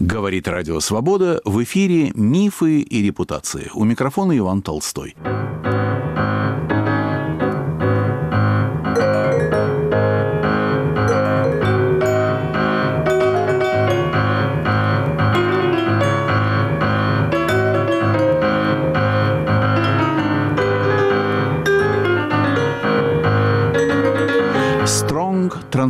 Говорит 0.00 0.48
Радио 0.48 0.80
Свобода 0.80 1.42
в 1.44 1.62
эфире 1.62 2.10
«Мифы 2.14 2.80
и 2.80 3.02
репутации». 3.02 3.70
У 3.74 3.84
микрофона 3.84 4.36
Иван 4.38 4.62
Толстой. 4.62 5.14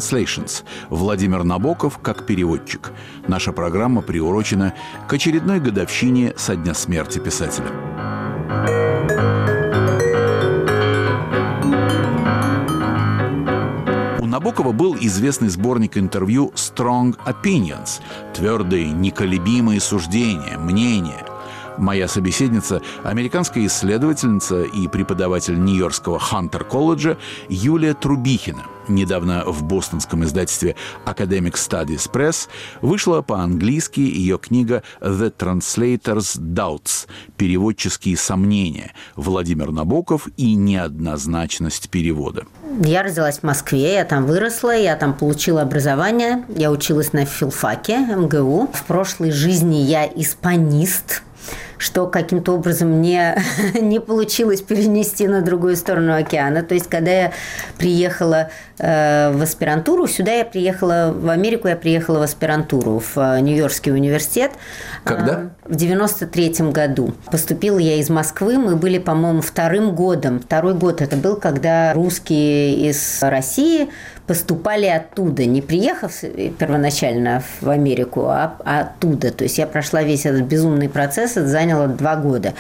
Translations. 0.00 0.64
Владимир 0.88 1.44
Набоков 1.44 1.98
как 1.98 2.26
переводчик. 2.26 2.92
Наша 3.28 3.52
программа 3.52 4.00
приурочена 4.00 4.74
к 5.06 5.12
очередной 5.12 5.60
годовщине 5.60 6.32
со 6.36 6.56
дня 6.56 6.74
смерти 6.74 7.18
писателя. 7.18 7.68
У 14.18 14.26
Набокова 14.26 14.72
был 14.72 14.96
известный 14.98 15.48
сборник 15.48 15.98
интервью 15.98 16.52
«Strong 16.54 17.16
Opinions»– 17.26 18.00
твердые, 18.34 18.90
неколебимые 18.90 19.80
суждения, 19.80 20.56
мнения– 20.56 21.26
Моя 21.80 22.08
собеседница– 22.08 22.82
американская 23.04 23.64
исследовательница 23.64 24.64
и 24.64 24.86
преподаватель 24.86 25.58
Нью-Йоркского 25.58 26.18
Хантер-колледжа 26.18 27.16
Юлия 27.48 27.94
Трубихина. 27.94 28.64
Недавно 28.86 29.44
в 29.46 29.62
бостонском 29.62 30.24
издательстве 30.24 30.76
Academic 31.06 31.54
Studies 31.54 32.10
Press 32.10 32.48
вышла 32.82 33.22
по-английски 33.22 34.00
ее 34.00 34.36
книга 34.36 34.82
«The 35.00 35.32
Translator's 35.34 36.38
Doubts»– 36.38 37.06
«Переводческие 37.38 38.18
сомнения» 38.18 38.92
Владимир 39.16 39.72
Набоков 39.72 40.28
и 40.36 40.56
неоднозначность 40.56 41.88
перевода. 41.88 42.44
Я 42.84 43.02
родилась 43.02 43.38
в 43.38 43.42
Москве, 43.42 43.94
я 43.94 44.04
там 44.04 44.26
выросла, 44.26 44.76
я 44.76 44.96
там 44.96 45.14
получила 45.14 45.62
образование, 45.62 46.44
я 46.54 46.70
училась 46.70 47.14
на 47.14 47.24
филфаке 47.24 48.00
МГУ. 48.00 48.68
В 48.74 48.84
прошлой 48.84 49.30
жизни 49.30 49.76
я 49.76 50.06
испанист, 50.06 51.22
что 51.80 52.06
каким-то 52.06 52.52
образом 52.52 53.00
не, 53.00 53.34
не 53.80 54.00
получилось 54.00 54.60
перенести 54.60 55.26
на 55.26 55.40
другую 55.40 55.76
сторону 55.76 56.14
океана. 56.14 56.62
То 56.62 56.74
есть, 56.74 56.88
когда 56.88 57.10
я 57.10 57.32
приехала 57.78 58.50
э, 58.78 59.32
в 59.32 59.42
аспирантуру, 59.42 60.06
сюда 60.06 60.32
я 60.32 60.44
приехала, 60.44 61.12
в 61.16 61.30
Америку 61.30 61.68
я 61.68 61.76
приехала 61.76 62.18
в 62.18 62.22
аспирантуру, 62.22 62.98
в 63.00 63.16
э, 63.16 63.40
Нью-Йоркский 63.40 63.92
университет. 63.92 64.52
Когда? 65.04 65.32
Э, 65.32 65.48
в 65.64 65.74
93 65.74 66.70
году. 66.70 67.14
Поступила 67.30 67.78
я 67.78 67.96
из 67.96 68.10
Москвы, 68.10 68.58
мы 68.58 68.76
были, 68.76 68.98
по-моему, 68.98 69.40
вторым 69.40 69.94
годом. 69.94 70.40
Второй 70.40 70.74
год 70.74 71.00
это 71.00 71.16
был, 71.16 71.36
когда 71.36 71.94
русские 71.94 72.90
из 72.90 73.22
России 73.22 73.88
поступали 74.30 74.86
оттуда, 74.86 75.44
не 75.44 75.60
приехав 75.60 76.20
первоначально 76.56 77.42
в 77.60 77.68
Америку, 77.68 78.26
а 78.28 78.54
оттуда. 78.64 79.32
То 79.32 79.42
есть 79.42 79.58
я 79.58 79.66
прошла 79.66 80.04
весь 80.04 80.24
этот 80.24 80.42
безумный 80.42 80.88
процесс, 80.88 81.32
это 81.32 81.48
заняло 81.48 81.88
два 81.88 82.14
года. 82.14 82.54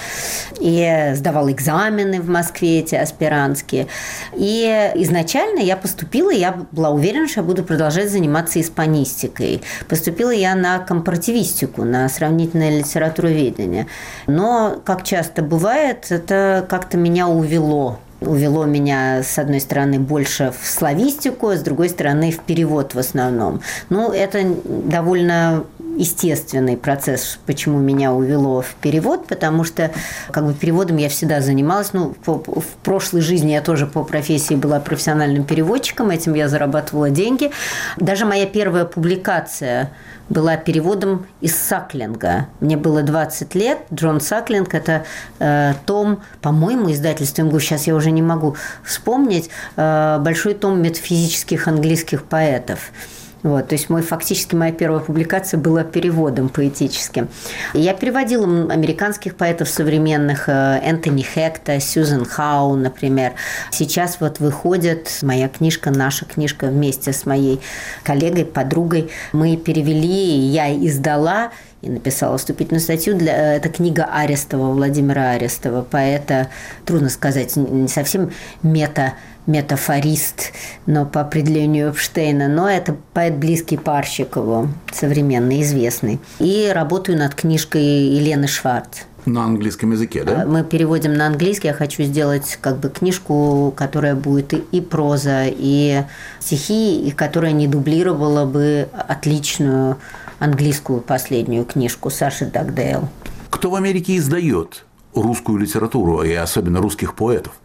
И 0.58 1.12
сдавала 1.14 1.52
экзамены 1.52 2.20
в 2.20 2.28
Москве 2.28 2.80
эти 2.80 2.96
аспирантские. 2.96 3.86
И 4.34 4.90
изначально 4.96 5.60
я 5.60 5.76
поступила, 5.76 6.32
я 6.32 6.56
была 6.72 6.90
уверена, 6.90 7.28
что 7.28 7.38
я 7.38 7.46
буду 7.46 7.62
продолжать 7.62 8.10
заниматься 8.10 8.60
испанистикой. 8.60 9.62
Поступила 9.88 10.32
я 10.32 10.56
на 10.56 10.80
компаративистику, 10.80 11.84
на 11.84 12.08
сравнительное 12.08 12.80
литературоведение. 12.80 13.86
Но, 14.26 14.82
как 14.84 15.04
часто 15.04 15.42
бывает, 15.42 16.06
это 16.10 16.66
как-то 16.68 16.96
меня 16.96 17.28
увело 17.28 18.00
увело 18.20 18.64
меня, 18.64 19.22
с 19.22 19.38
одной 19.38 19.60
стороны, 19.60 19.98
больше 19.98 20.52
в 20.58 20.66
славистику, 20.66 21.48
а 21.48 21.56
с 21.56 21.62
другой 21.62 21.88
стороны, 21.88 22.30
в 22.30 22.40
перевод 22.40 22.94
в 22.94 22.98
основном. 22.98 23.60
Ну, 23.88 24.10
это 24.12 24.44
довольно 24.64 25.64
естественный 26.00 26.76
процесс, 26.76 27.38
почему 27.46 27.78
меня 27.78 28.12
увело 28.12 28.62
в 28.62 28.74
перевод, 28.80 29.26
потому 29.26 29.64
что 29.64 29.90
как 30.32 30.46
бы 30.46 30.54
переводом 30.54 30.96
я 30.96 31.08
всегда 31.08 31.40
занималась. 31.40 31.92
Ну, 31.92 32.14
по, 32.24 32.38
в 32.38 32.66
прошлой 32.82 33.20
жизни 33.20 33.52
я 33.52 33.60
тоже 33.60 33.86
по 33.86 34.02
профессии 34.02 34.54
была 34.54 34.80
профессиональным 34.80 35.44
переводчиком, 35.44 36.10
этим 36.10 36.34
я 36.34 36.48
зарабатывала 36.48 37.10
деньги. 37.10 37.50
Даже 37.98 38.24
моя 38.24 38.46
первая 38.46 38.86
публикация 38.86 39.92
была 40.30 40.56
переводом 40.56 41.26
из 41.40 41.56
Саклинга. 41.56 42.46
Мне 42.60 42.76
было 42.76 43.02
20 43.02 43.54
лет. 43.54 43.80
Джон 43.92 44.20
Саклинг– 44.20 44.74
это 44.76 45.04
э, 45.40 45.74
том, 45.84 46.22
по-моему, 46.40 46.90
издательство 46.92 47.42
МГУ, 47.42 47.58
сейчас 47.60 47.86
я 47.86 47.94
уже 47.94 48.10
не 48.12 48.22
могу 48.22 48.56
вспомнить, 48.84 49.50
э, 49.76 50.18
большой 50.20 50.54
том 50.54 50.80
метафизических 50.80 51.68
английских 51.68 52.24
поэтов. 52.24 52.92
Вот, 53.42 53.68
то 53.68 53.74
есть 53.74 53.88
мой, 53.88 54.02
фактически 54.02 54.54
моя 54.54 54.72
первая 54.72 55.00
публикация 55.00 55.58
была 55.58 55.82
переводом 55.82 56.50
поэтическим. 56.50 57.28
Я 57.72 57.94
переводила 57.94 58.44
американских 58.70 59.36
поэтов 59.36 59.68
современных, 59.68 60.48
э, 60.48 60.80
Энтони 60.82 61.22
Хекта, 61.22 61.80
Сьюзен 61.80 62.26
Хау, 62.26 62.76
например. 62.76 63.32
Сейчас 63.70 64.18
вот 64.20 64.40
выходит 64.40 65.20
моя 65.22 65.48
книжка, 65.48 65.90
наша 65.90 66.26
книжка 66.26 66.66
вместе 66.66 67.12
с 67.12 67.24
моей 67.24 67.60
коллегой, 68.02 68.44
подругой. 68.44 69.10
Мы 69.32 69.56
перевели, 69.56 70.38
я 70.48 70.74
издала 70.74 71.50
и 71.80 71.88
написала 71.88 72.36
вступительную 72.36 72.82
статью. 72.82 73.16
Для, 73.16 73.54
э, 73.54 73.56
это 73.56 73.70
книга 73.70 74.04
Арестова, 74.04 74.72
Владимира 74.72 75.30
Арестова, 75.30 75.80
поэта, 75.82 76.48
трудно 76.84 77.08
сказать, 77.08 77.56
не 77.56 77.88
совсем 77.88 78.32
мета 78.62 79.14
метафорист, 79.50 80.52
но 80.86 81.04
по 81.04 81.20
определению 81.20 81.90
Эпштейна, 81.90 82.48
но 82.48 82.68
это 82.68 82.96
поэт 83.12 83.36
близкий 83.36 83.76
Парщикову, 83.76 84.68
современный, 84.92 85.62
известный. 85.62 86.20
И 86.38 86.70
работаю 86.74 87.18
над 87.18 87.34
книжкой 87.34 87.82
Елены 87.82 88.46
Шварц. 88.46 89.00
На 89.26 89.44
английском 89.44 89.92
языке, 89.92 90.24
да? 90.24 90.46
Мы 90.46 90.64
переводим 90.64 91.12
на 91.12 91.26
английский. 91.26 91.68
Я 91.68 91.74
хочу 91.74 92.04
сделать 92.04 92.58
как 92.60 92.78
бы 92.78 92.88
книжку, 92.88 93.72
которая 93.76 94.14
будет 94.14 94.54
и 94.54 94.80
проза, 94.80 95.42
и 95.46 96.04
стихи, 96.38 97.06
и 97.06 97.10
которая 97.10 97.52
не 97.52 97.66
дублировала 97.66 98.46
бы 98.46 98.88
отличную 98.92 99.98
английскую 100.38 101.02
последнюю 101.02 101.66
книжку 101.66 102.08
Саши 102.08 102.46
Дагдейл. 102.46 103.10
Кто 103.50 103.70
в 103.70 103.74
Америке 103.74 104.16
издает 104.16 104.86
русскую 105.14 105.58
литературу, 105.58 106.22
и 106.22 106.32
особенно 106.32 106.80
русских 106.80 107.14
поэтов? 107.14 107.59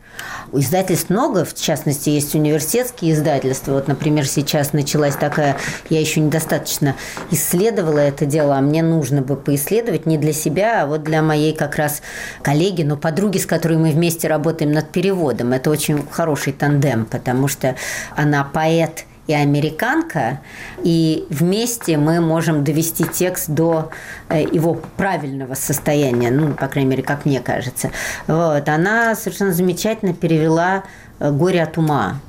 Издательств 0.53 1.09
много, 1.09 1.43
в 1.43 1.53
частности, 1.53 2.09
есть 2.09 2.35
университетские 2.35 3.13
издательства. 3.13 3.73
Вот, 3.73 3.87
например, 3.87 4.27
сейчас 4.27 4.73
началась 4.73 5.15
такая, 5.15 5.57
я 5.89 5.99
еще 5.99 6.19
недостаточно 6.19 6.95
исследовала 7.31 7.99
это 7.99 8.25
дело, 8.25 8.57
а 8.57 8.61
мне 8.61 8.83
нужно 8.83 9.21
бы 9.21 9.35
поисследовать 9.35 10.05
не 10.05 10.17
для 10.17 10.33
себя, 10.33 10.83
а 10.83 10.85
вот 10.85 11.03
для 11.03 11.21
моей 11.21 11.53
как 11.53 11.75
раз 11.75 12.01
коллеги, 12.41 12.83
но 12.83 12.97
подруги, 12.97 13.37
с 13.37 13.45
которой 13.45 13.77
мы 13.77 13.91
вместе 13.91 14.27
работаем 14.27 14.71
над 14.71 14.91
переводом. 14.91 15.53
Это 15.53 15.69
очень 15.69 16.05
хороший 16.09 16.53
тандем, 16.53 17.05
потому 17.05 17.47
что 17.47 17.75
она 18.15 18.43
поэт– 18.43 19.05
и 19.27 19.33
американка, 19.33 20.41
и 20.83 21.25
вместе 21.29 21.97
мы 21.97 22.21
можем 22.21 22.63
довести 22.63 23.05
текст 23.05 23.49
до 23.49 23.89
э, 24.29 24.41
его 24.41 24.75
правильного 24.97 25.55
состояния, 25.55 26.31
ну, 26.31 26.53
по 26.53 26.67
крайней 26.67 26.89
мере, 26.91 27.03
как 27.03 27.25
мне 27.25 27.39
кажется. 27.39 27.91
Вот. 28.27 28.67
Она 28.69 29.15
совершенно 29.15 29.53
замечательно 29.53 30.13
перевела 30.13 30.83
э, 31.19 31.31
«Горе 31.31 31.63
от 31.63 31.77
ума» 31.77 32.19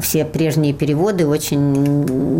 все 0.00 0.24
прежние 0.24 0.72
переводы 0.72 1.26
очень 1.26 1.72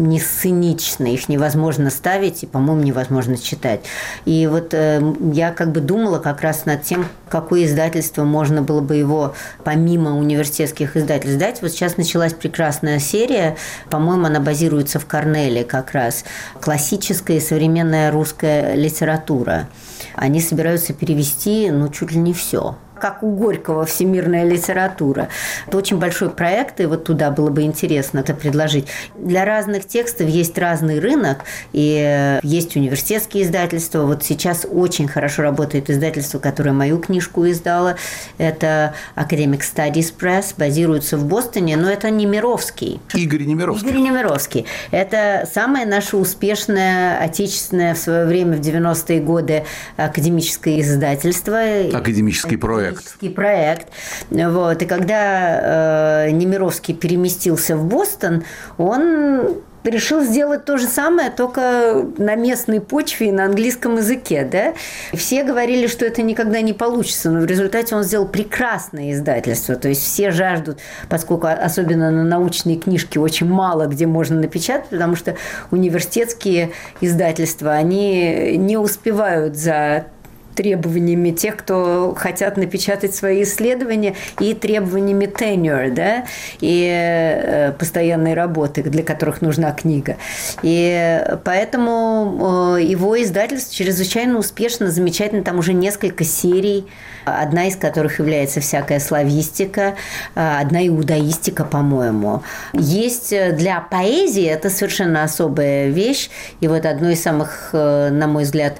несценичны, 0.09 1.15
их 1.15 1.29
невозможно 1.29 1.91
ставить 1.91 2.43
и, 2.43 2.47
по-моему, 2.47 2.83
невозможно 2.83 3.37
читать. 3.37 3.81
И 4.25 4.47
вот 4.47 4.75
э, 4.75 5.03
я 5.33 5.53
как 5.53 5.73
бы 5.73 5.81
думала 5.81 6.19
как 6.19 6.41
раз 6.41 6.67
над 6.67 6.83
тем, 6.83 7.07
какое 7.29 7.65
издательство 7.65 8.25
можно 8.25 8.63
было 8.63 8.81
бы 8.81 8.97
его 8.97 9.35
помимо 9.65 10.17
университетских 10.19 10.97
издательств 10.97 11.37
сдать. 11.37 11.63
Вот 11.63 11.71
сейчас 11.73 11.97
началась 11.97 12.33
прекрасная 12.33 12.99
серия, 12.99 13.57
по-моему, 13.91 14.27
она 14.27 14.41
базируется 14.41 14.99
в 14.99 15.07
Корнеле 15.07 15.65
как 15.65 15.93
раз, 15.93 16.25
классическая 16.61 17.39
и 17.39 17.41
современная 17.41 18.11
русская 18.11 18.75
литература. 18.75 19.69
Они 20.15 20.41
собираются 20.41 20.93
перевести, 20.93 21.71
ну, 21.71 21.89
чуть 21.89 22.13
ли 22.13 22.19
не 22.19 22.33
все 22.33 22.77
как 23.05 23.23
у 23.23 23.33
Горького 23.33 23.85
всемирная 23.85 24.45
литература. 24.45 25.29
Это 25.67 25.77
очень 25.77 25.99
большой 25.99 26.31
проект, 26.31 26.81
и 26.81 26.87
вот 26.87 27.05
туда 27.05 27.31
было 27.31 27.51
бы 27.51 27.61
интересно 27.61 28.21
это 28.21 28.33
предложить. 28.33 28.87
Для 29.15 29.45
разных 29.45 29.87
текстов 29.87 30.27
есть 30.27 30.57
разный 30.57 31.01
рынок, 31.01 31.45
и 31.75 32.41
есть 32.43 32.77
университетские 32.77 33.43
издательства. 33.43 34.05
Вот 34.07 34.25
сейчас 34.25 34.65
очень 34.67 35.07
хорошо 35.07 35.43
работает 35.43 35.91
издательство, 35.91 36.39
которое 36.39 36.73
мою 36.73 36.97
книжку 36.97 37.47
издало. 37.47 37.97
Это 38.39 38.95
Academic 39.17 39.61
Studies 39.61 40.11
Press, 40.19 40.55
базируется 40.57 41.19
в 41.19 41.27
Бостоне, 41.27 41.77
но 41.77 41.91
это 41.91 42.09
не 42.09 42.25
Мировский. 42.25 43.03
Игорь 43.13 43.43
Немировский. 43.43 43.91
Игорь 43.91 44.01
Немировский. 44.01 44.65
Это 44.93 45.47
самое 45.53 45.85
наше 45.85 46.17
успешное 46.17 47.19
отечественное 47.19 47.95
в 47.95 47.99
свое 47.99 48.25
время 48.25 48.57
в 48.57 48.61
90-е 48.61 49.21
годы 49.21 49.65
академическое 49.99 50.81
издательство. 50.81 51.59
Академический 51.93 52.57
проект. 52.57 52.94
Академический 52.95 53.31
проект. 53.31 53.89
Вот. 54.31 54.83
И 54.83 54.87
когда 54.87 56.27
э, 56.27 56.31
Немировский 56.31 56.95
переместился 56.95 57.77
в 57.77 57.85
Бостон, 57.87 58.45
он 58.79 59.63
решил 59.91 60.23
сделать 60.23 60.65
то 60.65 60.77
же 60.77 60.87
самое, 60.87 61.31
только 61.31 62.07
на 62.19 62.35
местной 62.37 62.81
почве 62.81 63.29
и 63.29 63.33
на 63.33 63.45
английском 63.45 63.97
языке. 63.97 64.49
Да? 64.51 64.75
Все 65.17 65.45
говорили, 65.45 65.87
что 65.87 66.05
это 66.05 66.23
никогда 66.23 66.61
не 66.61 66.73
получится, 66.73 67.31
но 67.31 67.41
в 67.41 67.45
результате 67.45 67.95
он 67.95 68.03
сделал 68.03 68.27
прекрасное 68.27 69.13
издательство. 69.13 69.77
То 69.77 69.89
есть 69.89 70.03
все 70.03 70.31
жаждут, 70.31 70.79
поскольку 71.09 71.47
особенно 71.47 72.11
на 72.11 72.25
научные 72.25 72.77
книжки 72.77 73.19
очень 73.19 73.47
мало 73.47 73.87
где 73.87 74.07
можно 74.07 74.41
напечатать, 74.41 74.89
потому 74.89 75.17
что 75.17 75.37
университетские 75.71 76.73
издательства, 77.01 77.73
они 77.73 78.57
не 78.57 78.77
успевают 78.77 79.57
за 79.57 80.07
требованиями 80.55 81.31
тех, 81.31 81.57
кто 81.57 82.15
хотят 82.17 82.57
напечатать 82.57 83.15
свои 83.15 83.43
исследования, 83.43 84.15
и 84.41 84.55
требованиями 84.55 85.27
tenure, 85.27 85.91
да, 85.91 86.25
и 86.61 86.89
э, 86.91 87.73
постоянной 87.73 88.35
работы, 88.35 88.83
для 88.83 89.03
которых 89.03 89.43
нужна 89.43 89.73
книга. 89.73 90.17
И 90.63 91.23
поэтому 91.45 92.77
э, 92.79 92.83
его 92.83 93.21
издательство 93.23 93.75
чрезвычайно 93.75 94.39
успешно, 94.39 94.91
замечательно, 94.91 95.43
там 95.43 95.59
уже 95.59 95.73
несколько 95.73 96.25
серий, 96.25 96.87
одна 97.25 97.67
из 97.67 97.77
которых 97.77 98.19
является 98.19 98.61
всякая 98.61 99.01
славистика, 99.01 99.95
э, 100.35 100.59
одна 100.61 100.87
иудаистика, 100.87 101.65
по-моему. 101.65 102.43
Есть 102.73 103.31
для 103.31 103.81
поэзии, 103.81 104.45
это 104.45 104.71
совершенно 104.71 105.25
особая 105.25 105.89
вещь, 105.89 106.31
и 106.61 106.69
вот 106.69 106.87
одно 106.87 107.11
из 107.11 107.23
самых, 107.23 107.71
на 107.73 108.27
мой 108.27 108.45
взгляд, 108.45 108.79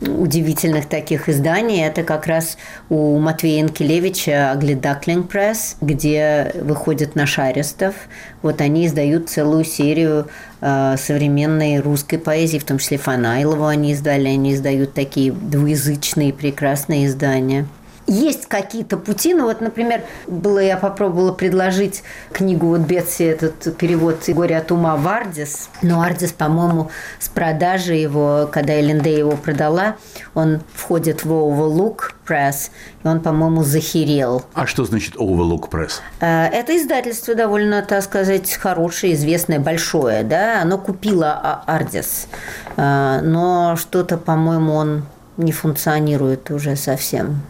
удивительных 0.00 0.86
таких 0.86 1.28
изданий. 1.28 1.84
Это 1.84 2.02
как 2.02 2.26
раз 2.26 2.58
у 2.90 3.18
Матвея 3.18 3.62
Инкелевича 3.62 4.50
«Агли 4.52 4.74
Даклинг 4.74 5.28
Пресс», 5.28 5.76
где 5.80 6.52
выходит 6.54 7.14
наш 7.14 7.38
Арестов. 7.38 7.94
Вот 8.42 8.60
они 8.60 8.86
издают 8.86 9.30
целую 9.30 9.64
серию 9.64 10.28
э, 10.60 10.96
современной 10.98 11.80
русской 11.80 12.18
поэзии, 12.18 12.58
в 12.58 12.64
том 12.64 12.78
числе 12.78 12.98
Фанайлову 12.98 13.66
они 13.66 13.92
издали. 13.92 14.28
Они 14.28 14.54
издают 14.54 14.92
такие 14.92 15.32
двуязычные 15.32 16.32
прекрасные 16.32 17.06
издания. 17.06 17.66
Есть 18.06 18.46
какие-то 18.46 18.98
пути, 18.98 19.34
ну 19.34 19.46
вот, 19.46 19.60
например, 19.60 20.02
было 20.28 20.60
я 20.60 20.76
попробовала 20.76 21.32
предложить 21.32 22.04
книгу 22.32 22.68
вот 22.68 22.82
Бетси, 22.82 23.24
этот 23.24 23.76
перевод 23.76 24.22
«Горе 24.28 24.58
от 24.58 24.70
ума» 24.70 24.94
в 24.94 25.08
Ардис, 25.08 25.70
но 25.82 26.00
Ардис, 26.02 26.30
по-моему, 26.30 26.90
с 27.18 27.28
продажи 27.28 27.94
его, 27.94 28.48
когда 28.52 28.78
Элленде 28.78 29.18
его 29.18 29.32
продала, 29.32 29.96
он 30.34 30.60
входит 30.72 31.24
в 31.24 31.32
Overlook 31.32 32.12
Press, 32.24 32.70
и 33.02 33.08
он, 33.08 33.20
по-моему, 33.20 33.64
захерел. 33.64 34.44
А 34.54 34.66
что 34.66 34.84
значит 34.84 35.16
Overlook 35.16 35.68
Press? 35.68 35.94
Э, 36.20 36.46
это 36.46 36.76
издательство 36.76 37.34
довольно, 37.34 37.82
так 37.82 38.04
сказать, 38.04 38.52
хорошее, 38.52 39.14
известное, 39.14 39.58
большое, 39.58 40.22
да, 40.22 40.62
оно 40.62 40.78
купило 40.78 41.62
Ардис, 41.66 42.28
э, 42.76 43.20
но 43.24 43.74
что-то, 43.74 44.16
по-моему, 44.16 44.74
он 44.74 45.06
не 45.36 45.50
функционирует 45.50 46.52
уже 46.52 46.76
совсем. 46.76 47.42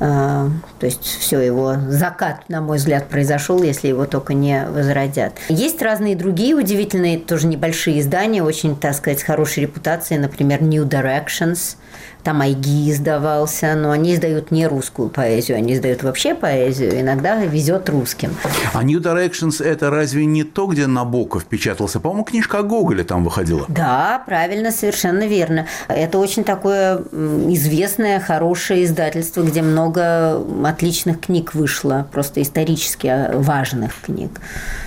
А, 0.00 0.48
то 0.80 0.86
есть 0.86 1.04
все, 1.04 1.40
его 1.40 1.76
закат, 1.88 2.48
на 2.48 2.60
мой 2.60 2.78
взгляд, 2.78 3.08
произошел, 3.08 3.62
если 3.62 3.88
его 3.88 4.06
только 4.06 4.34
не 4.34 4.66
возродят. 4.66 5.34
Есть 5.48 5.80
разные 5.82 6.16
другие 6.16 6.54
удивительные, 6.54 7.18
тоже 7.18 7.46
небольшие 7.46 8.00
издания, 8.00 8.42
очень, 8.42 8.76
так 8.76 8.94
сказать, 8.94 9.20
с 9.20 9.22
хорошей 9.22 9.62
репутацией, 9.62 10.20
например, 10.20 10.62
New 10.62 10.84
Directions– 10.84 11.76
там 12.22 12.40
Айги 12.40 12.90
издавался, 12.90 13.74
но 13.74 13.90
они 13.90 14.14
издают 14.14 14.50
не 14.52 14.66
русскую 14.66 15.08
поэзию, 15.08 15.58
они 15.58 15.74
издают 15.74 16.02
вообще 16.02 16.34
поэзию, 16.34 17.00
иногда 17.00 17.36
везет 17.36 17.88
русским. 17.88 18.34
А 18.72 18.82
New 18.84 19.00
Directions– 19.00 19.62
это 19.64 19.90
разве 19.90 20.24
не 20.24 20.44
то, 20.44 20.66
где 20.66 20.86
Набоков 20.86 21.44
печатался? 21.44 21.98
По-моему, 21.98 22.24
книжка 22.24 22.60
о 22.60 22.62
Гоголе 22.62 23.02
там 23.02 23.24
выходила. 23.24 23.64
Да, 23.68 24.22
правильно, 24.24 24.70
совершенно 24.70 25.26
верно. 25.26 25.66
Это 25.88 26.18
очень 26.18 26.44
такое 26.44 26.98
известное, 26.98 28.20
хорошее 28.20 28.84
издательство, 28.84 29.42
где 29.42 29.62
много 29.62 29.81
отличных 29.90 31.20
книг 31.20 31.54
вышло, 31.54 32.06
просто 32.12 32.42
исторически 32.42 33.34
важных 33.34 33.94
книг. 34.02 34.40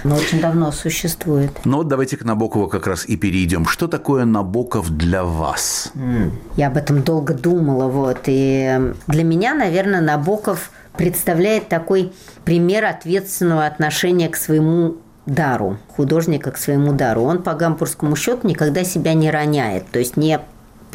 Но 0.03 0.15
очень 0.15 0.39
давно 0.39 0.71
существует. 0.71 1.51
Ну 1.65 1.77
вот 1.77 1.87
давайте 1.87 2.17
к 2.17 2.23
Набокову 2.23 2.67
как 2.67 2.87
раз 2.87 3.05
и 3.05 3.17
перейдем. 3.17 3.65
Что 3.65 3.87
такое 3.87 4.25
Набоков 4.25 4.89
для 4.91 5.23
вас? 5.23 5.91
Я 6.55 6.67
об 6.67 6.77
этом 6.77 7.01
долго 7.01 7.25
долго 7.25 7.33
думала. 7.33 7.87
Вот. 7.87 8.19
И 8.27 8.93
для 9.07 9.23
меня, 9.23 9.53
наверное, 9.53 10.01
Набоков 10.01 10.71
представляет 10.97 11.69
такой 11.69 12.11
пример 12.43 12.85
ответственного 12.85 13.65
отношения 13.65 14.29
к 14.29 14.35
своему 14.35 14.97
дару, 15.25 15.77
художника 15.95 16.51
к 16.51 16.57
своему 16.57 16.93
дару. 16.93 17.23
Он 17.23 17.41
по 17.41 17.53
гамбургскому 17.53 18.15
счету 18.15 18.47
никогда 18.47 18.83
себя 18.83 19.13
не 19.13 19.31
роняет, 19.31 19.89
то 19.91 19.99
есть 19.99 20.17
не 20.17 20.39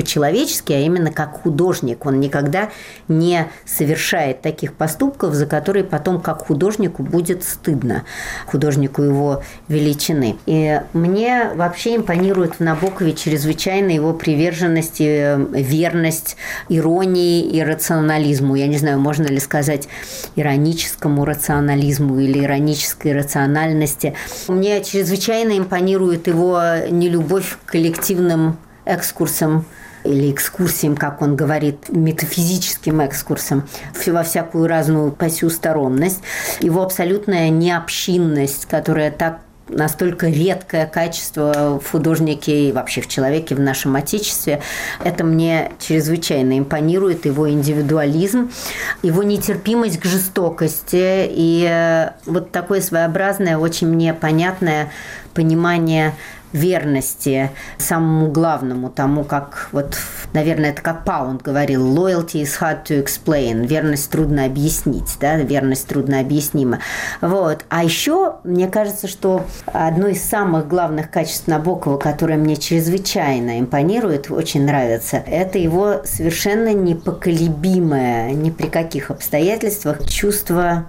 по-человечески, 0.00 0.72
а 0.72 0.78
именно 0.78 1.12
как 1.12 1.42
художник. 1.42 2.06
Он 2.06 2.20
никогда 2.20 2.70
не 3.06 3.48
совершает 3.66 4.40
таких 4.40 4.72
поступков, 4.72 5.34
за 5.34 5.44
которые 5.44 5.84
потом 5.84 6.22
как 6.22 6.46
художнику 6.46 7.02
будет 7.02 7.44
стыдно, 7.44 8.04
художнику 8.46 9.02
его 9.02 9.42
величины. 9.68 10.38
И 10.46 10.80
мне 10.94 11.50
вообще 11.54 11.96
импонирует 11.96 12.54
в 12.54 12.60
Набокове 12.60 13.12
чрезвычайно 13.12 13.90
его 13.90 14.14
приверженность, 14.14 15.02
и 15.02 15.36
верность 15.52 16.38
иронии 16.70 17.42
и 17.42 17.62
рационализму. 17.62 18.54
Я 18.54 18.68
не 18.68 18.78
знаю, 18.78 18.98
можно 19.00 19.26
ли 19.26 19.38
сказать 19.38 19.86
ироническому 20.34 21.26
рационализму 21.26 22.20
или 22.20 22.42
иронической 22.42 23.12
рациональности. 23.12 24.14
Мне 24.48 24.82
чрезвычайно 24.82 25.58
импонирует 25.58 26.26
его 26.26 26.58
нелюбовь 26.88 27.58
к 27.66 27.72
коллективным 27.72 28.56
экскурсам 28.86 29.66
или 30.04 30.30
экскурсиям, 30.30 30.96
как 30.96 31.22
он 31.22 31.36
говорит, 31.36 31.88
метафизическим 31.88 33.04
экскурсам, 33.04 33.68
во 34.06 34.22
всякую 34.22 34.66
разную 34.66 35.12
посюсторонность, 35.12 36.20
его 36.60 36.82
абсолютная 36.82 37.50
необщинность, 37.50 38.66
которая 38.66 39.10
так 39.10 39.40
настолько 39.70 40.28
редкое 40.28 40.86
качество 40.86 41.80
в 41.82 41.90
художнике 41.90 42.68
и 42.68 42.72
вообще 42.72 43.00
в 43.00 43.08
человеке 43.08 43.54
в 43.54 43.60
нашем 43.60 43.96
Отечестве. 43.96 44.60
Это 45.04 45.24
мне 45.24 45.72
чрезвычайно 45.78 46.58
импонирует, 46.58 47.24
его 47.24 47.48
индивидуализм, 47.50 48.50
его 49.02 49.22
нетерпимость 49.22 49.98
к 49.98 50.04
жестокости 50.04 51.26
и 51.30 51.66
э, 51.68 52.10
вот 52.26 52.50
такое 52.50 52.80
своеобразное, 52.80 53.58
очень 53.58 53.88
мне 53.88 54.12
понятное 54.14 54.90
понимание 55.34 56.14
верности 56.52 57.50
самому 57.78 58.30
главному, 58.30 58.90
тому, 58.90 59.24
как 59.24 59.68
вот, 59.72 59.96
наверное, 60.32 60.70
это 60.70 60.82
как 60.82 61.04
Паунд 61.04 61.42
говорил, 61.42 61.86
loyalty 61.94 62.42
is 62.42 62.50
hard 62.60 62.84
to 62.86 63.04
explain, 63.04 63.66
верность 63.66 64.10
трудно 64.10 64.44
объяснить, 64.46 65.16
да, 65.20 65.36
верность 65.36 65.86
трудно 65.86 66.20
объяснима. 66.20 66.80
Вот. 67.20 67.64
А 67.68 67.84
еще, 67.84 68.36
мне 68.44 68.68
кажется, 68.68 69.06
что 69.06 69.46
одно 69.66 70.08
из 70.08 70.22
самых 70.22 70.66
главных 70.66 71.10
качеств 71.10 71.46
Набокова, 71.46 71.98
которое 71.98 72.36
мне 72.36 72.56
чрезвычайно 72.56 73.60
импонирует, 73.60 74.30
очень 74.30 74.64
нравится, 74.64 75.22
это 75.24 75.58
его 75.58 76.02
совершенно 76.04 76.72
непоколебимое 76.72 78.32
ни 78.32 78.50
при 78.50 78.66
каких 78.66 79.10
обстоятельствах 79.10 80.06
чувство 80.08 80.86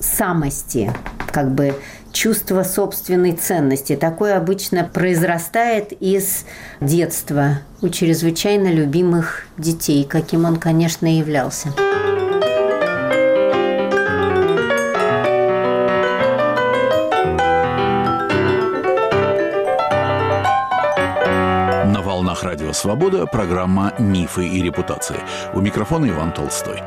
самости, 0.00 0.92
как 1.30 1.52
бы 1.52 1.74
чувство 2.14 2.62
собственной 2.62 3.32
ценности. 3.32 3.96
Такое 3.96 4.38
обычно 4.38 4.84
произрастает 4.84 5.92
из 6.00 6.46
детства 6.80 7.58
у 7.82 7.88
чрезвычайно 7.90 8.68
любимых 8.72 9.46
детей, 9.58 10.04
каким 10.04 10.46
он, 10.46 10.56
конечно, 10.56 11.06
и 11.06 11.18
являлся. 11.18 11.68
На 21.84 22.00
волнах 22.00 22.42
Радио 22.44 22.72
Свобода 22.72 23.26
программа 23.26 23.92
«Мифы 23.98 24.46
и 24.46 24.62
репутации». 24.62 25.18
У 25.52 25.60
микрофона 25.60 26.08
Иван 26.08 26.32
Толстой. 26.32 26.80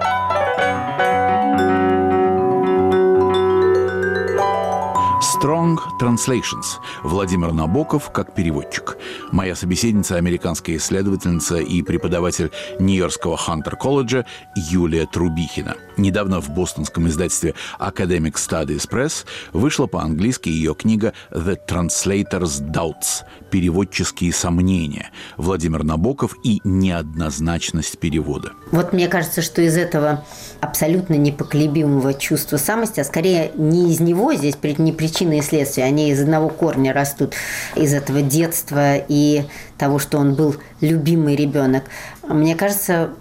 Strong 5.38 5.77
Translations. 6.00 6.79
Владимир 7.03 7.51
Набоков 7.51 8.12
как 8.12 8.34
переводчик. 8.34 8.98
Моя 9.32 9.56
собеседница– 9.56 10.15
американская 10.17 10.77
исследовательница 10.77 11.58
и 11.58 11.82
преподаватель 11.84 12.51
Нью-Йоркского 12.79 13.38
Хантер-колледжа 13.38 14.25
Юлия 14.56 15.06
Трубихина. 15.06 15.75
Недавно 15.98 16.41
в 16.41 16.50
бостонском 16.50 17.08
издательстве 17.08 17.53
Academic 17.79 18.34
Studies 18.34 18.89
Press 18.89 19.25
вышла 19.53 19.88
по-английски 19.88 20.50
ее 20.50 20.74
книга 20.75 21.13
«The 21.32 21.58
Translator's 21.67 22.62
Doubts»– 22.62 23.24
«Переводческие 23.51 24.34
сомнения». 24.34 25.12
Владимир 25.38 25.84
Набоков 25.84 26.36
и 26.44 26.62
неоднозначность 26.63 28.00
перевода. 28.00 28.51
Вот 28.72 28.91
мне 28.91 29.08
кажется, 29.08 29.41
что 29.41 29.62
из 29.62 29.77
этого 29.77 30.25
абсолютно 30.62 31.13
непоколебимого 31.13 32.13
чувства 32.13 32.58
самости, 32.58 33.00
а 33.00 33.03
скорее 33.03 33.51
не 33.56 33.91
из 33.91 34.00
него 34.00 34.34
здесь 34.34 34.56
не 34.79 34.91
причины 35.27 35.39
и 35.39 35.41
следствия, 35.41 35.84
они 35.84 36.10
из 36.10 36.22
одного 36.22 36.50
корня 36.50 36.93
растут, 36.93 37.34
из 37.75 37.93
этого 37.93 38.22
детства 38.22 38.96
и 38.96 39.43
того, 39.77 40.00
что 40.00 40.17
он 40.17 40.36
был 40.36 40.55
любимый 40.81 41.36
ребенок. 41.36 41.84
Мне 42.27 42.55
кажется, 42.55 43.12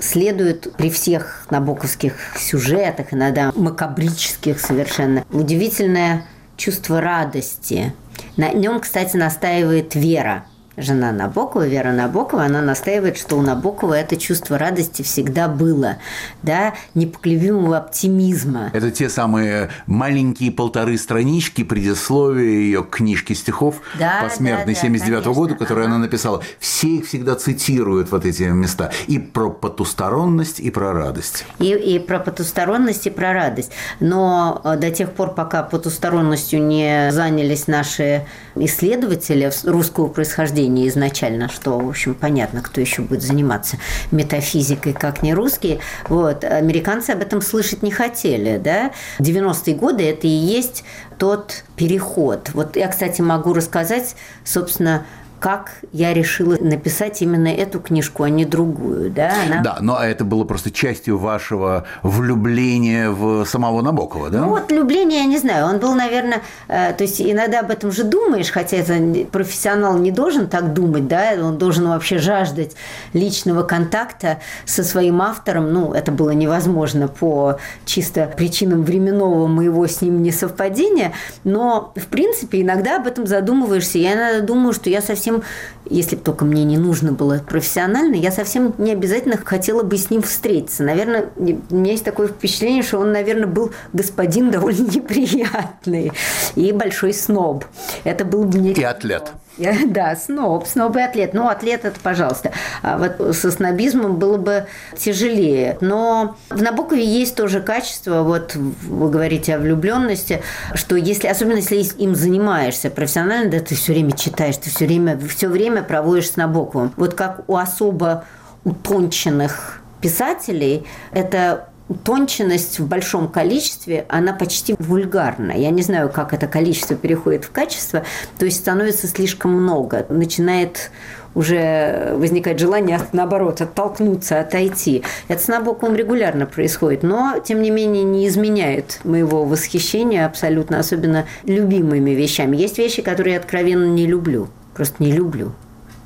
следует 0.00 0.72
при 0.76 0.90
всех 0.90 1.46
набоковских 1.50 2.14
сюжетах, 2.38 3.12
иногда 3.12 3.52
макабрических 3.54 4.58
совершенно, 4.60 5.24
удивительное 5.30 6.26
чувство 6.56 7.00
радости. 7.00 7.92
На 8.36 8.52
нем, 8.52 8.80
кстати, 8.80 9.16
настаивает 9.16 9.94
Вера– 9.94 10.44
жена 10.76 11.12
Набокова, 11.12 11.66
Вера 11.66 11.92
Набокова, 11.92 12.44
она 12.44 12.62
настаивает, 12.62 13.18
что 13.18 13.36
у 13.36 13.42
Набокова 13.42 13.94
это 13.94 14.16
чувство 14.16 14.58
радости 14.58 15.02
всегда 15.02 15.48
было, 15.48 15.96
да, 16.42 16.74
непоколебимого 16.94 17.78
оптимизма. 17.78 18.70
Это 18.72 18.90
те 18.90 19.08
самые 19.08 19.70
маленькие 19.86 20.52
полторы 20.52 20.96
странички 20.98 21.64
предисловия 21.64 22.44
ее 22.44 22.86
книжки 22.88 23.32
стихов 23.32 23.76
да, 23.98 24.20
посмертной 24.22 24.74
да, 24.74 24.80
да, 24.80 24.86
79 24.86 25.26
-го 25.26 25.34
года, 25.34 25.54
которые 25.54 25.86
ага. 25.86 25.94
она 25.94 26.04
написала. 26.04 26.42
Все 26.58 26.88
их 26.88 27.06
всегда 27.06 27.34
цитируют 27.34 28.10
вот 28.10 28.24
эти 28.24 28.44
места. 28.44 28.92
И 29.06 29.18
про 29.18 29.50
потусторонность, 29.50 30.60
и 30.60 30.70
про 30.70 30.92
радость. 30.92 31.44
И, 31.58 31.72
и 31.72 31.98
про 31.98 32.18
потусторонность, 32.18 33.06
и 33.06 33.10
про 33.10 33.32
радость. 33.32 33.72
Но 34.00 34.60
э, 34.64 34.76
до 34.76 34.90
тех 34.90 35.12
пор, 35.12 35.34
пока 35.34 35.62
потусторонностью 35.62 36.62
не 36.62 37.10
занялись 37.12 37.66
наши 37.66 38.26
исследователи 38.54 39.50
русского 39.64 40.08
происхождения, 40.08 40.59
зрения 40.60 40.88
изначально, 40.88 41.48
что, 41.48 41.78
в 41.78 41.88
общем, 41.88 42.14
понятно, 42.14 42.60
кто 42.60 42.80
еще 42.80 43.02
будет 43.02 43.22
заниматься 43.22 43.78
метафизикой, 44.10 44.92
как 44.92 45.22
не 45.22 45.32
русские. 45.32 45.78
Вот. 46.08 46.44
Американцы 46.44 47.10
об 47.10 47.22
этом 47.22 47.40
слышать 47.40 47.82
не 47.82 47.90
хотели. 47.90 48.58
Да? 48.58 48.92
90-е 49.20 49.74
годы 49.74 50.04
это 50.04 50.26
и 50.26 50.30
есть 50.30 50.84
тот 51.18 51.64
переход. 51.76 52.50
Вот 52.52 52.76
я, 52.76 52.88
кстати, 52.88 53.22
могу 53.22 53.54
рассказать, 53.54 54.16
собственно, 54.44 55.06
как 55.40 55.72
я 55.92 56.12
решила 56.12 56.56
написать 56.60 57.22
именно 57.22 57.48
эту 57.48 57.80
книжку, 57.80 58.22
а 58.22 58.30
не 58.30 58.44
другую. 58.44 59.10
Да, 59.10 59.32
Она... 59.46 59.62
да 59.62 59.78
но 59.80 59.98
это 59.98 60.24
было 60.24 60.44
просто 60.44 60.70
частью 60.70 61.18
вашего 61.18 61.86
влюбления 62.02 63.10
в 63.10 63.44
самого 63.46 63.80
Набокова, 63.82 64.30
да? 64.30 64.40
Ну 64.40 64.50
вот 64.50 64.70
влюбление, 64.70 65.20
я 65.20 65.24
не 65.24 65.38
знаю, 65.38 65.66
он 65.66 65.78
был, 65.78 65.94
наверное, 65.94 66.42
э, 66.68 66.92
то 66.92 67.04
есть 67.04 67.20
иногда 67.20 67.60
об 67.60 67.70
этом 67.70 67.90
же 67.90 68.04
думаешь, 68.04 68.50
хотя 68.50 68.76
это 68.76 69.26
профессионал 69.30 69.98
не 69.98 70.10
должен 70.10 70.48
так 70.48 70.74
думать, 70.74 71.08
да, 71.08 71.32
он 71.40 71.58
должен 71.58 71.88
вообще 71.88 72.18
жаждать 72.18 72.72
личного 73.14 73.62
контакта 73.62 74.38
со 74.66 74.84
своим 74.84 75.22
автором, 75.22 75.72
ну, 75.72 75.92
это 75.92 76.12
было 76.12 76.30
невозможно 76.30 77.08
по 77.08 77.58
чисто 77.86 78.32
причинам 78.36 78.84
временного 78.84 79.46
моего 79.46 79.86
с 79.86 80.02
ним 80.02 80.22
несовпадения, 80.22 81.12
но, 81.44 81.92
в 81.96 82.06
принципе, 82.06 82.60
иногда 82.60 82.96
об 82.96 83.06
этом 83.06 83.26
задумываешься, 83.26 83.98
я 83.98 84.12
иногда 84.12 84.46
думаю, 84.46 84.74
что 84.74 84.90
я 84.90 85.00
совсем 85.00 85.29
совсем, 85.30 85.42
если 85.90 86.16
бы 86.16 86.22
только 86.22 86.44
мне 86.44 86.64
не 86.64 86.78
нужно 86.78 87.12
было 87.12 87.38
профессионально, 87.38 88.14
я 88.14 88.30
совсем 88.30 88.74
не 88.78 88.92
обязательно 88.92 89.36
хотела 89.36 89.82
бы 89.82 89.96
с 89.96 90.10
ним 90.10 90.22
встретиться. 90.22 90.82
Наверное, 90.82 91.26
у 91.36 91.74
меня 91.74 91.92
есть 91.92 92.04
такое 92.04 92.28
впечатление, 92.28 92.82
что 92.82 92.98
он, 92.98 93.12
наверное, 93.12 93.46
был 93.46 93.72
господин 93.92 94.50
довольно 94.52 94.82
неприятный 94.82 96.12
и 96.54 96.72
большой 96.72 97.12
сноб. 97.12 97.64
Это 98.04 98.24
был 98.24 98.44
мне... 98.44 98.72
И 98.72 98.82
атлет. 98.82 99.32
Да, 99.86 100.16
сноб, 100.16 100.66
сноб 100.66 100.96
и 100.96 101.00
атлет. 101.00 101.34
Ну, 101.34 101.48
атлет 101.48 101.84
это, 101.84 101.98
пожалуйста. 102.00 102.52
А 102.82 102.98
вот 102.98 103.36
со 103.36 103.50
снобизмом 103.50 104.16
было 104.16 104.36
бы 104.36 104.66
тяжелее. 104.96 105.76
Но 105.80 106.36
в 106.48 106.62
Набокове 106.62 107.04
есть 107.04 107.34
тоже 107.34 107.60
качество, 107.60 108.22
вот 108.22 108.54
вы 108.54 109.10
говорите 109.10 109.54
о 109.54 109.58
влюбленности, 109.58 110.42
что 110.74 110.96
если, 110.96 111.28
особенно 111.28 111.56
если 111.56 111.76
им 111.76 112.14
занимаешься 112.14 112.90
профессионально, 112.90 113.50
да, 113.50 113.60
ты 113.60 113.74
все 113.74 113.92
время 113.92 114.12
читаешь, 114.12 114.56
ты 114.56 114.70
все 114.70 114.86
время, 114.86 115.18
все 115.28 115.48
время 115.48 115.79
проводишь 115.82 116.30
с 116.30 116.36
Набоковым. 116.36 116.92
Вот 116.96 117.14
как 117.14 117.42
у 117.48 117.56
особо 117.56 118.24
утонченных 118.64 119.80
писателей, 120.00 120.86
это 121.12 121.68
утонченность 121.90 122.78
в 122.78 122.86
большом 122.86 123.28
количестве, 123.28 124.06
она 124.08 124.32
почти 124.32 124.76
вульгарна. 124.78 125.52
Я 125.52 125.70
не 125.70 125.82
знаю, 125.82 126.08
как 126.08 126.32
это 126.32 126.46
количество 126.46 126.94
переходит 126.94 127.44
в 127.44 127.50
качество, 127.50 128.04
то 128.38 128.44
есть 128.44 128.58
становится 128.58 129.08
слишком 129.08 129.52
много. 129.52 130.06
Начинает 130.08 130.92
уже 131.34 132.12
возникать 132.14 132.60
желание, 132.60 133.00
наоборот, 133.12 133.60
оттолкнуться, 133.60 134.40
отойти. 134.40 135.02
Это 135.26 135.42
с 135.42 135.48
Набоковым 135.48 135.96
регулярно 135.96 136.46
происходит, 136.46 137.02
но, 137.02 137.40
тем 137.44 137.60
не 137.60 137.70
менее, 137.70 138.04
не 138.04 138.28
изменяет 138.28 139.00
моего 139.02 139.44
восхищения 139.44 140.26
абсолютно, 140.26 140.78
особенно 140.78 141.26
любимыми 141.44 142.10
вещами. 142.10 142.56
Есть 142.56 142.78
вещи, 142.78 143.02
которые 143.02 143.34
я 143.34 143.40
откровенно 143.40 143.86
не 143.86 144.06
люблю, 144.06 144.48
просто 144.74 145.02
не 145.02 145.10
люблю. 145.10 145.52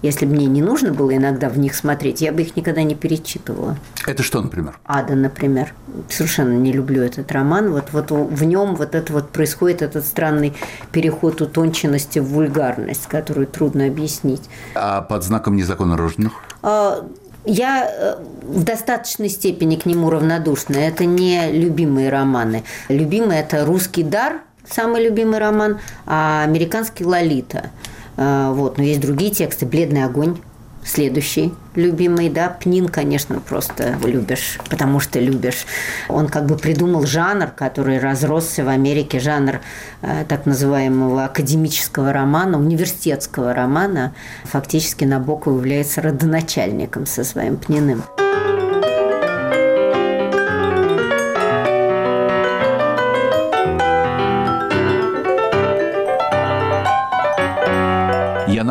Если 0.04 0.26
мне 0.26 0.44
не 0.44 0.60
нужно 0.60 0.92
было 0.92 1.16
иногда 1.16 1.48
в 1.48 1.58
них 1.58 1.74
смотреть, 1.74 2.20
я 2.20 2.30
бы 2.30 2.42
их 2.42 2.56
никогда 2.56 2.82
не 2.82 2.94
перечитывала. 2.94 3.78
Это 4.06 4.22
что, 4.22 4.42
например? 4.42 4.78
Ада, 4.84 5.14
например. 5.14 5.72
Совершенно 6.10 6.52
не 6.52 6.72
люблю 6.72 7.00
этот 7.00 7.32
роман. 7.32 7.70
Вот, 7.72 7.84
вот 7.92 8.10
в 8.10 8.44
нем 8.44 8.74
вот 8.74 8.94
это 8.94 9.14
вот 9.14 9.30
происходит 9.30 9.80
этот 9.80 10.04
странный 10.04 10.52
переход 10.92 11.40
утонченности 11.40 12.18
в 12.18 12.26
вульгарность, 12.26 13.06
которую 13.06 13.46
трудно 13.46 13.86
объяснить. 13.86 14.42
А 14.74 15.00
под 15.00 15.24
знаком 15.24 15.56
незаконно 15.56 15.96
рожденных? 15.96 16.34
А, 16.60 17.08
я 17.46 17.88
э, 17.90 18.16
в 18.42 18.62
достаточной 18.62 19.30
степени 19.30 19.76
к 19.76 19.86
нему 19.86 20.10
равнодушна. 20.10 20.76
Это 20.76 21.06
не 21.06 21.50
любимые 21.50 22.10
романы. 22.10 22.62
Любимый– 22.90 23.38
это 23.38 23.64
«Русский 23.64 24.02
дар», 24.02 24.42
самый 24.70 25.02
любимый 25.02 25.38
роман, 25.38 25.78
а 26.04 26.42
американский 26.44 27.06
«Лолита». 27.06 27.70
А, 28.16 28.52
вот. 28.52 28.78
Но 28.78 28.84
есть 28.84 29.00
другие 29.00 29.30
тексты. 29.30 29.66
«Бледный 29.66 30.04
огонь», 30.04 30.38
следующий 30.84 31.52
любимый, 31.74 32.28
да, 32.28 32.48
Пнин, 32.48 32.88
конечно, 32.88 33.40
просто 33.40 33.96
любишь, 34.04 34.58
потому 34.68 35.00
что 35.00 35.18
любишь. 35.18 35.66
Он 36.08 36.28
как 36.28 36.46
бы 36.46 36.56
придумал 36.56 37.06
жанр, 37.06 37.48
который 37.48 37.98
разросся 37.98 38.64
в 38.64 38.68
Америке, 38.68 39.18
жанр 39.18 39.60
э, 40.02 40.24
так 40.28 40.46
называемого 40.46 41.24
академического 41.24 42.12
романа, 42.12 42.58
университетского 42.58 43.54
романа. 43.54 44.14
Фактически 44.44 45.04
Набоков 45.04 45.56
является 45.56 46.02
родоначальником 46.02 47.06
со 47.06 47.24
своим 47.24 47.56
Пниным. 47.56 48.02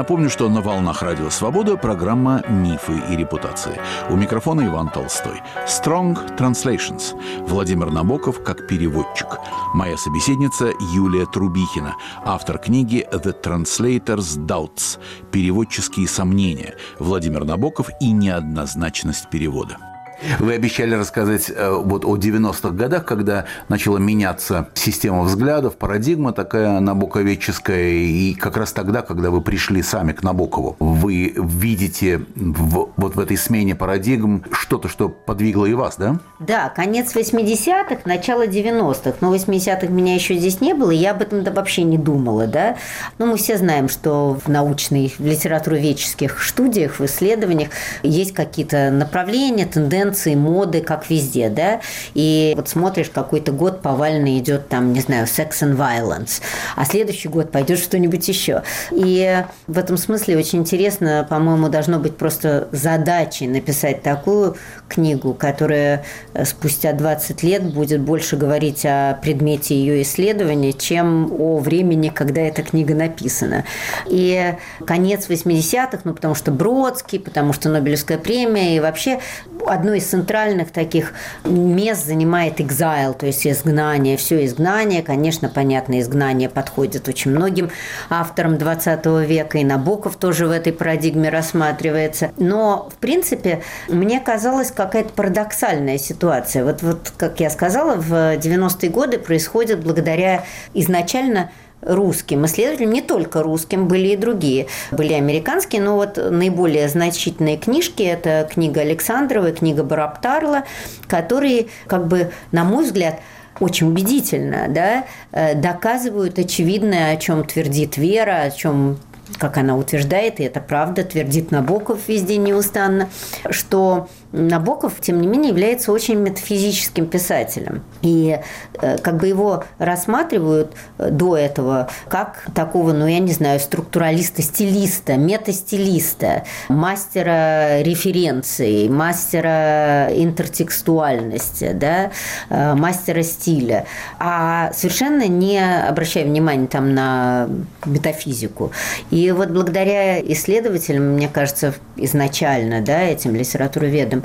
Напомню, 0.03 0.29
что 0.29 0.49
на 0.49 0.59
«Волнах 0.59 1.01
Радио 1.01 1.29
Свобода» 1.29 1.77
программа 1.77 2.43
«Мифы 2.49 2.91
и 3.09 3.15
репутации». 3.15 3.79
У 4.09 4.17
микрофона 4.17 4.67
Иван 4.67 4.89
Толстой. 4.89 5.41
Strong 5.65 6.37
Translations. 6.37 7.17
Владимир 7.47 7.89
Набоков 7.89 8.43
как 8.43 8.67
переводчик. 8.67 9.39
Моя 9.73 9.95
собеседница 9.95 10.73
Юлия 10.93 11.25
Трубихина, 11.25 11.95
автор 12.25 12.57
книги 12.57 13.07
«The 13.13 13.33
Translator's 13.41 14.37
Doubts. 14.45 14.99
Переводческие 15.31 16.09
сомнения». 16.09 16.75
Владимир 16.99 17.45
Набоков 17.45 17.89
и 18.01 18.11
неоднозначность 18.11 19.29
перевода. 19.29 19.92
Вы 20.39 20.53
обещали 20.53 20.95
рассказать 20.95 21.49
э, 21.49 21.71
вот 21.71 22.05
о 22.05 22.15
90-х 22.15 22.69
годах, 22.69 23.05
когда 23.05 23.45
начала 23.69 23.97
меняться 23.97 24.69
система 24.73 25.23
взглядов, 25.23 25.75
парадигма 25.75 26.33
такая 26.33 26.79
набоковедческая, 26.79 27.91
и 27.91 28.33
как 28.33 28.57
раз 28.57 28.71
тогда, 28.71 29.01
когда 29.01 29.29
вы 29.31 29.41
пришли 29.41 29.81
сами 29.81 30.13
к 30.13 30.23
Набокову, 30.23 30.75
вы 30.79 31.33
видите 31.35 32.25
в, 32.35 32.89
вот 32.95 33.15
в 33.15 33.19
этой 33.19 33.37
смене 33.37 33.75
парадигм 33.75 34.45
что-то, 34.51 34.87
что 34.87 35.09
подвигло 35.09 35.65
и 35.65 35.73
вас, 35.73 35.95
да? 35.97 36.19
Да, 36.39 36.69
конец 36.69 37.15
80-х, 37.15 38.01
начало 38.05 38.47
90-х. 38.47 39.17
Но 39.21 39.35
80-х 39.35 39.87
меня 39.87 40.15
еще 40.15 40.35
здесь 40.35 40.61
не 40.61 40.73
было, 40.73 40.91
и 40.91 40.97
я 40.97 41.11
об 41.11 41.21
этом 41.21 41.43
да, 41.43 41.51
вообще 41.51 41.83
не 41.83 41.97
думала, 41.97 42.47
да. 42.47 42.77
Но 43.17 43.25
мы 43.25 43.37
все 43.37 43.57
знаем, 43.57 43.89
что 43.89 44.39
в 44.43 44.49
научной, 44.49 45.13
в 45.17 45.25
литературоведческих 45.25 46.41
студиях, 46.41 46.99
в 46.99 47.05
исследованиях 47.05 47.69
есть 48.03 48.33
какие-то 48.33 48.91
направления, 48.91 49.65
тенденции, 49.65 50.02
тенденции, 50.03 50.35
моды, 50.35 50.81
как 50.81 51.09
везде, 51.09 51.49
да, 51.49 51.81
и 52.13 52.53
вот 52.55 52.67
смотришь, 52.69 53.09
какой-то 53.09 53.51
год 53.51 53.81
повально 53.81 54.37
идет 54.37 54.67
там, 54.67 54.93
не 54.93 54.99
знаю, 54.99 55.25
Sex 55.25 55.51
and 55.61 55.77
Violence, 55.77 56.41
а 56.75 56.85
следующий 56.85 57.29
год 57.29 57.51
пойдет 57.51 57.79
что-нибудь 57.79 58.27
еще. 58.27 58.63
И 58.91 59.43
в 59.67 59.77
этом 59.77 59.97
смысле 59.97 60.37
очень 60.37 60.59
интересно, 60.59 61.25
по-моему, 61.29 61.69
должно 61.69 61.99
быть 61.99 62.17
просто 62.17 62.67
задачей 62.71 63.47
написать 63.47 64.01
такую 64.01 64.57
книгу, 64.89 65.33
которая 65.33 66.03
э, 66.33 66.45
спустя 66.45 66.93
20 66.93 67.43
лет 67.43 67.73
будет 67.73 68.01
больше 68.01 68.35
говорить 68.35 68.85
о 68.85 69.17
предмете 69.21 69.75
ее 69.75 70.01
исследования, 70.01 70.73
чем 70.73 71.31
о 71.31 71.59
времени, 71.59 72.09
когда 72.09 72.41
эта 72.41 72.63
книга 72.63 72.93
написана. 72.93 73.63
И 74.07 74.55
конец 74.85 75.29
80-х, 75.29 75.99
ну, 76.03 76.13
потому 76.13 76.35
что 76.35 76.51
Бродский, 76.51 77.19
потому 77.19 77.53
что 77.53 77.69
Нобелевская 77.69 78.17
премия, 78.17 78.75
и 78.75 78.79
вообще 78.79 79.19
одно 79.65 79.92
из 79.93 80.05
центральных 80.05 80.71
таких 80.71 81.13
мест 81.43 82.05
занимает 82.05 82.59
exile, 82.59 83.13
то 83.13 83.25
есть 83.25 83.45
изгнание. 83.45 84.17
Все 84.17 84.45
изгнание, 84.45 85.01
конечно, 85.03 85.49
понятно, 85.49 85.99
изгнание 85.99 86.49
подходит 86.49 87.07
очень 87.07 87.31
многим 87.31 87.71
авторам 88.09 88.57
20 88.57 89.05
века, 89.27 89.57
и 89.57 89.63
Набоков 89.63 90.15
тоже 90.15 90.47
в 90.47 90.51
этой 90.51 90.73
парадигме 90.73 91.29
рассматривается. 91.29 92.31
Но, 92.37 92.89
в 92.91 92.95
принципе, 92.95 93.61
мне 93.87 94.19
казалось 94.19 94.71
какая-то 94.71 95.13
парадоксальная 95.13 95.97
ситуация. 95.97 96.63
Вот, 96.63 96.81
вот 96.81 97.11
как 97.17 97.39
я 97.39 97.49
сказала, 97.49 97.95
в 97.95 98.13
90-е 98.37 98.89
годы 98.89 99.17
происходит 99.17 99.83
благодаря 99.83 100.43
изначально 100.73 101.51
русским 101.85 102.45
исследователям, 102.45 102.91
не 102.91 103.01
только 103.01 103.43
русским, 103.43 103.87
были 103.87 104.09
и 104.09 104.15
другие. 104.15 104.67
Были 104.91 105.13
американские, 105.13 105.81
но 105.81 105.95
вот 105.95 106.17
наиболее 106.17 106.87
значительные 106.89 107.57
книжки– 107.57 108.03
это 108.03 108.47
книга 108.51 108.81
Александрова 108.81 109.49
и 109.49 109.53
книга 109.53 109.83
Бараптарла, 109.83 110.63
которые, 111.07 111.67
как 111.87 112.07
бы, 112.07 112.31
на 112.51 112.63
мой 112.63 112.85
взгляд, 112.85 113.19
очень 113.59 113.87
убедительно 113.87 114.65
да, 114.69 115.05
э, 115.31 115.55
доказывают 115.55 116.39
очевидное, 116.39 117.13
о 117.13 117.17
чем 117.17 117.43
твердит 117.45 117.97
Вера, 117.97 118.41
о 118.41 118.51
чем 118.51 118.97
как 119.37 119.57
она 119.57 119.75
утверждает, 119.77 120.39
и 120.39 120.43
это 120.43 120.59
правда, 120.59 121.03
твердит 121.03 121.51
Набоков 121.51 122.07
везде 122.07 122.37
неустанно, 122.37 123.09
что 123.49 124.07
Набоков, 124.33 124.93
тем 124.99 125.21
не 125.21 125.27
менее, 125.27 125.49
является 125.49 125.91
очень 125.91 126.15
метафизическим 126.15 127.05
писателем. 127.05 127.83
И 128.01 128.39
э, 128.81 128.97
как 128.97 129.17
бы 129.17 129.27
его 129.27 129.63
рассматривают 129.77 130.73
э, 130.97 131.11
до 131.11 131.37
этого 131.37 131.87
как 132.09 132.43
такого, 132.55 132.93
ну, 132.93 133.05
я 133.05 133.19
не 133.19 133.31
знаю, 133.31 133.59
структуралиста-стилиста, 133.59 135.17
метастилиста, 135.17 136.45
мастера 136.67 137.83
референции, 137.83 138.87
мастера 138.87 140.07
интертекстуальности, 140.11 141.71
да, 141.73 142.09
э, 142.49 142.73
мастера 142.73 143.21
стиля, 143.21 143.85
а 144.17 144.73
совершенно 144.73 145.27
не 145.27 145.59
обращая 145.59 146.25
внимания 146.25 146.65
там 146.65 146.95
на 146.95 147.49
метафизику. 147.85 148.71
И 149.11 149.31
вот 149.31 149.49
благодаря 149.49 150.19
исследователям, 150.19 151.13
мне 151.13 151.29
кажется, 151.29 151.75
изначально, 151.97 152.81
да, 152.81 152.99
этим 153.01 153.35
литературоведам, 153.35 154.22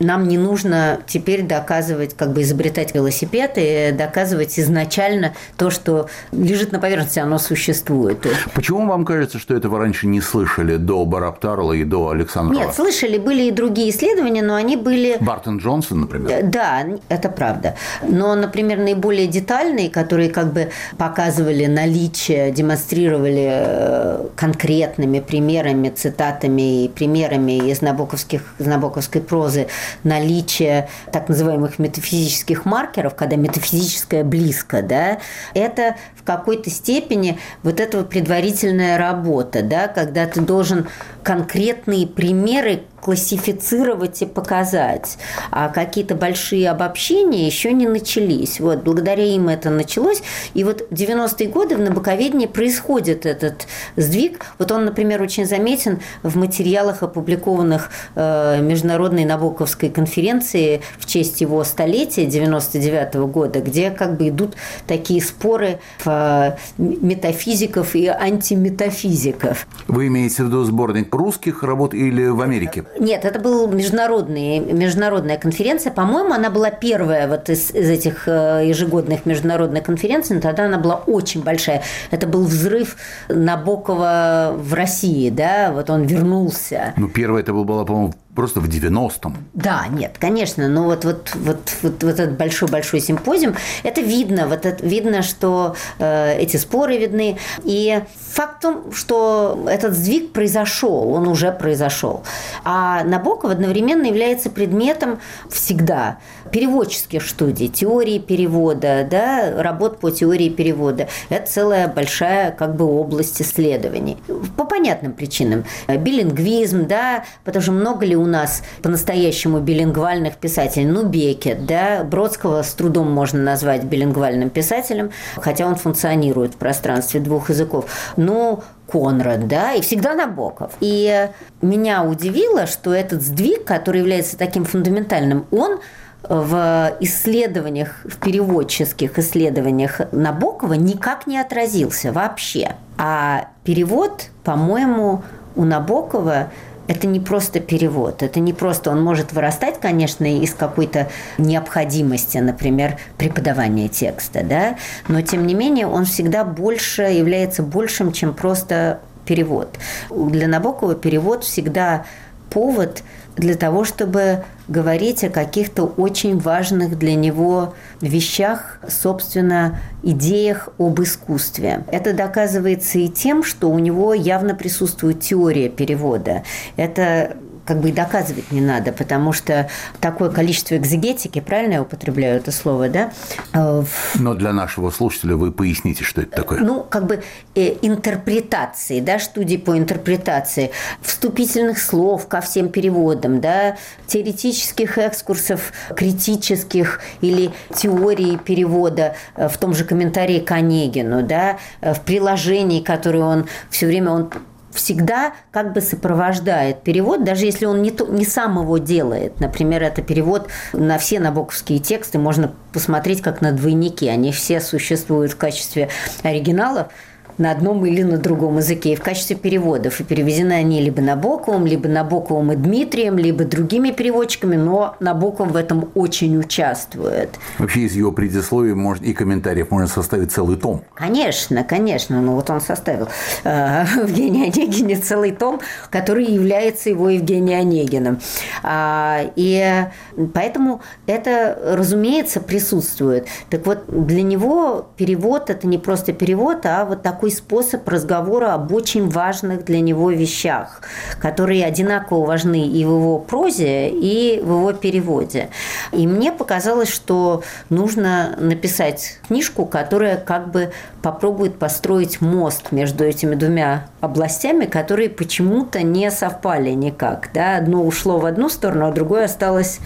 нам 0.00 0.26
не 0.26 0.38
нужно 0.38 1.00
теперь 1.06 1.42
доказывать, 1.42 2.16
как 2.16 2.32
бы 2.32 2.42
изобретать 2.42 2.94
велосипед 2.94 3.52
и 3.56 3.92
доказывать 3.92 4.58
изначально 4.58 5.34
то, 5.56 5.70
что 5.70 6.08
лежит 6.32 6.72
на 6.72 6.80
поверхности, 6.80 7.18
оно 7.18 7.38
существует. 7.38 8.26
Почему 8.54 8.86
вам 8.86 9.04
кажется, 9.04 9.38
что 9.38 9.54
этого 9.54 9.78
раньше 9.78 10.06
не 10.06 10.20
слышали 10.20 10.76
до 10.76 11.04
Бараптарла 11.04 11.74
и 11.74 11.84
до 11.84 12.08
Александрова? 12.08 12.64
Нет, 12.64 12.74
слышали, 12.74 13.18
были 13.18 13.42
и 13.42 13.50
другие 13.50 13.90
исследования, 13.90 14.42
но 14.42 14.54
они 14.54 14.76
были... 14.76 15.18
Бартон 15.20 15.58
Джонсон, 15.58 16.00
например? 16.00 16.30
Э, 16.30 16.42
да, 16.42 16.86
это 17.08 17.28
правда. 17.28 17.76
Но, 18.02 18.34
например, 18.34 18.78
наиболее 18.78 19.26
детальные, 19.26 19.90
которые 19.90 20.30
как 20.30 20.52
бы 20.52 20.70
показывали 20.96 21.66
наличие, 21.66 22.50
демонстрировали 22.52 23.48
э, 23.50 24.26
конкретными 24.34 25.20
примерами, 25.20 25.90
цитатами 25.90 26.84
и 26.84 26.88
примерами 26.88 27.70
из, 27.70 27.82
набоковских, 27.82 28.54
из 28.58 28.66
набоковской 28.66 29.20
прозы 29.20 29.39
прозы 29.40 29.68
наличие 30.04 30.88
так 31.12 31.30
называемых 31.30 31.78
метафизических 31.78 32.66
маркеров, 32.66 33.14
когда 33.14 33.36
метафизическое 33.36 34.22
близко, 34.22 34.82
да, 34.82 35.18
это 35.54 35.96
в 36.14 36.24
какой-то 36.24 36.68
степени 36.68 37.38
вот 37.62 37.80
эта 37.80 38.04
предварительная 38.04 38.98
работа, 38.98 39.62
да, 39.62 39.88
когда 39.88 40.26
ты 40.26 40.42
должен 40.42 40.88
конкретные 41.22 42.06
примеры 42.06 42.82
классифицировать 43.00 44.22
и 44.22 44.26
показать. 44.26 45.18
А 45.50 45.68
какие-то 45.68 46.14
большие 46.14 46.70
обобщения 46.70 47.46
еще 47.46 47.72
не 47.72 47.86
начались. 47.86 48.60
Вот, 48.60 48.82
благодаря 48.82 49.24
им 49.24 49.48
это 49.48 49.70
началось. 49.70 50.22
И 50.54 50.64
вот 50.64 50.90
90-е 50.90 51.48
годы 51.48 51.76
в 51.76 51.80
набоковедении 51.80 52.46
происходит 52.46 53.26
этот 53.26 53.66
сдвиг. 53.96 54.46
Вот 54.58 54.70
он, 54.72 54.84
например, 54.84 55.22
очень 55.22 55.46
заметен 55.46 56.00
в 56.22 56.36
материалах, 56.36 57.02
опубликованных 57.02 57.90
э, 58.14 58.60
Международной 58.60 59.24
Набоковской 59.24 59.90
конференции 59.90 60.82
в 60.98 61.06
честь 61.06 61.40
его 61.40 61.64
столетия 61.64 62.26
99 62.26 63.14
-го 63.14 63.26
года, 63.26 63.60
где 63.60 63.90
как 63.90 64.16
бы 64.16 64.28
идут 64.28 64.54
такие 64.86 65.22
споры 65.22 65.78
э, 66.04 66.52
метафизиков 66.78 67.94
и 67.94 68.06
антиметафизиков. 68.06 69.66
Вы 69.88 70.06
имеете 70.08 70.42
в 70.42 70.46
виду 70.46 70.64
сборник 70.64 71.14
русских 71.14 71.62
работ 71.62 71.94
или 71.94 72.26
в 72.26 72.40
Америке? 72.40 72.84
Нет, 72.98 73.24
это 73.24 73.38
была 73.38 73.66
международный, 73.66 74.58
международная 74.58 75.38
конференция. 75.38 75.92
По-моему, 75.92 76.32
она 76.32 76.50
была 76.50 76.70
первая 76.70 77.28
вот 77.28 77.48
из, 77.48 77.70
из 77.70 77.88
этих 77.88 78.26
э, 78.26 78.64
ежегодных 78.66 79.26
международных 79.26 79.84
конференций, 79.84 80.36
но 80.36 80.42
тогда 80.42 80.64
она 80.64 80.78
была 80.78 80.96
очень 81.06 81.42
большая. 81.42 81.82
Это 82.10 82.26
был 82.26 82.44
взрыв 82.44 82.96
Набокова 83.28 84.54
в 84.56 84.74
России, 84.74 85.30
да, 85.30 85.72
вот 85.72 85.90
он 85.90 86.02
вернулся. 86.02 86.94
Ну, 86.96 87.08
первая 87.08 87.42
это 87.42 87.52
была, 87.52 87.84
по-моему, 87.84 88.14
просто 88.40 88.60
в 88.60 88.68
90-м. 88.68 89.36
Да, 89.52 89.86
нет, 89.90 90.16
конечно, 90.18 90.66
но 90.66 90.84
вот, 90.84 91.04
вот, 91.04 91.32
вот, 91.34 91.58
вот, 91.82 92.02
вот 92.02 92.18
этот 92.18 92.38
большой-большой 92.38 93.00
симпозиум, 93.00 93.54
это 93.82 94.00
видно, 94.00 94.46
вот 94.46 94.64
это, 94.64 94.86
видно, 94.86 95.20
что 95.20 95.76
э, 95.98 96.38
эти 96.38 96.56
споры 96.56 96.96
видны. 96.96 97.36
И 97.64 98.00
факт 98.32 98.56
в 98.58 98.62
том, 98.62 98.92
что 98.94 99.66
этот 99.68 99.92
сдвиг 99.92 100.32
произошел, 100.32 101.12
он 101.12 101.28
уже 101.28 101.52
произошел. 101.52 102.22
А 102.64 103.04
Набоков 103.04 103.50
одновременно 103.50 104.06
является 104.06 104.48
предметом 104.48 105.20
всегда 105.50 106.16
переводческих 106.50 107.26
студий, 107.26 107.68
теории 107.68 108.18
перевода, 108.18 109.06
да, 109.10 109.62
работ 109.62 109.98
по 109.98 110.10
теории 110.10 110.48
перевода. 110.48 111.08
Это 111.28 111.50
целая 111.50 111.88
большая 111.88 112.52
как 112.52 112.76
бы 112.76 112.84
область 112.84 113.40
исследований. 113.40 114.18
По 114.56 114.64
понятным 114.64 115.12
причинам. 115.12 115.64
Билингвизм, 115.88 116.86
да, 116.86 117.24
потому 117.44 117.62
что 117.62 117.72
много 117.72 118.06
ли 118.06 118.16
у 118.16 118.26
нас 118.26 118.62
по-настоящему 118.82 119.60
билингвальных 119.60 120.36
писателей? 120.36 120.86
Ну, 120.86 121.06
Бекет, 121.06 121.66
да, 121.66 122.04
Бродского 122.04 122.62
с 122.62 122.72
трудом 122.74 123.10
можно 123.10 123.40
назвать 123.40 123.84
билингвальным 123.84 124.50
писателем, 124.50 125.10
хотя 125.36 125.66
он 125.66 125.76
функционирует 125.76 126.54
в 126.54 126.56
пространстве 126.56 127.20
двух 127.20 127.50
языков. 127.50 127.86
Но 128.16 128.62
Конрад, 128.90 129.46
да, 129.46 129.74
и 129.74 129.82
всегда 129.82 130.14
Набоков. 130.14 130.72
И 130.80 131.28
меня 131.62 132.02
удивило, 132.02 132.66
что 132.66 132.92
этот 132.92 133.22
сдвиг, 133.22 133.64
который 133.64 134.00
является 134.00 134.36
таким 134.36 134.64
фундаментальным, 134.64 135.46
он 135.50 135.80
в 136.22 136.96
исследованиях, 137.00 138.00
в 138.04 138.18
переводческих 138.18 139.18
исследованиях 139.18 140.00
Набокова 140.12 140.74
никак 140.74 141.26
не 141.26 141.38
отразился 141.38 142.12
вообще. 142.12 142.76
А 142.98 143.48
перевод, 143.64 144.26
по-моему, 144.44 145.22
у 145.56 145.64
Набокова 145.64 146.50
это 146.90 147.06
не 147.06 147.20
просто 147.20 147.60
перевод, 147.60 148.22
это 148.22 148.40
не 148.40 148.52
просто, 148.52 148.90
он 148.90 149.02
может 149.02 149.32
вырастать, 149.32 149.78
конечно, 149.80 150.24
из 150.24 150.54
какой-то 150.54 151.08
необходимости, 151.38 152.38
например, 152.38 152.98
преподавания 153.16 153.88
текста, 153.88 154.42
да, 154.42 154.76
но 155.06 155.22
тем 155.22 155.46
не 155.46 155.54
менее 155.54 155.86
он 155.86 156.04
всегда 156.04 156.42
больше 156.44 157.02
является 157.02 157.62
большим, 157.62 158.10
чем 158.10 158.34
просто 158.34 158.98
перевод. 159.24 159.78
Для 160.10 160.48
Набокова 160.48 160.96
перевод 160.96 161.44
всегда 161.44 162.06
повод 162.50 163.02
для 163.36 163.54
того, 163.54 163.84
чтобы 163.84 164.44
говорить 164.68 165.24
о 165.24 165.30
каких-то 165.30 165.84
очень 165.84 166.38
важных 166.38 166.98
для 166.98 167.14
него 167.14 167.74
вещах, 168.00 168.78
собственно, 168.88 169.80
идеях 170.02 170.68
об 170.78 171.00
искусстве. 171.00 171.84
Это 171.90 172.12
доказывается 172.12 172.98
и 172.98 173.08
тем, 173.08 173.42
что 173.42 173.70
у 173.70 173.78
него 173.78 174.12
явно 174.12 174.54
присутствует 174.54 175.20
теория 175.20 175.68
перевода. 175.68 176.42
Это 176.76 177.36
как 177.70 177.78
бы 177.78 177.90
и 177.90 177.92
доказывать 177.92 178.50
не 178.50 178.60
надо, 178.60 178.90
потому 178.90 179.32
что 179.32 179.68
такое 180.00 180.28
количество 180.28 180.74
экзегетики, 180.76 181.38
правильно 181.40 181.74
я 181.74 181.82
употребляю 181.82 182.38
это 182.38 182.50
слово, 182.50 182.88
да? 182.88 183.12
Э, 183.52 183.84
Но 184.16 184.34
для 184.34 184.52
нашего 184.52 184.90
слушателя 184.90 185.36
вы 185.36 185.52
поясните, 185.52 186.02
что 186.02 186.22
это 186.22 186.32
такое. 186.32 186.58
Ну, 186.58 186.82
как 186.82 187.06
бы 187.06 187.22
э, 187.54 187.76
интерпретации, 187.82 188.98
да, 188.98 189.20
студии 189.20 189.56
по 189.56 189.78
интерпретации, 189.78 190.72
вступительных 191.00 191.78
слов 191.78 192.26
ко 192.26 192.40
всем 192.40 192.70
переводам, 192.70 193.40
да, 193.40 193.76
теоретических 194.08 194.98
экскурсов, 194.98 195.72
критических 195.94 197.02
или 197.20 197.52
теории 197.72 198.36
перевода 198.36 199.14
э, 199.36 199.48
в 199.48 199.56
том 199.58 199.74
же 199.74 199.84
комментарии 199.84 200.40
к 200.40 200.50
Онегину, 200.50 201.22
да, 201.22 201.58
в 201.80 202.00
приложении, 202.00 202.82
которое 202.82 203.22
он 203.22 203.46
все 203.70 203.86
время 203.86 204.10
он 204.10 204.32
всегда 204.72 205.32
как 205.50 205.72
бы 205.72 205.80
сопровождает 205.80 206.82
перевод, 206.82 207.24
даже 207.24 207.44
если 207.46 207.66
он 207.66 207.82
не, 207.82 207.90
то, 207.90 208.06
не 208.06 208.24
сам 208.24 208.60
его 208.60 208.78
делает. 208.78 209.40
Например, 209.40 209.82
это 209.82 210.02
перевод 210.02 210.48
на 210.72 210.98
все 210.98 211.20
набоковские 211.20 211.78
тексты 211.78 212.18
можно 212.18 212.52
посмотреть 212.72 213.22
как 213.22 213.40
на 213.40 213.52
двойники. 213.52 214.08
Они 214.08 214.32
все 214.32 214.60
существуют 214.60 215.32
в 215.32 215.36
качестве 215.36 215.88
оригиналов, 216.22 216.88
на 217.38 217.50
одном 217.50 217.84
или 217.86 218.02
на 218.02 218.18
другом 218.18 218.58
языке. 218.58 218.92
И 218.92 218.96
в 218.96 219.02
качестве 219.02 219.36
переводов. 219.36 220.00
И 220.00 220.04
переведены 220.04 220.52
они 220.54 220.80
либо 220.80 221.00
Набоковым, 221.02 221.66
либо 221.66 221.88
Набоковым 221.88 222.52
и 222.52 222.56
Дмитрием, 222.56 223.18
либо 223.18 223.44
другими 223.44 223.90
переводчиками, 223.90 224.56
но 224.56 224.96
Набоков 225.00 225.52
в 225.52 225.56
этом 225.56 225.90
очень 225.94 226.38
участвует. 226.38 227.30
Вообще 227.58 227.80
из 227.80 227.94
его 227.94 228.12
предисловий 228.12 228.74
может, 228.74 229.02
и 229.02 229.12
комментариев 229.12 229.70
можно 229.70 229.88
составить 229.88 230.32
целый 230.32 230.56
том. 230.56 230.82
Конечно, 230.94 231.64
конечно. 231.64 232.20
Ну 232.20 232.34
вот 232.34 232.50
он 232.50 232.60
составил 232.60 233.08
э, 233.44 233.84
Евгения 233.96 234.44
Онегине 234.44 234.96
целый 234.96 235.32
том, 235.32 235.60
который 235.90 236.24
является 236.24 236.90
его 236.90 237.08
Евгением 237.10 237.60
Онегиным. 237.60 238.20
А, 238.62 239.20
и 239.36 239.86
поэтому 240.34 240.80
это, 241.06 241.58
разумеется, 241.76 242.40
присутствует. 242.40 243.26
Так 243.48 243.66
вот, 243.66 243.84
для 243.88 244.22
него 244.22 244.88
перевод– 244.96 245.40
это 245.50 245.66
не 245.66 245.78
просто 245.78 246.12
перевод, 246.12 246.64
а 246.64 246.84
вот 246.84 247.02
такой 247.02 247.29
такой 247.30 247.36
способ 247.36 247.88
разговора 247.88 248.54
об 248.54 248.72
очень 248.72 249.08
важных 249.08 249.64
для 249.64 249.80
него 249.80 250.10
вещах, 250.10 250.82
которые 251.20 251.64
одинаково 251.64 252.26
важны 252.26 252.66
и 252.66 252.84
в 252.84 252.88
его 252.88 253.18
прозе, 253.18 253.88
и 253.88 254.40
в 254.40 254.46
его 254.46 254.72
переводе. 254.72 255.48
И 255.92 256.06
мне 256.06 256.32
показалось, 256.32 256.88
что 256.88 257.42
нужно 257.70 258.36
написать 258.38 259.18
книжку, 259.28 259.66
которая 259.66 260.16
как 260.16 260.50
бы 260.50 260.72
попробует 261.02 261.58
построить 261.58 262.20
мост 262.20 262.72
между 262.72 263.04
этими 263.04 263.34
двумя 263.34 263.86
областями, 264.00 264.66
которые 264.66 265.08
почему-то 265.08 265.82
не 265.82 266.10
совпали 266.10 266.70
никак. 266.70 267.30
Да? 267.34 267.56
Одно 267.56 267.84
ушло 267.84 268.18
в 268.18 268.26
одну 268.26 268.48
сторону, 268.48 268.86
а 268.86 268.92
другое 268.92 269.24
осталось 269.24 269.78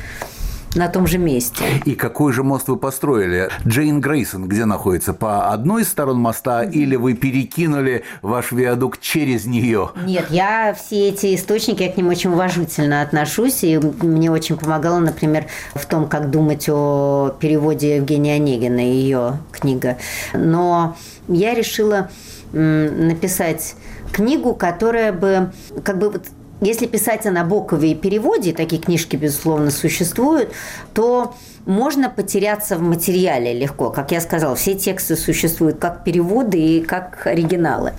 на 0.74 0.88
том 0.88 1.06
же 1.06 1.18
месте. 1.18 1.64
И 1.84 1.94
какой 1.94 2.32
же 2.32 2.42
мост 2.42 2.68
вы 2.68 2.76
построили? 2.76 3.48
Джейн 3.66 4.00
Грейсон 4.00 4.48
где 4.48 4.64
находится? 4.64 5.14
По 5.14 5.52
одной 5.52 5.82
из 5.82 5.88
сторон 5.88 6.18
моста 6.18 6.62
или 6.62 6.96
вы 6.96 7.14
перекинули 7.14 8.04
ваш 8.22 8.52
виадук 8.52 8.98
через 8.98 9.46
нее? 9.46 9.90
Нет, 10.04 10.26
я 10.30 10.74
все 10.74 11.08
эти 11.08 11.34
источники, 11.34 11.82
я 11.82 11.92
к 11.92 11.96
ним 11.96 12.08
очень 12.08 12.30
уважительно 12.30 13.02
отношусь, 13.02 13.64
и 13.64 13.78
мне 13.78 14.30
очень 14.30 14.56
помогало, 14.56 14.98
например, 14.98 15.46
в 15.74 15.86
том, 15.86 16.08
как 16.08 16.30
думать 16.30 16.68
о 16.68 17.34
переводе 17.38 17.96
Евгения 17.96 18.34
Онегина, 18.34 18.80
ее 18.80 19.38
книга. 19.52 19.98
Но 20.32 20.96
я 21.28 21.54
решила 21.54 22.10
написать 22.52 23.74
книгу, 24.12 24.54
которая 24.54 25.12
бы 25.12 25.52
как 25.82 25.98
бы 25.98 26.20
если 26.64 26.86
писать 26.86 27.26
о 27.26 27.30
Набокове 27.30 27.92
и 27.92 27.94
переводе, 27.94 28.52
такие 28.52 28.80
книжки, 28.80 29.16
безусловно, 29.16 29.70
существуют, 29.70 30.50
то 30.92 31.34
можно 31.66 32.10
потеряться 32.10 32.76
в 32.76 32.82
материале 32.82 33.54
легко. 33.54 33.90
Как 33.90 34.12
я 34.12 34.20
сказала, 34.20 34.54
все 34.54 34.74
тексты 34.74 35.16
существуют 35.16 35.78
как 35.78 36.04
переводы 36.04 36.58
и 36.58 36.80
как 36.82 37.26
оригиналы. 37.26 37.94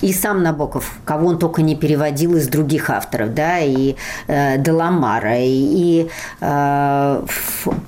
И 0.00 0.12
сам 0.12 0.42
Набоков, 0.42 0.98
кого 1.04 1.28
он 1.28 1.38
только 1.38 1.62
не 1.62 1.74
переводил 1.74 2.36
из 2.36 2.48
других 2.48 2.90
авторов, 2.90 3.34
да, 3.34 3.58
и 3.58 3.96
э, 4.28 4.58
Деламара, 4.58 5.38
и, 5.38 5.48
и 5.48 6.10
э, 6.40 7.22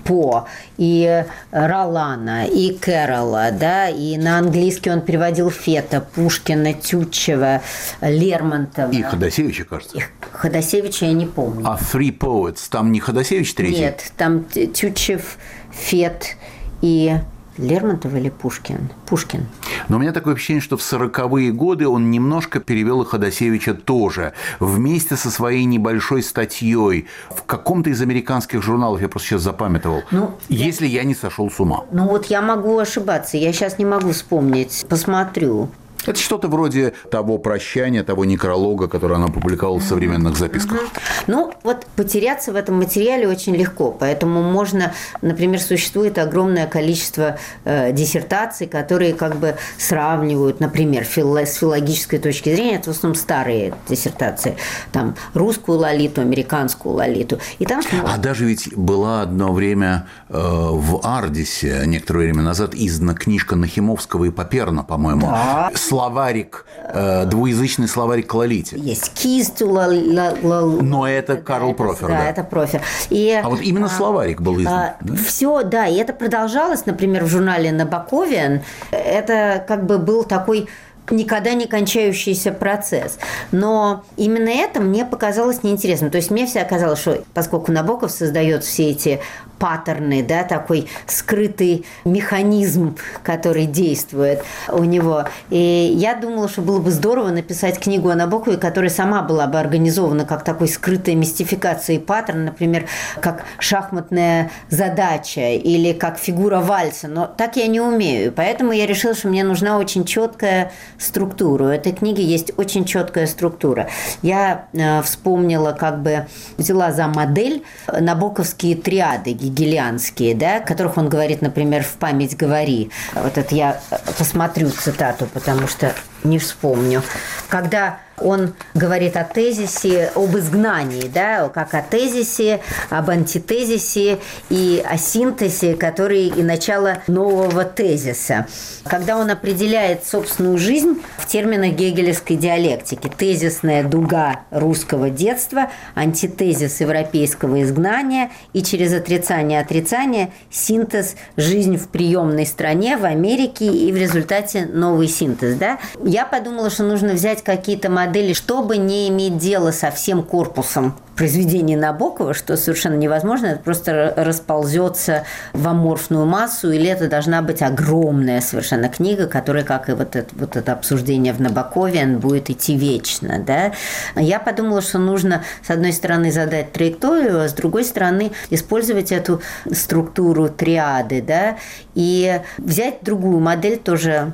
По, 0.05 0.49
и 0.79 1.25
Ролана, 1.53 2.47
и 2.47 2.77
Кэрола, 2.77 3.51
да, 3.53 3.88
и 3.88 4.16
на 4.16 4.38
английский 4.38 4.90
он 4.90 5.03
переводил 5.03 5.51
Фета, 5.51 6.01
Пушкина, 6.01 6.73
Тютчева, 6.73 7.62
Лермонтова. 8.01 8.90
И 8.90 9.03
Ходосевича, 9.03 9.64
кажется. 9.64 9.99
Ходосевича 10.33 11.07
я 11.07 11.12
не 11.12 11.27
помню. 11.27 11.66
А 11.66 11.77
Three 11.77 12.16
Poets, 12.16 12.69
там 12.71 12.93
не 12.93 13.01
Ходосевич 13.01 13.55
третий? 13.55 13.81
Нет, 13.81 14.12
там 14.16 14.45
Тютчев, 14.45 15.37
Фет 15.71 16.37
и 16.83 17.19
Лермонтов 17.59 18.14
или 18.14 18.31
Пушкин? 18.31 18.90
Пушкин. 19.07 19.47
Но 19.88 19.97
у 19.97 20.01
меня 20.01 20.12
такое 20.12 20.35
ощущение, 20.35 20.62
что 20.62 20.77
в 20.77 20.81
40-е 20.81 21.53
годы 21.53 21.87
он 21.88 22.11
немножко 22.11 22.61
перевел 22.61 23.03
и 23.03 23.05
Ходосевича 23.05 23.75
тоже. 23.75 24.33
Вместе 24.61 25.16
со 25.16 25.31
своей 25.31 25.64
небольшой 25.64 26.23
статьей 26.23 27.07
в 27.29 27.43
каком-то 27.43 27.90
из 27.90 28.01
американских 28.01 28.62
журналов, 28.62 29.01
я 29.03 29.09
просто 29.09 29.29
сейчас 29.29 29.43
запамятовал, 29.43 30.03
ну, 30.11 30.35
если 30.49 30.87
я... 30.87 31.01
я 31.01 31.05
не 31.05 31.14
сошел 31.14 31.51
с 31.51 31.61
ума. 31.61 31.85
Ну 31.93 32.07
вот 32.07 32.27
я 32.27 32.40
могу 32.40 32.79
ошибаться, 32.79 33.37
я 33.37 33.53
сейчас 33.53 33.79
не 33.79 33.85
могу 33.85 34.12
вспомнить. 34.12 34.87
Посмотрю. 34.88 35.69
Это 36.07 36.19
что-то 36.19 36.49
вроде 36.49 36.93
того 37.11 37.39
прощания, 37.39 38.03
того 38.03 38.25
некролога, 38.25 38.89
который 38.89 39.17
она 39.17 39.29
публиковала 39.29 39.79
в 39.79 39.83
современных 39.83 40.37
записках. 40.37 40.79
Ну, 41.27 41.53
вот 41.63 41.87
потеряться 41.97 42.53
в 42.53 42.57
этом 42.57 42.77
материале 42.77 43.29
очень 43.29 43.55
легко. 43.55 43.91
Поэтому 43.91 44.43
можно, 44.43 44.93
например, 45.23 45.61
существует 45.61 46.19
огромное 46.19 46.67
количество 46.67 47.39
э, 47.65 47.93
диссертаций, 47.93 48.67
которые 48.67 49.15
как 49.15 49.37
бы 49.37 49.57
сравнивают, 49.79 50.61
например, 50.61 51.05
фил, 51.05 51.37
с 51.37 51.55
филологической 51.55 52.19
точки 52.19 52.55
зрения, 52.55 52.77
это 52.77 52.93
в 52.93 52.97
основном 52.97 53.15
старые 53.15 53.75
диссертации, 53.89 54.57
там 54.93 55.15
русскую 55.35 55.79
лолиту, 55.79 56.21
американскую 56.21 56.95
лолиту. 56.95 57.39
И 57.59 57.67
там... 57.67 57.81
А 58.05 58.19
даже 58.19 58.47
ведь 58.47 58.77
была 58.77 59.23
одно 59.23 59.53
время 59.53 60.07
э, 60.29 60.35
в 60.39 61.01
Ардисе, 61.05 61.83
некоторое 61.87 62.25
время 62.25 62.43
назад, 62.43 62.75
издана 62.75 63.15
книжка 63.15 63.57
Нахимовского 63.57 64.25
и 64.25 64.31
Паперна, 64.31 64.83
по-моему, 64.83 65.27
да 65.27 65.71
словарик, 65.90 66.66
э, 66.85 67.24
двуязычный 67.26 67.88
словарик 67.88 68.29
к 68.29 68.35
Лолите. 68.35 68.79
Есть 68.79 69.12
кисту 69.14 69.68
ла, 69.68 69.88
Но 69.88 71.09
это 71.09 71.37
Карл 71.37 71.74
Профер, 71.74 72.09
да. 72.09 72.18
Да, 72.18 72.31
это 72.31 72.44
Профер. 72.44 72.81
И, 73.11 73.33
а 73.33 73.48
вот 73.48 73.61
именно 73.61 73.87
а, 73.87 73.88
словарик 73.88 74.40
был 74.40 74.61
издан. 74.61 74.72
А, 74.72 74.96
да? 75.00 75.16
Все, 75.16 75.64
да, 75.64 75.87
и 75.88 75.96
это 75.96 76.12
продолжалось, 76.12 76.87
например, 76.87 77.24
в 77.24 77.26
журнале 77.26 77.72
Набаковиан. 77.72 78.62
Это 78.92 79.64
как 79.66 79.85
бы 79.85 79.98
был 79.98 80.22
такой 80.22 80.68
никогда 81.11 81.55
не 81.55 81.66
кончающийся 81.66 82.53
процесс. 82.53 83.18
Но 83.50 84.05
именно 84.16 84.48
это 84.48 84.81
мне 84.81 85.05
показалось 85.05 85.64
неинтересным. 85.64 86.12
То 86.12 86.18
есть 86.18 86.31
мне 86.31 86.46
все 86.46 86.61
оказалось, 86.61 87.00
что 87.00 87.24
поскольку 87.35 87.72
Набоков 87.72 88.12
создает 88.12 88.62
все 88.62 88.90
эти 88.90 89.20
паттерны, 89.61 90.25
да, 90.25 90.42
такой 90.42 90.88
скрытый 91.07 91.85
механизм, 92.05 92.96
который 93.23 93.66
действует 93.66 94.42
у 94.68 94.83
него. 94.83 95.27
И 95.51 95.92
я 95.94 96.16
думала, 96.16 96.49
что 96.49 96.62
было 96.62 96.81
бы 96.81 96.90
здорово 96.90 97.29
написать 97.29 97.79
книгу 97.79 98.09
о 98.09 98.16
Набокове, 98.16 98.57
которая 98.57 98.90
сама 98.90 99.23
была 99.23 99.46
бы 99.46 99.61
организована 99.61 100.25
как 100.25 100.42
такой 100.42 100.66
скрытая 100.66 101.14
мистификация 101.14 101.96
и 101.96 101.99
паттерн, 101.99 102.46
например, 102.46 102.87
как 103.20 103.44
шахматная 103.59 104.51
задача 104.70 105.53
или 105.53 105.92
как 105.92 106.18
фигура 106.18 106.61
вальса. 106.61 107.09
Но 107.09 107.27
так 107.27 107.57
я 107.57 107.66
не 107.66 107.81
умею. 107.81 108.33
Поэтому 108.35 108.73
я 108.73 108.87
решила, 108.87 109.14
что 109.14 109.29
мне 109.29 109.44
нужна 109.44 109.77
очень 109.77 110.07
четкая 110.07 110.73
структура. 110.99 111.64
У 111.64 111.68
этой 111.68 111.92
книги 111.92 112.23
есть 112.23 112.53
очень 112.57 112.87
четкая 112.87 113.27
структура. 113.27 113.88
Я 114.23 114.66
э, 114.73 115.03
вспомнила, 115.03 115.73
как 115.73 116.03
бы 116.03 116.27
взяла 116.57 116.92
за 116.92 117.09
модель 117.09 117.62
набоковские 117.88 118.77
триады 118.77 119.35
гегелианские, 119.51 120.35
да, 120.35 120.61
которых 120.61 120.97
он 120.97 121.09
говорит, 121.09 121.43
например, 121.43 121.83
в 121.83 121.93
«Память 121.95 122.37
говори». 122.37 122.91
Вот 123.15 123.39
это 123.39 123.55
я 123.55 123.81
посмотрю 124.19 124.71
цитату, 124.71 125.27
потому 125.27 125.67
что 125.69 125.95
не 126.25 126.39
вспомню. 126.39 127.03
Когда 127.49 128.01
он 128.20 128.54
говорит 128.74 129.16
о 129.16 129.24
тезисе, 129.24 130.12
об 130.14 130.37
изгнании, 130.37 131.11
да, 131.12 131.48
как 131.48 131.74
о 131.74 131.83
тезисе, 131.83 132.61
об 132.88 133.11
антитезисе 133.11 134.18
и 134.48 134.85
о 134.88 134.96
синтезе, 134.96 135.74
который 135.74 136.26
и 136.28 136.42
начало 136.42 136.98
нового 137.06 137.64
тезиса. 137.64 138.46
Когда 138.85 139.16
он 139.16 139.30
определяет 139.30 140.04
собственную 140.04 140.59
жизнь 140.59 141.00
в 141.18 141.26
терминах 141.26 141.72
гегелевской 141.72 142.37
диалектики. 142.37 143.09
Тезисная 143.09 143.85
дуга 143.85 144.40
русского 144.50 145.11
детства, 145.11 145.70
антитезис 145.94 146.80
европейского 146.80 147.62
изгнания 147.62 148.30
и 148.52 148.62
через 148.62 148.92
отрицание 148.92 149.61
отрицания 149.61 150.30
синтез 150.50 151.16
жизнь 151.37 151.76
в 151.76 151.88
приемной 151.88 152.46
стране, 152.46 152.96
в 152.96 153.04
Америке 153.04 153.66
и 153.66 153.92
в 153.92 153.96
результате 153.96 154.66
новый 154.66 155.09
синтез. 155.09 155.56
Да? 155.56 155.78
Я 156.04 156.24
подумала, 156.24 156.70
что 156.70 156.85
нужно 156.85 157.14
взять 157.14 157.42
какие-то 157.42 157.90
модели 157.90 158.10
модели, 158.11 158.33
чтобы 158.33 158.77
не 158.77 159.09
иметь 159.09 159.38
дело 159.38 159.70
со 159.70 159.92
всем 159.92 160.25
корпусом 160.25 160.96
произведений 161.14 161.77
Набокова, 161.77 162.35
что 162.35 162.57
совершенно 162.57 162.96
невозможно, 162.96 163.46
это 163.46 163.61
просто 163.61 164.14
расползется 164.16 165.23
в 165.53 165.68
аморфную 165.68 166.27
массу, 166.27 166.73
или 166.73 166.88
это 166.88 167.09
должна 167.09 167.40
быть 167.40 167.62
огромная 167.62 168.40
совершенно 168.40 168.88
книга, 168.88 169.29
которая, 169.29 169.62
как 169.62 169.88
и 169.88 169.92
вот 169.92 170.16
это, 170.16 170.35
вот 170.35 170.57
это 170.57 170.73
обсуждение 170.73 171.33
в 171.33 171.40
Набокове, 171.40 172.05
будет 172.07 172.51
идти 172.51 172.75
вечно. 172.75 173.38
Да? 173.38 173.73
Я 174.16 174.40
подумала, 174.40 174.83
что 174.83 174.99
нужно, 174.99 175.44
с 175.64 175.70
одной 175.70 175.92
стороны, 175.92 176.33
задать 176.33 176.73
траекторию, 176.73 177.44
а 177.44 177.49
с 177.49 177.53
другой 177.53 177.85
стороны, 177.85 178.33
использовать 178.49 179.12
эту 179.12 179.40
структуру 179.70 180.49
триады, 180.49 181.23
да, 181.23 181.59
и 181.94 182.40
взять 182.59 183.05
другую 183.05 183.38
модель 183.38 183.79
тоже 183.79 184.33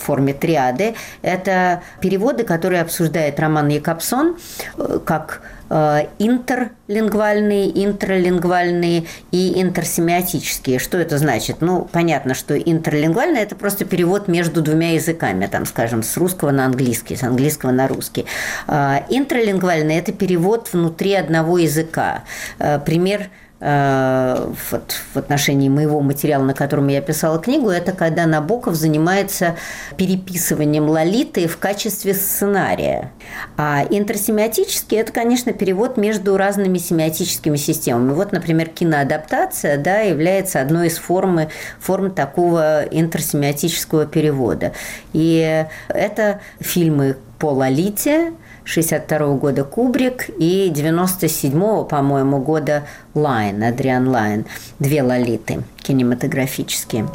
форме 0.00 0.34
триады. 0.34 0.94
Это 1.22 1.82
переводы, 2.00 2.44
которые 2.44 2.82
обсуждает 2.82 3.38
Роман 3.40 3.68
Якобсон 3.68 4.36
э, 4.78 4.98
как 5.04 5.42
Э, 5.74 6.08
интерлингвальные, 6.18 7.84
интралингвальные 7.86 9.06
и 9.30 9.62
интерсемиотические. 9.62 10.78
Что 10.78 10.98
это 10.98 11.16
значит? 11.16 11.62
Ну, 11.62 11.88
понятно, 11.90 12.34
что 12.34 12.58
интерлингвальный– 12.58 13.40
это 13.42 13.56
просто 13.56 13.86
перевод 13.86 14.28
между 14.28 14.60
двумя 14.60 14.92
языками, 14.92 15.46
там, 15.46 15.64
скажем, 15.64 16.02
с 16.02 16.18
русского 16.18 16.50
на 16.50 16.66
английский, 16.66 17.16
с 17.16 17.22
английского 17.22 17.70
на 17.70 17.88
русский. 17.88 18.26
Э, 18.68 18.98
интралингвальный– 19.08 19.94
это 19.96 20.12
перевод 20.12 20.68
внутри 20.70 21.14
одного 21.14 21.56
языка. 21.56 22.24
Э, 22.58 22.78
пример– 22.78 23.30
вот, 23.62 24.96
в 25.14 25.16
отношении 25.16 25.68
моего 25.68 26.00
материала, 26.00 26.42
на 26.42 26.52
котором 26.52 26.88
я 26.88 27.00
писала 27.00 27.38
книгу, 27.38 27.70
это 27.70 27.92
когда 27.92 28.26
Набоков 28.26 28.74
занимается 28.74 29.54
переписыванием 29.96 30.88
Лолиты 30.88 31.46
в 31.46 31.58
качестве 31.58 32.14
сценария. 32.14 33.12
А 33.56 33.84
интерсемиотический– 33.88 34.98
это, 34.98 35.12
конечно, 35.12 35.52
перевод 35.52 35.96
между 35.96 36.36
разными 36.36 36.78
семиотическими 36.78 37.56
системами. 37.56 38.12
Вот, 38.12 38.32
например, 38.32 38.68
киноадаптация 38.68 39.78
да, 39.78 40.00
является 40.00 40.60
одной 40.60 40.88
из 40.88 40.98
форм, 40.98 41.42
форм 41.78 42.10
такого 42.10 42.82
интерсемиотического 42.90 44.06
перевода. 44.06 44.72
И 45.12 45.64
это 45.88 46.40
фильмы 46.58 47.16
по 47.38 47.46
Лолите, 47.46 48.32
62 48.64 49.34
года 49.34 49.64
Кубрик 49.64 50.30
и 50.38 50.70
97 50.72 51.84
по-моему, 51.84 52.38
года 52.38 52.84
Лайн, 53.14 53.62
Адриан 53.62 54.08
Лайн. 54.08 54.44
Две 54.78 55.02
лолиты 55.02 55.62
кинематографические. 55.78 57.06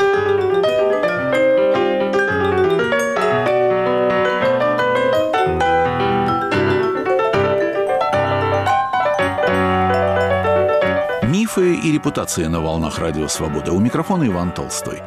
Мифы 11.23 11.75
и 11.75 11.91
репутация 11.91 12.49
на 12.49 12.59
волнах 12.61 12.99
Радио 12.99 13.27
Свобода. 13.27 13.71
У 13.71 13.79
микрофона 13.79 14.27
Иван 14.27 14.51
Толстой. 14.51 15.01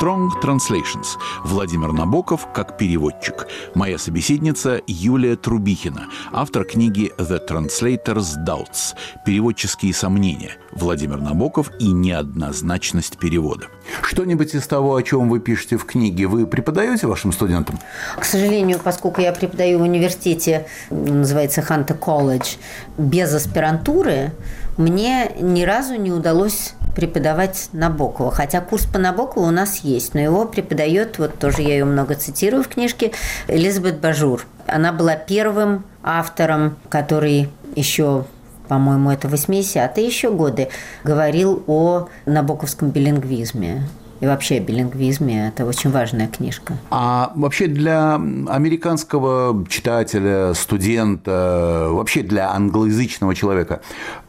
Strong 0.00 0.30
Translations. 0.42 1.18
Владимир 1.44 1.92
Набоков 1.92 2.48
как 2.54 2.78
переводчик. 2.78 3.46
Моя 3.74 3.98
собеседница 3.98 4.80
Юлия 4.86 5.36
Трубихина, 5.36 6.06
автор 6.32 6.64
книги 6.64 7.12
The 7.18 7.38
Translator's 7.46 8.36
Doubts. 8.46 8.94
Переводческие 9.26 9.92
сомнения. 9.92 10.52
Владимир 10.72 11.20
Набоков 11.20 11.70
и 11.78 11.88
неоднозначность 11.92 13.18
перевода. 13.18 13.66
Что-нибудь 14.02 14.54
из 14.54 14.66
того, 14.66 14.96
о 14.96 15.02
чем 15.02 15.28
вы 15.28 15.38
пишете 15.38 15.76
в 15.76 15.84
книге, 15.84 16.28
вы 16.28 16.46
преподаете 16.46 17.06
вашим 17.06 17.32
студентам? 17.32 17.78
К 18.18 18.24
сожалению, 18.24 18.78
поскольку 18.82 19.20
я 19.20 19.32
преподаю 19.32 19.80
в 19.80 19.82
университете, 19.82 20.66
называется 20.88 21.60
Ханта 21.60 21.92
колледж, 21.92 22.54
без 22.96 23.34
аспирантуры, 23.34 24.32
мне 24.80 25.30
ни 25.38 25.62
разу 25.62 25.94
не 25.96 26.10
удалось 26.10 26.72
преподавать 26.96 27.68
Набокова. 27.72 28.30
Хотя 28.30 28.60
курс 28.60 28.86
по 28.86 28.98
Набокову 28.98 29.46
у 29.46 29.50
нас 29.50 29.78
есть, 29.78 30.14
но 30.14 30.20
его 30.20 30.46
преподает, 30.46 31.18
вот 31.18 31.38
тоже 31.38 31.62
я 31.62 31.74
ее 31.74 31.84
много 31.84 32.14
цитирую 32.14 32.64
в 32.64 32.68
книжке, 32.68 33.12
Элизабет 33.46 34.00
Бажур. 34.00 34.46
Она 34.66 34.92
была 34.92 35.16
первым 35.16 35.84
автором, 36.02 36.76
который 36.88 37.50
еще 37.76 38.24
по-моему, 38.68 39.10
это 39.10 39.26
80-е 39.26 40.06
еще 40.06 40.30
годы, 40.30 40.68
говорил 41.02 41.64
о 41.66 42.06
набоковском 42.24 42.90
билингвизме 42.90 43.82
и 44.20 44.26
вообще 44.26 44.56
о 44.56 44.60
билингвизме. 44.60 45.48
Это 45.48 45.66
очень 45.66 45.90
важная 45.90 46.28
книжка. 46.28 46.76
А 46.90 47.32
вообще 47.34 47.66
для 47.66 48.14
американского 48.14 49.66
читателя, 49.68 50.54
студента, 50.54 51.88
вообще 51.90 52.22
для 52.22 52.50
англоязычного 52.52 53.34
человека 53.34 53.80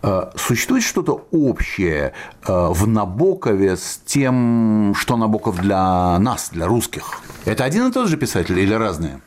э, 0.01 0.29
существует 0.35 0.83
что-то 0.83 1.27
общее 1.31 2.13
э, 2.47 2.67
в 2.71 2.87
Набокове 2.87 3.75
с 3.75 3.99
тем, 4.05 4.93
что 4.97 5.17
Набоков 5.17 5.59
для 5.59 6.17
нас, 6.19 6.49
для 6.51 6.67
русских? 6.67 7.19
Это 7.45 7.63
один 7.65 7.89
и 7.89 7.91
тот 7.91 8.07
же 8.07 8.17
писатель 8.17 8.57
или 8.59 8.73
разные? 8.73 9.19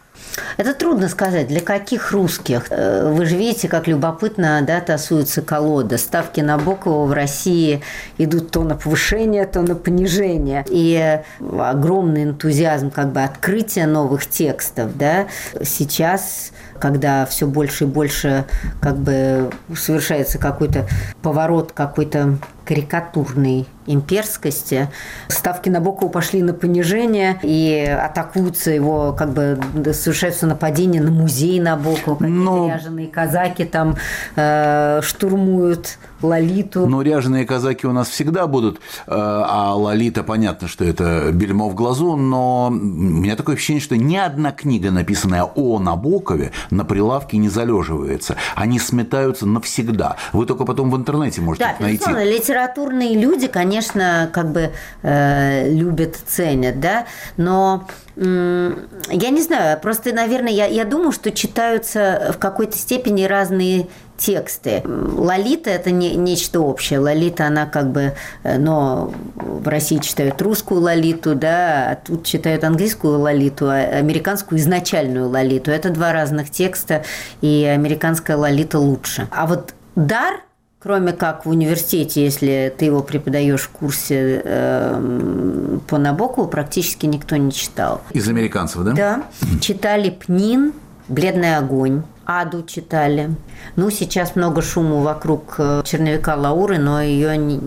Это 0.57 0.75
трудно 0.75 1.09
сказать, 1.09 1.49
для 1.49 1.61
каких 1.61 2.12
русских. 2.12 2.66
Э, 2.70 3.11
вы 3.12 3.27
же 3.27 3.37
видите, 3.37 3.68
как 3.68 3.87
любопытно 3.87 4.61
да, 4.66 4.81
тасуется 4.81 5.42
колода. 5.42 5.99
Ставки 5.99 6.40
на 6.40 6.57
Набокова 6.57 7.07
в 7.07 7.12
России 7.12 7.83
идут 8.18 8.51
то 8.51 8.62
на 8.62 8.77
повышение, 8.77 9.47
то 9.47 9.62
на 9.62 9.75
понижение. 9.75 10.64
И 10.68 11.20
огромный 11.59 12.25
энтузиазм 12.25 12.90
как 12.90 13.12
бы 13.12 13.23
открытия 13.23 13.87
новых 13.87 14.27
текстов. 14.27 14.97
Да. 14.97 15.27
Сейчас 15.62 16.53
когда 16.81 17.25
все 17.25 17.47
больше 17.47 17.85
и 17.85 17.87
больше 17.87 18.44
как 18.83 18.97
бы 18.97 19.51
совершается 19.75 20.38
какой-то 20.38 20.87
поворот 21.23 21.73
какой-то 21.73 22.37
карикатурной 22.64 23.66
имперскости. 23.87 24.88
Ставки 25.29 25.68
на 25.68 25.79
Набокова 25.79 26.09
пошли 26.09 26.42
на 26.42 26.55
понижение, 26.55 27.38
и 27.42 27.85
атакуются 27.85 28.70
его, 28.70 29.12
как 29.12 29.33
бы 29.33 29.59
совершаются 29.92 30.46
нападения 30.46 31.03
на 31.03 31.11
музей 31.11 31.61
Набокова, 31.61 32.24
Но... 32.24 32.72
ряженые 32.74 33.09
казаки 33.09 33.64
там 33.64 33.96
э, 34.37 35.00
штурмуют 35.03 35.98
Лолиту. 36.22 36.87
Ну, 36.87 37.03
ряженые 37.03 37.44
казаки 37.44 37.87
у 37.87 37.92
нас 37.92 38.09
всегда 38.09 38.46
будут, 38.46 38.77
э, 38.77 38.81
а 39.07 39.74
Лолита, 39.74 40.22
понятно, 40.22 40.68
что 40.68 40.85
это 40.85 41.31
бельмо 41.33 41.68
в 41.68 41.74
глазу, 41.74 42.16
но 42.16 42.68
у 42.68 42.70
меня 42.70 43.37
такое 43.37 43.57
ощущение, 43.57 43.83
что 43.83 43.96
ни 43.96 44.16
одна 44.16 44.53
книга, 44.53 44.90
написанная 44.90 45.44
о 45.44 45.79
Набокове, 45.79 46.53
на 46.70 46.85
прилавке 46.85 47.37
не 47.37 47.48
залеживается. 47.48 48.37
Они 48.55 48.79
сметаются 48.79 49.46
навсегда. 49.46 50.16
Вы 50.33 50.46
только 50.46 50.64
потом 50.64 50.90
в 50.90 50.96
интернете 50.96 51.40
можете 51.40 51.66
да, 51.79 51.85
найти. 51.85 52.05
Да, 52.07 52.12
литературные 52.55 53.19
люди, 53.19 53.49
конечно, 53.49 54.31
как 54.33 54.53
бы 54.53 54.71
э, 55.03 55.71
любят, 55.71 56.17
ценят, 56.27 56.81
да, 56.81 57.07
но 57.37 57.87
я 58.17 59.31
не 59.31 59.43
знаю, 59.43 59.81
просто, 59.81 60.12
наверное, 60.14 60.53
я, 60.53 60.67
я 60.67 60.85
думаю, 60.85 61.11
что 61.11 61.33
читаются 61.33 62.31
в 62.33 62.38
какой-то 62.38 62.79
степени 62.79 63.25
разные 63.25 63.88
тексты. 64.17 64.85
Лолита– 64.85 65.71
это 65.73 65.90
не, 65.90 66.14
нечто 66.14 66.61
общее. 66.61 67.01
Лолита, 67.01 67.49
она 67.49 67.67
как 67.67 67.90
бы, 67.90 68.12
э, 68.45 68.57
но 68.57 69.12
в 69.35 69.67
России 69.67 69.99
читают 69.99 70.40
русскую 70.40 70.81
Лолиту, 70.81 71.35
да, 71.35 71.90
а 71.90 71.97
тут 71.97 72.25
читают 72.25 72.62
английскую 72.62 73.19
Лолиту, 73.19 73.69
а 73.69 73.79
американскую 73.79 74.61
изначальную 74.61 75.29
Лолиту. 75.29 75.73
Это 75.73 75.90
два 75.90 76.12
разных 76.12 76.51
текста, 76.51 77.03
и 77.40 77.64
американская 77.64 78.37
Лолита 78.37 78.79
лучше. 78.79 79.27
А 79.33 79.47
вот 79.49 79.75
дар– 79.97 80.40
кроме 80.85 81.12
как 81.14 81.47
в 81.47 81.49
университете, 81.49 82.23
если 82.23 82.73
ты 82.77 82.85
его 82.85 83.03
преподаешь 83.03 83.62
в 83.62 83.70
курсе 83.70 84.42
э, 84.44 85.79
по 85.88 85.97
Набокову, 85.97 86.47
практически 86.47 87.07
никто 87.07 87.37
не 87.37 87.53
читал. 87.53 88.03
Из 88.11 88.29
американцев, 88.29 88.83
да? 88.85 88.92
Да. 88.92 89.23
Читали 89.61 90.11
Пнин, 90.11 90.75
Бледный 91.09 91.57
огонь. 91.57 92.03
Аду 92.27 92.62
читали. 92.62 93.35
Ну, 93.77 93.90
сейчас 93.90 94.37
много 94.37 94.62
шума 94.62 95.03
вокруг 95.03 95.57
э, 95.59 95.83
черновика 95.85 96.35
Лауры, 96.35 96.79
но 96.79 97.03
ее 97.03 97.37
не, 97.37 97.61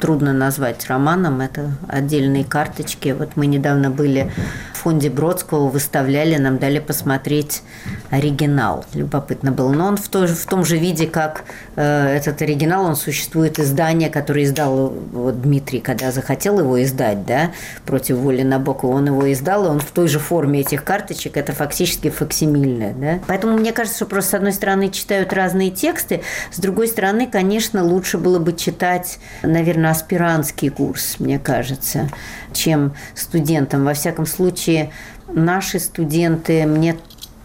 трудно 0.00 0.32
назвать 0.32 0.86
романом. 0.86 1.40
Это 1.40 1.72
отдельные 1.88 2.44
карточки. 2.44 3.14
Вот 3.18 3.30
мы 3.36 3.46
недавно 3.46 3.90
были 3.90 4.30
в 4.74 4.78
фонде 4.78 5.10
Бродского, 5.10 5.68
выставляли, 5.68 6.36
нам 6.36 6.58
дали 6.58 6.78
посмотреть 6.78 7.62
оригинал. 8.10 8.84
Любопытно 8.94 9.52
было. 9.52 9.72
Но 9.72 9.86
он 9.86 9.96
в, 9.96 10.08
той, 10.08 10.26
в 10.28 10.46
том 10.46 10.64
же 10.64 10.76
виде, 10.76 11.06
как 11.06 11.44
э, 11.76 12.16
этот 12.16 12.40
оригинал, 12.42 12.84
он 12.84 12.96
существует 12.96 13.58
издание, 13.58 14.10
которое 14.10 14.44
издал 14.44 14.94
вот, 15.12 15.42
Дмитрий, 15.42 15.80
когда 15.80 16.12
захотел 16.12 16.60
его 16.60 16.82
издать, 16.82 17.26
да, 17.26 17.50
против 17.84 18.16
воли 18.16 18.42
Набокова, 18.42 18.96
он 18.96 19.06
его 19.06 19.32
издал, 19.32 19.66
и 19.66 19.68
он 19.68 19.80
в 19.80 19.90
той 19.90 20.08
же 20.08 20.18
форме 20.18 20.60
этих 20.60 20.84
карточек, 20.84 21.36
это 21.36 21.52
фактически 21.52 22.10
факсимильное, 22.10 22.94
да. 22.94 23.18
Поэтому 23.26 23.56
мне 23.56 23.72
кажется, 23.72 23.98
что 23.98 24.06
просто 24.06 24.30
с 24.32 24.34
одной 24.34 24.52
стороны 24.52 24.90
читают 24.90 25.32
разные 25.32 25.70
тексты. 25.70 26.22
С 26.52 26.58
другой 26.58 26.88
стороны, 26.88 27.26
конечно, 27.26 27.82
лучше 27.84 28.18
было 28.18 28.38
бы 28.38 28.52
читать, 28.52 29.18
наверное, 29.42 29.85
аспирантский 29.90 30.70
курс, 30.70 31.16
мне 31.18 31.38
кажется, 31.38 32.08
чем 32.52 32.94
студентам. 33.14 33.84
Во 33.84 33.94
всяком 33.94 34.26
случае, 34.26 34.90
наши 35.28 35.78
студенты, 35.78 36.66
мне 36.66 36.96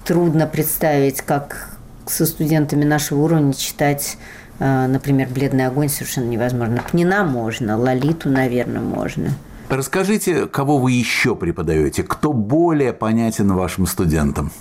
трудно 0.06 0.47
представить, 0.47 1.21
как 1.21 1.69
со 2.06 2.25
студентами 2.25 2.84
нашего 2.84 3.21
уровня 3.21 3.54
читать 3.54 4.17
э, 4.60 4.88
Например, 4.88 5.27
«Бледный 5.30 5.67
огонь» 5.67 5.89
совершенно 5.89 6.25
невозможно. 6.25 6.84
Пнина 6.91 7.23
можно, 7.23 7.77
Лолиту, 7.77 8.30
наверное, 8.30 8.82
можно. 8.82 9.32
Расскажите, 9.69 10.47
кого 10.47 10.77
вы 10.77 10.91
еще 10.91 11.34
преподаете? 11.34 12.04
Кто 12.04 12.34
более 12.34 12.91
понятен 12.91 13.54
вашим 13.54 13.86
студентам? 13.86 14.51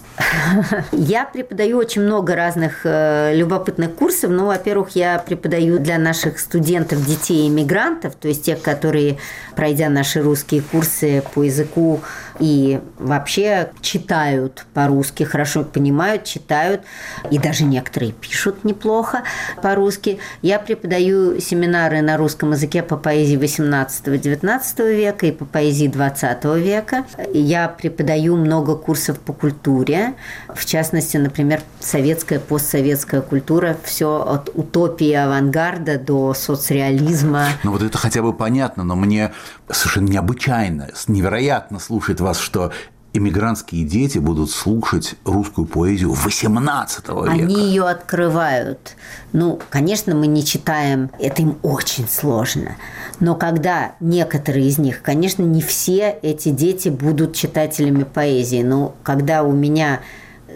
Я 0.93 1.25
преподаю 1.25 1.79
очень 1.79 2.03
много 2.03 2.35
разных 2.35 2.81
э, 2.85 3.35
любопытных 3.35 3.95
курсов. 3.95 4.31
Ну, 4.31 4.47
во-первых, 4.47 4.91
я 4.91 5.19
преподаю 5.19 5.79
для 5.79 5.99
наших 5.99 6.39
студентов, 6.39 7.05
детей 7.05 7.49
иммигрантов, 7.49 8.15
то 8.15 8.29
есть 8.29 8.45
тех, 8.45 8.61
которые, 8.61 9.19
пройдя 9.57 9.89
наши 9.89 10.23
русские 10.23 10.63
курсы 10.63 11.23
по 11.35 11.43
языку 11.43 12.01
и 12.41 12.81
вообще 12.99 13.71
читают 13.81 14.65
по-русски, 14.75 15.25
хорошо 15.25 15.63
понимают, 15.63 16.25
читают, 16.25 16.83
и 17.31 17.39
даже 17.39 17.65
некоторые 17.65 18.13
пишут 18.13 18.65
неплохо 18.65 19.23
по-русски. 19.63 20.19
Я 20.43 20.59
преподаю 20.59 21.39
семинары 21.41 22.01
на 22.01 22.17
русском 22.17 22.53
языке 22.53 22.83
по 22.83 22.97
поэзии 22.97 23.37
18-19 23.39 24.95
века 24.95 25.27
и 25.27 25.33
по 25.33 25.45
поэзии 25.45 25.87
20 25.87 26.45
века. 26.57 27.05
Я 27.33 27.69
преподаю 27.69 28.37
много 28.37 28.75
курсов 28.75 29.19
по 29.21 29.33
культуре, 29.33 30.10
в 30.49 30.65
частности, 30.65 31.17
например, 31.17 31.63
советская, 31.81 32.41
постсоветская 32.41 33.21
культура, 33.21 33.77
все 33.85 34.23
от 34.23 34.51
утопии 34.55 35.13
авангарда 35.13 35.99
до 35.99 36.35
соцреализма. 36.35 37.47
Ну 37.63 37.73
вот 37.73 37.83
это 37.83 37.97
хотя 37.99 38.23
бы 38.23 38.33
понятно, 38.33 38.85
но 38.85 38.97
мне 38.97 39.33
совершенно 39.71 40.09
необычайно, 40.09 40.89
невероятно 41.09 41.79
слушать 41.79 42.21
вас, 42.21 42.39
что 42.39 42.73
иммигрантские 43.13 43.85
дети 43.85 44.19
будут 44.19 44.51
слушать 44.51 45.15
русскую 45.25 45.67
поэзию 45.67 46.13
18 46.13 47.09
века. 47.09 47.23
Они 47.25 47.55
ее 47.55 47.89
открывают. 47.89 48.97
Ну, 49.33 49.61
конечно, 49.71 50.15
мы 50.15 50.27
не 50.27 50.45
читаем, 50.45 51.11
это 51.19 51.43
им 51.43 51.59
очень 51.63 52.09
сложно. 52.09 52.77
Но 53.19 53.35
когда 53.35 53.93
некоторые 54.01 54.67
из 54.67 54.79
них, 54.79 55.03
конечно, 55.03 55.43
не 55.43 55.61
все 55.61 56.19
эти 56.23 56.51
дети 56.51 56.89
будут 56.89 57.35
читателями 57.35 58.05
поэзии, 58.05 58.63
но 58.63 58.95
когда 59.03 59.43
у 59.43 59.53
меня 59.53 60.01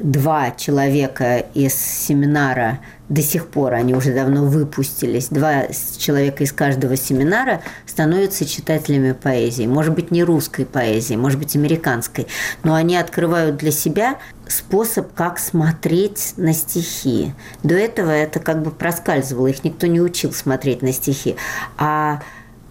два 0.02 0.50
человека 0.50 1.38
из 1.54 1.74
семинара 1.74 2.80
до 3.08 3.20
сих 3.20 3.48
пор, 3.48 3.74
они 3.74 3.94
уже 3.94 4.14
давно 4.14 4.46
выпустились, 4.46 5.28
два 5.28 5.64
человека 5.98 6.42
из 6.42 6.52
каждого 6.52 6.96
семинара 6.96 7.60
становятся 7.86 8.46
читателями 8.46 9.12
поэзии. 9.12 9.66
Может 9.66 9.94
быть, 9.94 10.10
не 10.10 10.24
русской 10.24 10.64
поэзии, 10.64 11.14
может 11.14 11.38
быть, 11.38 11.54
американской, 11.54 12.26
но 12.62 12.74
они 12.74 12.96
открывают 12.96 13.56
для 13.56 13.72
себя 13.72 14.18
способ, 14.48 15.12
как 15.14 15.38
смотреть 15.38 16.34
на 16.36 16.54
стихи. 16.54 17.34
До 17.62 17.74
этого 17.74 18.10
это 18.10 18.40
как 18.40 18.62
бы 18.62 18.70
проскальзывало, 18.70 19.48
их 19.48 19.64
никто 19.64 19.86
не 19.86 20.00
учил 20.00 20.32
смотреть 20.32 20.80
на 20.80 20.92
стихи. 20.92 21.36
А 21.76 22.22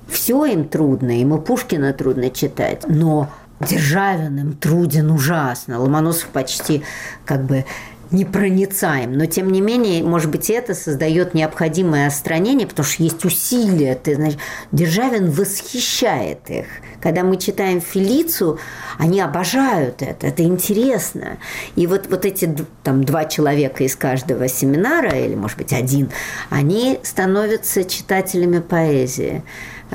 все 0.08 0.46
им 0.46 0.68
трудно, 0.68 1.20
им 1.22 1.36
и 1.36 1.42
Пушкина 1.42 1.94
трудно 1.94 2.30
читать, 2.30 2.84
но 2.88 3.30
Державин 3.65 4.39
им 4.39 4.54
труден 4.54 5.12
ужасно. 5.12 5.80
Ломоносов 5.80 6.30
почти 6.30 6.84
как 7.26 7.43
бы 7.43 7.65
непроницаем. 8.13 9.17
Но, 9.17 9.26
тем 9.26 9.52
не 9.52 9.60
менее, 9.60 10.04
может 10.04 10.30
быть, 10.30 10.49
это 10.49 10.73
создает 10.73 11.34
необходимое 11.34 12.08
отстранение, 12.08 12.67
потому 12.67 12.86
что 12.86 13.04
есть 13.04 13.26
усилия. 13.26 13.95
Ты, 13.95 14.15
знаешь, 14.15 14.36
Державин 14.71 15.32
восхищает 15.32 16.49
их. 16.49 16.67
Когда 17.02 17.23
мы 17.23 17.38
читаем 17.38 17.82
Фелицу, 17.82 18.60
они 18.97 19.19
обожают 19.19 20.02
это, 20.02 20.28
это 20.28 20.43
интересно. 20.43 21.38
И 21.76 21.88
вот, 21.88 22.08
вот 22.10 22.23
эти 22.26 22.56
там, 22.84 23.04
два 23.04 23.26
человека 23.26 23.84
из 23.84 23.95
каждого 23.95 24.47
семинара, 24.47 25.17
или, 25.17 25.36
может 25.36 25.58
быть, 25.58 25.73
один, 25.73 26.12
они 26.49 26.99
становятся 27.04 27.84
читателями 27.84 28.60
поэзии. 28.60 29.43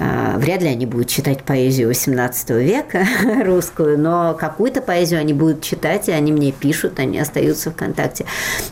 А, 0.00 0.38
вряд 0.38 0.62
ли 0.62 0.68
они 0.68 0.86
будут 0.86 1.08
читать 1.08 1.42
поэзию 1.42 1.90
XVIII 1.90 2.62
века 2.62 3.04
русскую, 3.44 3.98
но 3.98 4.34
какую-то 4.38 4.80
поэзию 4.80 5.20
они 5.20 5.32
будут 5.32 5.62
читать, 5.62 6.08
и 6.08 6.12
они 6.12 6.30
мне 6.30 6.52
пишут, 6.52 7.00
они 7.00 7.18
остаются 7.18 7.70
в 7.70 7.74
контакте. 7.74 8.24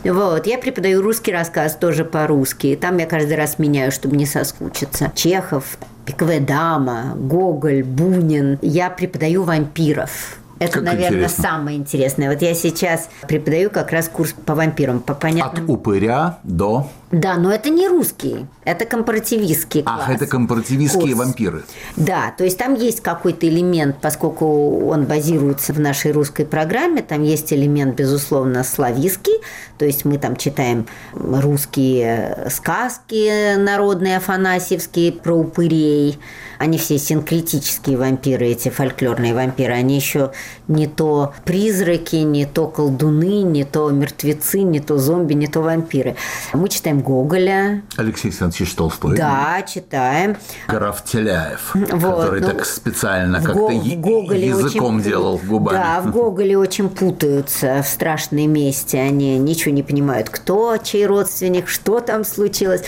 Вот. 0.03 0.47
Я 0.47 0.57
преподаю 0.57 1.01
русский 1.01 1.33
рассказ 1.33 1.75
тоже 1.75 2.05
по-русски. 2.05 2.77
Там 2.79 2.97
я 2.97 3.05
каждый 3.05 3.35
раз 3.35 3.59
меняю, 3.59 3.91
чтобы 3.91 4.15
не 4.15 4.25
соскучиться. 4.25 5.11
Чехов, 5.15 5.77
Пиковая 6.05 6.39
дама, 6.39 7.15
Гоголь, 7.17 7.83
Бунин. 7.83 8.57
Я 8.61 8.89
преподаю 8.89 9.43
вампиров. 9.43 10.37
Это, 10.59 10.73
как 10.73 10.83
наверное, 10.83 11.23
интересно. 11.23 11.43
самое 11.43 11.77
интересное. 11.77 12.31
Вот 12.31 12.41
я 12.41 12.53
сейчас 12.53 13.09
преподаю 13.27 13.69
как 13.69 13.91
раз 13.91 14.09
курс 14.09 14.33
по 14.45 14.55
вампирам, 14.55 14.99
по 14.99 15.13
понятным... 15.13 15.65
От 15.65 15.69
упыря 15.69 16.39
до... 16.43 16.87
Да, 17.09 17.37
но 17.37 17.53
это 17.53 17.69
не 17.69 17.87
русский, 17.87 18.47
это 18.65 18.85
компаративистский 18.85 19.83
класс. 19.83 20.01
Ах, 20.03 20.09
это 20.09 20.27
компаративистские 20.27 21.15
курс. 21.15 21.25
вампиры. 21.25 21.63
Да, 21.95 22.33
то 22.37 22.43
есть 22.43 22.57
там 22.57 22.73
есть 22.73 23.01
какой-то 23.01 23.47
элемент, 23.47 23.95
поскольку 24.01 24.89
он 24.89 25.05
базируется 25.05 25.71
в 25.71 25.79
нашей 25.79 26.11
русской 26.11 26.45
программе, 26.45 27.01
там 27.01 27.23
есть 27.23 27.53
элемент, 27.53 27.95
безусловно, 27.95 28.65
славистский, 28.65 29.39
то 29.77 29.85
есть 29.85 30.03
мы 30.03 30.17
там 30.17 30.35
читаем 30.35 30.85
русские 31.13 32.47
сказки 32.49 33.55
народные, 33.55 34.17
афанасьевские, 34.17 35.13
про 35.13 35.33
упырей, 35.33 36.19
они 36.59 36.77
все 36.77 36.97
синкретические 36.97 37.97
вампиры, 37.97 38.47
эти 38.47 38.69
фольклорные 38.69 39.33
вампиры. 39.33 39.73
Они 39.73 39.95
еще 39.95 40.31
не 40.67 40.87
то 40.87 41.33
призраки, 41.45 42.17
не 42.17 42.45
то 42.45 42.67
колдуны, 42.67 43.43
не 43.43 43.63
то 43.63 43.89
мертвецы, 43.89 44.61
не 44.61 44.79
то 44.79 44.97
зомби, 44.97 45.33
не 45.33 45.47
то 45.47 45.61
вампиры. 45.61 46.15
Мы 46.53 46.69
читаем 46.69 47.01
Гоголя. 47.01 47.83
Алексей 47.95 48.29
Александрович 48.29 48.73
Толстой. 48.73 49.17
Да, 49.17 49.61
читаем. 49.61 50.37
Граф 50.67 51.03
Теляев, 51.03 51.71
вот, 51.73 51.87
который 51.89 52.41
ну, 52.41 52.47
так 52.47 52.65
специально 52.65 53.41
как-то 53.41 53.71
языком 53.71 54.97
очень, 54.97 55.03
делал 55.03 55.39
губами. 55.43 55.77
Да, 55.77 56.01
в 56.01 56.11
Гоголе 56.11 56.57
очень 56.57 56.89
путаются 56.89 57.81
в 57.83 57.87
страшной 57.87 58.47
месте. 58.47 58.99
Они 58.99 59.37
ничего 59.37 59.73
не 59.73 59.83
понимают, 59.83 60.29
кто 60.29 60.77
чей 60.77 61.05
родственник, 61.05 61.67
что 61.67 61.99
там 61.99 62.23
случилось. 62.23 62.81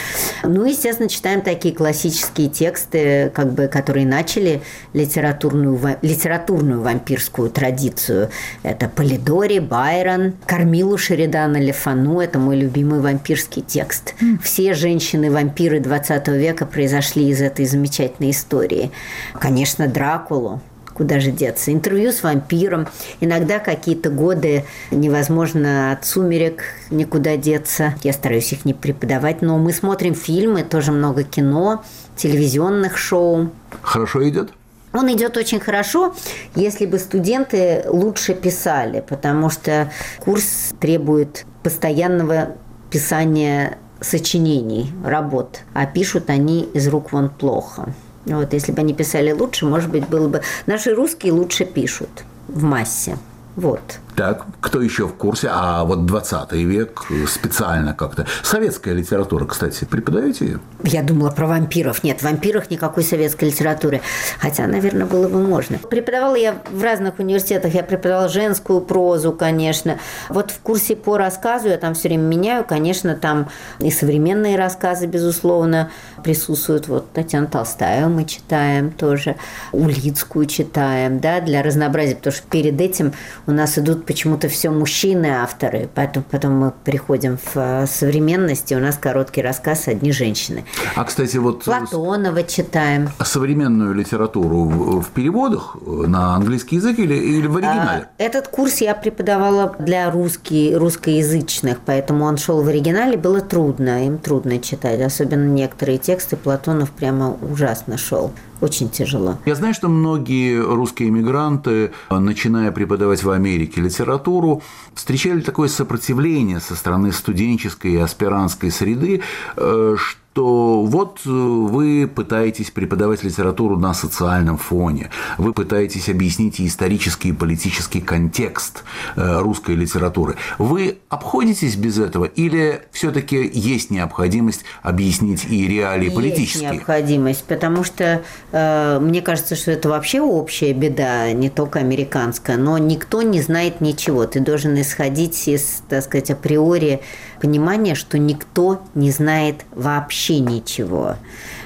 Ну, 0.43 0.65
естественно, 0.65 1.09
читаем 1.09 1.41
такие 1.41 1.73
классические 1.73 2.49
тексты, 2.49 3.31
как 3.33 3.53
бы 3.59 3.67
которые 3.67 4.05
начали 4.05 4.61
литературную, 4.93 5.97
литературную 6.01 6.81
вампирскую 6.81 7.49
традицию. 7.49 8.29
Это 8.63 8.87
Полидори, 8.87 9.59
Байрон, 9.59 10.33
Кармилу 10.45 10.97
Шеридана 10.97 11.57
Лефану. 11.57 12.21
Это 12.21 12.39
мой 12.39 12.57
любимый 12.57 12.99
вампирский 13.01 13.61
текст. 13.61 14.15
Все 14.41 14.73
женщины-вампиры 14.73 15.79
20 15.79 16.27
века 16.29 16.65
произошли 16.65 17.29
из 17.29 17.41
этой 17.41 17.65
замечательной 17.65 18.31
истории. 18.31 18.91
Конечно, 19.33 19.87
Дракулу, 19.87 20.61
куда 20.99 21.21
же 21.21 21.31
деться. 21.31 21.71
Интервью 21.71 22.11
с 22.11 22.23
вампиром. 22.23 22.89
Иногда 23.21 23.59
какие-то 23.59 24.09
годы 24.09 24.65
невозможно 24.91 25.93
от 25.93 26.05
сумерек 26.05 26.63
никуда 26.91 27.37
деться. 27.37 27.95
Я 28.03 28.11
стараюсь 28.11 28.51
их 28.51 28.65
не 28.65 28.73
преподавать, 28.73 29.41
но 29.41 29.57
мы 29.57 29.71
смотрим 29.71 30.13
фильмы, 30.13 30.63
тоже 30.63 30.91
много 30.91 31.23
кино 31.23 31.85
телевизионных 32.17 32.97
шоу. 32.97 33.49
Хорошо 33.81 34.27
идет? 34.27 34.49
Он 34.91 35.09
идет 35.09 35.37
очень 35.37 35.61
хорошо, 35.61 36.13
если 36.55 36.85
бы 36.85 36.99
студенты 36.99 37.85
лучше 37.87 38.33
писали, 38.33 38.99
потому 39.07 39.49
что 39.49 39.89
курс 40.19 40.73
требует 40.81 41.45
постоянного 41.63 42.57
писания 42.89 43.77
сочинений, 44.01 44.91
работ, 45.05 45.61
а 45.73 45.85
пишут 45.85 46.29
они 46.29 46.63
из 46.73 46.89
рук 46.89 47.13
вон 47.13 47.29
плохо. 47.29 47.93
Вот, 48.35 48.53
если 48.53 48.71
бы 48.71 48.81
они 48.81 48.93
писали 48.93 49.31
лучше, 49.31 49.65
может 49.65 49.89
быть, 49.89 50.07
было 50.07 50.27
бы... 50.27 50.41
Наши 50.65 50.93
русские 50.93 51.33
лучше 51.33 51.65
пишут 51.65 52.09
в 52.47 52.63
массе. 52.63 53.17
Вот. 53.55 53.81
Так, 54.19 54.47
кто 54.59 54.81
еще 54.81 55.07
в 55.07 55.13
курсе? 55.13 55.47
А 55.49 55.85
вот 55.85 56.05
20 56.05 56.51
век 56.51 57.05
специально 57.25 57.93
как-то. 57.93 58.25
Советская 58.43 58.93
литература, 58.93 59.45
кстати, 59.45 59.85
преподаете 59.85 60.45
ее? 60.45 60.59
Я 60.83 61.03
думала 61.03 61.29
про 61.29 61.47
вампиров. 61.47 62.03
Нет, 62.03 62.19
в 62.19 62.23
вампирах 62.23 62.69
никакой 62.69 63.03
советской 63.03 63.45
литературы. 63.45 64.01
Хотя, 64.39 64.67
наверное, 64.67 65.05
было 65.05 65.29
бы 65.29 65.41
можно. 65.41 65.77
Преподавала 65.77 66.35
я 66.35 66.61
в 66.69 66.83
разных 66.83 67.19
университетах. 67.19 67.73
Я 67.73 67.81
преподавала 67.81 68.27
женскую 68.27 68.81
прозу, 68.81 69.31
конечно. 69.31 69.99
Вот 70.27 70.51
в 70.51 70.59
курсе 70.59 70.97
по 70.97 71.15
рассказу 71.17 71.69
я 71.69 71.77
там 71.77 71.93
все 71.93 72.09
время 72.09 72.23
меняю. 72.23 72.65
Конечно, 72.65 73.15
там 73.15 73.47
и 73.79 73.89
современные 73.89 74.57
рассказы, 74.57 75.05
безусловно, 75.05 75.91
присутствуют. 76.25 76.89
Вот 76.89 77.13
Татьяна 77.13 77.47
Толстая 77.47 78.09
мы 78.09 78.25
читаем 78.25 78.91
тоже. 78.91 79.37
Улицкую 79.71 80.45
читаем, 80.45 81.21
да, 81.21 81.39
для 81.39 81.63
разнообразия. 81.63 82.17
Потому 82.17 82.35
что 82.35 82.45
перед 82.49 82.81
этим 82.81 83.13
у 83.47 83.51
нас 83.51 83.77
идут 83.77 84.08
почему-то 84.09 84.49
все 84.49 84.71
мужчины 84.71 85.27
авторы, 85.27 85.87
поэтому 85.93 86.25
потом 86.31 86.53
мы 86.53 86.73
приходим 86.83 87.37
в 87.37 87.51
э, 87.55 87.85
современность, 87.85 88.71
и 88.71 88.75
у 88.75 88.79
нас 88.79 88.97
короткий 88.97 89.43
рассказ 89.43 89.87
одни 89.87 90.11
женщины. 90.11 90.65
А, 90.95 91.03
кстати, 91.03 91.37
вот... 91.37 91.63
Платонова 91.63 92.41
читаем. 92.41 93.09
Современную 93.23 93.93
литературу 93.93 94.63
в, 94.63 95.01
в 95.03 95.09
переводах 95.11 95.77
на 95.85 96.33
английский 96.35 96.77
язык 96.77 96.97
или, 96.97 97.13
или 97.13 97.45
в 97.45 97.57
оригинале? 97.57 98.07
А, 98.17 98.23
этот 98.23 98.47
курс 98.47 98.81
я 98.81 98.95
преподавала 98.95 99.75
для 99.77 100.09
русский, 100.09 100.75
русскоязычных, 100.75 101.77
поэтому 101.85 102.25
он 102.25 102.37
шел 102.37 102.63
в 102.63 102.67
оригинале, 102.67 103.15
было 103.15 103.41
трудно, 103.41 104.07
им 104.07 104.17
трудно 104.17 104.57
читать, 104.57 105.01
особенно 105.01 105.45
некоторые 105.45 105.99
тексты 105.99 106.35
Платонов 106.35 106.89
прямо 106.89 107.37
ужасно 107.43 107.99
шел 107.99 108.31
очень 108.61 108.89
тяжело. 108.89 109.37
Я 109.45 109.55
знаю, 109.55 109.73
что 109.73 109.89
многие 109.89 110.59
русские 110.59 111.09
иммигранты, 111.09 111.91
начиная 112.09 112.71
преподавать 112.71 113.23
в 113.23 113.29
Америке 113.29 113.81
литературу, 113.81 114.61
встречали 114.93 115.41
такое 115.41 115.67
сопротивление 115.67 116.59
со 116.59 116.75
стороны 116.75 117.11
студенческой 117.11 117.93
и 117.93 117.97
аспирантской 117.97 118.71
среды, 118.71 119.21
что 119.55 119.95
э, 119.95 119.95
что 120.39 120.83
вот 120.83 121.19
э, 121.25 121.29
вы 121.29 122.07
пытаетесь 122.07 122.71
преподавать 122.71 123.23
литературу 123.23 123.77
на 123.77 123.93
социальном 123.93 124.57
фоне, 124.57 125.09
вы 125.37 125.51
пытаетесь 125.51 126.07
объяснить 126.07 126.61
исторический 126.61 127.29
и 127.29 127.33
политический 127.33 127.99
контекст 127.99 128.85
э, 129.17 129.39
русской 129.41 129.75
литературы. 129.75 130.37
Вы 130.57 130.99
обходитесь 131.09 131.75
без 131.75 131.99
этого 131.99 132.23
или 132.23 132.83
все-таки 132.91 133.51
есть 133.53 133.91
необходимость 133.91 134.63
объяснить 134.81 135.43
и 135.43 135.67
реалии 135.67 136.05
есть 136.05 136.15
политические? 136.15 136.71
Необходимость, 136.71 137.43
потому 137.43 137.83
что 137.83 138.21
э, 138.53 138.99
мне 139.01 139.21
кажется, 139.21 139.57
что 139.57 139.71
это 139.71 139.89
вообще 139.89 140.21
общая 140.21 140.71
беда, 140.71 141.33
не 141.33 141.49
только 141.49 141.79
американская, 141.79 142.55
но 142.55 142.77
никто 142.77 143.23
не 143.23 143.41
знает 143.41 143.81
ничего. 143.81 144.25
Ты 144.25 144.39
должен 144.39 144.79
исходить 144.79 145.49
из, 145.49 145.83
так 145.89 146.01
сказать, 146.01 146.31
априори 146.31 147.01
понимание, 147.41 147.95
что 147.95 148.17
никто 148.17 148.81
не 148.95 149.11
знает 149.11 149.65
вообще 149.71 150.28
ничего. 150.37 151.15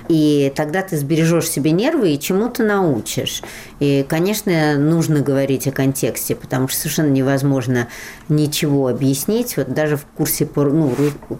И 0.10 0.52
тогда 0.56 0.82
ты 0.82 0.98
сбережешь 0.98 1.50
себе 1.50 1.72
нервы 1.72 2.14
и 2.14 2.20
чему-то 2.20 2.64
научишь. 2.64 3.42
И, 3.80 4.06
конечно, 4.08 4.78
нужно 4.78 5.22
говорить 5.22 5.68
о 5.68 5.72
контексте, 5.72 6.36
потому 6.36 6.68
что 6.68 6.82
совершенно 6.82 7.10
невозможно 7.10 7.88
ничего 8.28 8.88
объяснить. 8.90 9.56
Вот 9.56 9.74
даже 9.74 9.98
в 9.98 10.06
курсе 10.06 10.46
по, 10.46 10.64
ну, 10.64 10.94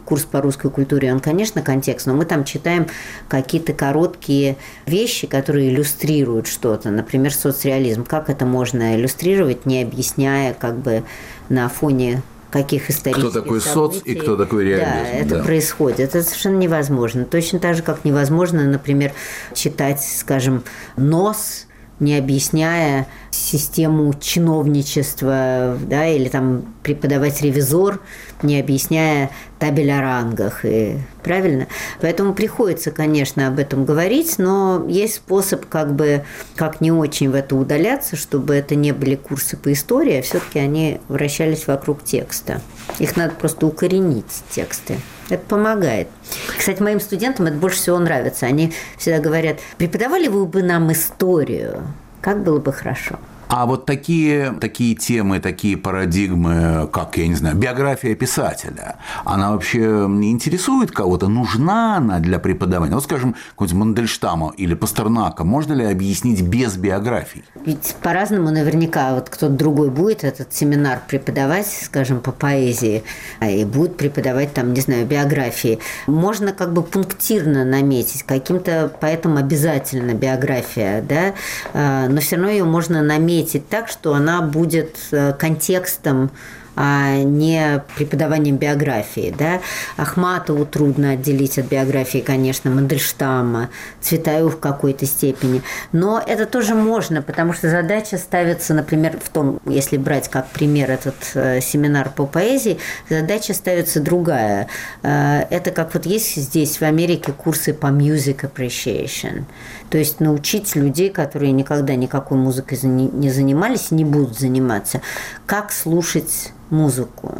курс 0.06 0.24
по 0.24 0.42
русской 0.42 0.72
культуре, 0.72 1.12
он, 1.12 1.20
конечно, 1.20 1.62
контекст, 1.62 2.08
но 2.08 2.14
мы 2.14 2.26
там 2.26 2.46
читаем 2.46 2.88
какие-то 3.28 3.74
короткие 3.74 4.56
вещи, 4.86 5.28
которые 5.28 5.70
иллюстрируют 5.70 6.48
что-то. 6.48 6.90
Например, 6.90 7.34
соцреализм. 7.34 8.06
Как 8.06 8.30
это 8.30 8.46
можно 8.46 8.96
иллюстрировать, 8.96 9.66
не 9.66 9.82
объясняя 9.82 10.54
как 10.54 10.78
бы 10.78 11.04
на 11.50 11.68
фоне 11.68 12.22
каких 12.54 12.92
исторических 12.92 13.32
Кто 13.32 13.42
такой 13.42 13.60
событий. 13.60 13.98
соц 13.98 14.06
и 14.06 14.14
кто 14.14 14.38
такой 14.38 14.66
реализм. 14.66 14.86
Да, 14.86 15.10
это 15.10 15.36
да. 15.38 15.44
происходит. 15.44 16.00
Это 16.00 16.22
совершенно 16.22 16.58
невозможно. 16.58 17.26
Точно 17.26 17.58
так 17.58 17.76
же, 17.76 17.82
как 17.82 18.06
невозможно, 18.06 18.64
например, 18.64 19.12
читать, 19.56 20.02
скажем, 20.04 20.64
«Нос», 20.96 21.66
не 22.00 22.18
объясняя 22.18 23.08
систему 23.32 24.14
чиновничества, 24.14 25.78
да, 25.88 26.08
или 26.08 26.28
там 26.28 26.76
преподавать 26.84 27.42
ревизор, 27.42 28.02
не 28.44 28.60
объясняя 28.60 29.30
табель 29.60 29.92
о 29.92 30.02
рангах. 30.02 30.66
И, 30.66 30.98
правильно? 31.24 31.68
Поэтому 32.02 32.34
приходится, 32.34 32.92
конечно, 32.92 33.48
об 33.48 33.60
этом 33.60 33.86
говорить, 33.86 34.38
но 34.38 34.86
есть 34.88 35.16
способ 35.16 35.66
как 35.68 35.94
бы, 35.94 36.24
как 36.56 36.82
не 36.82 36.92
очень 36.92 37.30
в 37.30 37.36
это 37.36 37.56
удаляться, 37.56 38.16
чтобы 38.16 38.56
это 38.56 38.76
не 38.76 38.92
были 38.92 39.16
курсы 39.16 39.58
по 39.58 39.72
истории, 39.72 40.20
а 40.20 40.22
все-таки 40.22 40.60
они 40.60 41.00
вращались 41.08 41.68
вокруг 41.68 42.04
текста. 42.04 42.62
Их 43.00 43.16
надо 43.16 43.34
просто 43.36 43.66
укоренить, 43.66 44.44
тексты. 44.50 44.98
Это 45.30 45.44
помогает. 45.48 46.10
Кстати, 46.58 46.82
моим 46.82 47.00
студентам 47.00 47.46
это 47.46 47.56
больше 47.56 47.78
всего 47.78 47.98
нравится. 47.98 48.46
Они 48.46 48.74
всегда 48.98 49.20
говорят, 49.20 49.60
преподавали 49.78 50.28
вы 50.28 50.46
бы 50.46 50.62
нам 50.62 50.92
историю, 50.92 51.84
как 52.22 52.44
было 52.44 52.60
бы 52.60 52.74
хорошо. 52.74 53.20
А 53.56 53.68
вот 53.68 53.86
такие, 53.86 54.56
такие 54.60 54.96
темы, 54.96 55.40
такие 55.40 55.78
парадигмы, 55.78 56.90
как, 56.92 57.18
я 57.18 57.28
не 57.28 57.36
знаю, 57.36 57.56
биография 57.56 58.16
писателя, 58.16 58.96
она 59.26 59.52
вообще 59.52 60.08
не 60.10 60.32
интересует 60.32 60.90
кого-то? 60.90 61.28
Нужна 61.28 61.98
она 61.98 62.18
для 62.18 62.40
преподавания? 62.40 62.96
Вот, 62.96 63.04
скажем, 63.04 63.36
какой-нибудь 63.52 63.80
Мандельштама 63.80 64.54
или 64.58 64.74
Пастернака 64.74 65.44
можно 65.44 65.74
ли 65.74 65.86
объяснить 65.86 66.42
без 66.42 66.78
биографий? 66.78 67.44
Ведь 67.64 67.96
по-разному 68.02 68.50
наверняка 68.50 69.14
вот 69.14 69.30
кто-то 69.30 69.54
другой 69.54 69.92
будет 69.92 70.24
этот 70.24 70.52
семинар 70.52 71.04
преподавать, 71.08 71.68
скажем, 71.68 72.22
по 72.22 72.32
поэзии, 72.32 73.04
а 73.40 73.52
и 73.52 73.66
будет 73.66 73.98
преподавать 73.98 74.56
там, 74.56 74.74
не 74.74 74.82
знаю, 74.82 75.06
биографии. 75.06 75.78
Можно 76.08 76.54
как 76.54 76.74
бы 76.74 76.82
пунктирно 76.82 77.66
наметить, 77.66 78.24
каким-то 78.24 78.92
поэтому 79.00 79.38
обязательно 79.38 80.16
биография, 80.16 81.04
да, 81.04 81.36
а, 81.76 82.08
но 82.10 82.20
все 82.20 82.38
равно 82.38 82.50
ее 82.50 82.64
можно 82.64 83.04
наметить 83.04 83.43
наметить 83.44 83.68
так, 83.70 83.90
что 83.90 84.14
она 84.14 84.42
будет 84.42 84.98
э, 85.12 85.34
контекстом 85.34 86.32
а 86.76 87.18
не 87.18 87.84
преподаванием 87.96 88.58
биографии. 88.58 89.34
Да? 89.38 89.62
Ахматову 89.98 90.66
трудно 90.66 91.12
отделить 91.12 91.60
от 91.60 91.66
биографии, 91.66 92.20
конечно, 92.20 92.72
Мандельштама, 92.72 93.70
Цветаеву 94.02 94.50
в 94.50 94.60
какой-то 94.60 95.06
степени. 95.06 95.62
Но 95.92 96.22
это 96.26 96.46
тоже 96.46 96.76
можно, 96.76 97.22
потому 97.22 97.54
что 97.54 97.70
задача 97.70 98.18
ставится, 98.18 98.74
например, 98.74 99.20
в 99.24 99.30
том, 99.30 99.60
если 99.66 99.98
брать 99.98 100.30
как 100.30 100.50
пример 100.50 100.92
этот 100.92 101.16
э, 101.36 101.62
семинар 101.62 102.10
по 102.10 102.26
поэзии, 102.26 102.78
задача 103.10 103.54
ставится 103.54 104.00
другая. 104.00 104.68
Э, 105.04 105.44
это 105.50 105.72
как 105.72 105.94
вот 105.94 106.06
есть 106.06 106.36
здесь 106.36 106.80
в 106.80 106.84
Америке 106.84 107.32
курсы 107.32 107.74
по 107.74 107.88
music 107.88 108.50
appreciation. 108.50 109.44
То 109.90 109.98
есть 109.98 110.20
научить 110.20 110.76
людей, 110.76 111.10
которые 111.10 111.52
никогда 111.52 111.96
никакой 111.96 112.38
музыкой 112.38 112.80
не 112.82 113.30
занимались, 113.30 113.92
не 113.92 114.04
будут 114.06 114.40
заниматься, 114.40 115.02
как 115.46 115.72
слушать 115.72 116.52
музыку. 116.74 117.36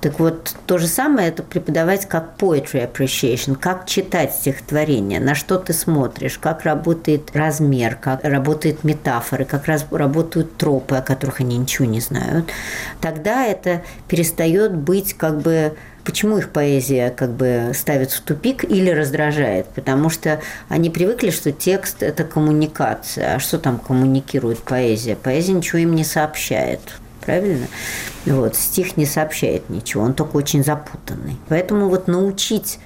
Так 0.00 0.18
вот, 0.18 0.56
то 0.66 0.78
же 0.78 0.88
самое 0.88 1.28
это 1.28 1.44
преподавать 1.44 2.08
как 2.08 2.32
poetry 2.38 2.90
appreciation, 2.90 3.54
как 3.54 3.86
читать 3.86 4.34
стихотворение, 4.34 5.20
на 5.20 5.36
что 5.36 5.58
ты 5.58 5.72
смотришь, 5.72 6.38
как 6.38 6.64
работает 6.64 7.30
размер, 7.34 7.94
как 7.94 8.24
работают 8.24 8.82
метафоры, 8.82 9.44
как 9.44 9.66
раз 9.66 9.86
работают 9.92 10.56
тропы, 10.56 10.96
о 10.96 11.02
которых 11.02 11.40
они 11.40 11.58
ничего 11.58 11.86
не 11.86 12.00
знают. 12.00 12.50
Тогда 13.00 13.44
это 13.44 13.82
перестает 14.08 14.74
быть 14.74 15.14
как 15.14 15.40
бы 15.40 15.76
Почему 16.02 16.38
их 16.38 16.48
поэзия 16.48 17.10
как 17.10 17.30
бы 17.30 17.72
ставит 17.74 18.10
в 18.10 18.22
тупик 18.22 18.64
или 18.64 18.90
раздражает? 18.90 19.66
Потому 19.66 20.08
что 20.08 20.40
они 20.68 20.88
привыкли, 20.88 21.30
что 21.30 21.52
текст– 21.52 21.96
это 22.02 22.24
коммуникация. 22.24 23.36
А 23.36 23.38
что 23.38 23.58
там 23.58 23.78
коммуникирует 23.78 24.60
поэзия? 24.60 25.14
Поэзия 25.14 25.52
ничего 25.52 25.78
им 25.78 25.94
не 25.94 26.04
сообщает 26.04 26.80
правильно? 27.24 27.66
Вот, 28.26 28.56
стих 28.56 28.96
не 28.96 29.06
сообщает 29.06 29.70
ничего, 29.70 30.02
он 30.02 30.14
только 30.14 30.36
очень 30.36 30.64
запутанный. 30.64 31.36
Поэтому 31.48 31.88
вот 31.88 32.08
научить 32.08 32.78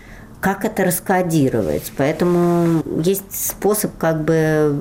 как 0.45 0.67
это 0.67 0.85
раскодировать. 0.85 1.91
Поэтому 1.97 2.83
есть 3.03 3.35
способ 3.35 3.97
как 3.97 4.25
бы 4.25 4.79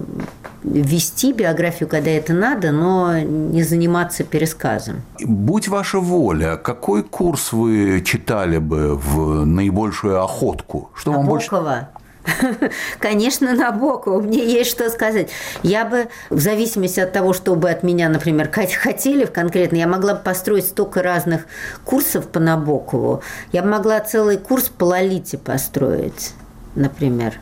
вести 0.62 1.32
биографию, 1.32 1.88
когда 1.88 2.12
это 2.12 2.34
надо, 2.34 2.74
но 2.74 3.18
не 3.20 3.64
заниматься 3.64 4.26
пересказом. 4.26 5.04
Будь 5.24 5.70
ваша 5.70 6.00
воля, 6.00 6.58
какой 6.58 7.02
курс 7.02 7.54
вы 7.54 8.02
читали 8.06 8.58
бы 8.58 8.98
в 8.98 9.46
наибольшую 9.46 10.22
охотку? 10.22 10.92
Что 10.96 11.12
Набокова. 11.12 11.30
вам 11.30 11.30
больше? 11.30 11.88
Конечно, 13.00 13.54
Набокова. 13.54 14.22
Мне 14.22 14.46
есть 14.46 14.72
что 14.72 14.90
сказать. 14.90 15.30
Я 15.62 15.86
бы, 15.86 16.08
в 16.30 16.40
зависимости 16.40 17.00
от 17.00 17.12
того, 17.12 17.34
что 17.34 17.56
бы 17.56 17.70
от 17.70 17.84
меня, 17.84 18.10
например, 18.10 18.50
хотели 18.52 19.26
конкретно, 19.26 19.78
я 19.78 19.88
могла 19.88 20.16
бы 20.16 20.22
построить 20.22 20.66
столько 20.66 21.02
разных 21.02 21.46
курсов 21.84 22.28
по 22.28 22.40
Набокову. 22.40 23.22
Я 23.52 23.64
могла 23.64 24.00
целый 24.00 24.38
курс 24.38 24.70
по 24.70 24.86
Лолите 24.86 25.38
построить, 25.38 26.34
например. 26.76 27.40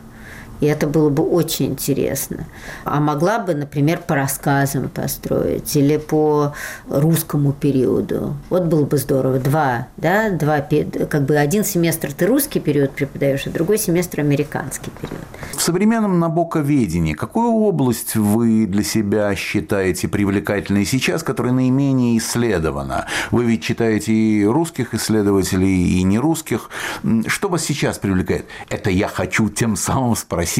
И 0.61 0.65
это 0.67 0.87
было 0.87 1.09
бы 1.09 1.23
очень 1.23 1.71
интересно. 1.71 2.45
А 2.85 2.99
могла 2.99 3.39
бы, 3.39 3.55
например, 3.55 3.99
по 4.05 4.15
рассказам 4.15 4.89
построить 4.89 5.75
или 5.75 5.97
по 5.97 6.53
русскому 6.87 7.51
периоду. 7.51 8.35
Вот 8.49 8.65
было 8.65 8.85
бы 8.85 8.97
здорово. 8.97 9.39
Два, 9.39 9.87
да, 9.97 10.29
два, 10.29 10.61
как 10.61 11.23
бы 11.23 11.35
один 11.35 11.63
семестр 11.63 12.13
ты 12.13 12.27
русский 12.27 12.59
период 12.59 12.91
преподаешь, 12.91 13.47
а 13.47 13.49
другой 13.49 13.79
семестр 13.79 14.19
американский 14.19 14.91
период. 15.01 15.19
В 15.57 15.61
современном 15.61 16.19
набоковедении 16.19 17.13
какую 17.13 17.51
область 17.53 18.15
вы 18.15 18.67
для 18.67 18.83
себя 18.83 19.35
считаете 19.35 20.07
привлекательной 20.07 20.85
сейчас, 20.85 21.23
которая 21.23 21.53
наименее 21.53 22.19
исследована? 22.19 23.07
Вы 23.31 23.45
ведь 23.45 23.63
читаете 23.63 24.13
и 24.13 24.45
русских 24.45 24.93
исследователей, 24.93 25.99
и 25.99 26.03
нерусских. 26.03 26.69
Что 27.25 27.49
вас 27.49 27.63
сейчас 27.63 27.97
привлекает? 27.97 28.45
Это 28.69 28.91
я 28.91 29.07
хочу 29.07 29.49
тем 29.49 29.75
самым 29.75 30.15
спросить, 30.15 30.50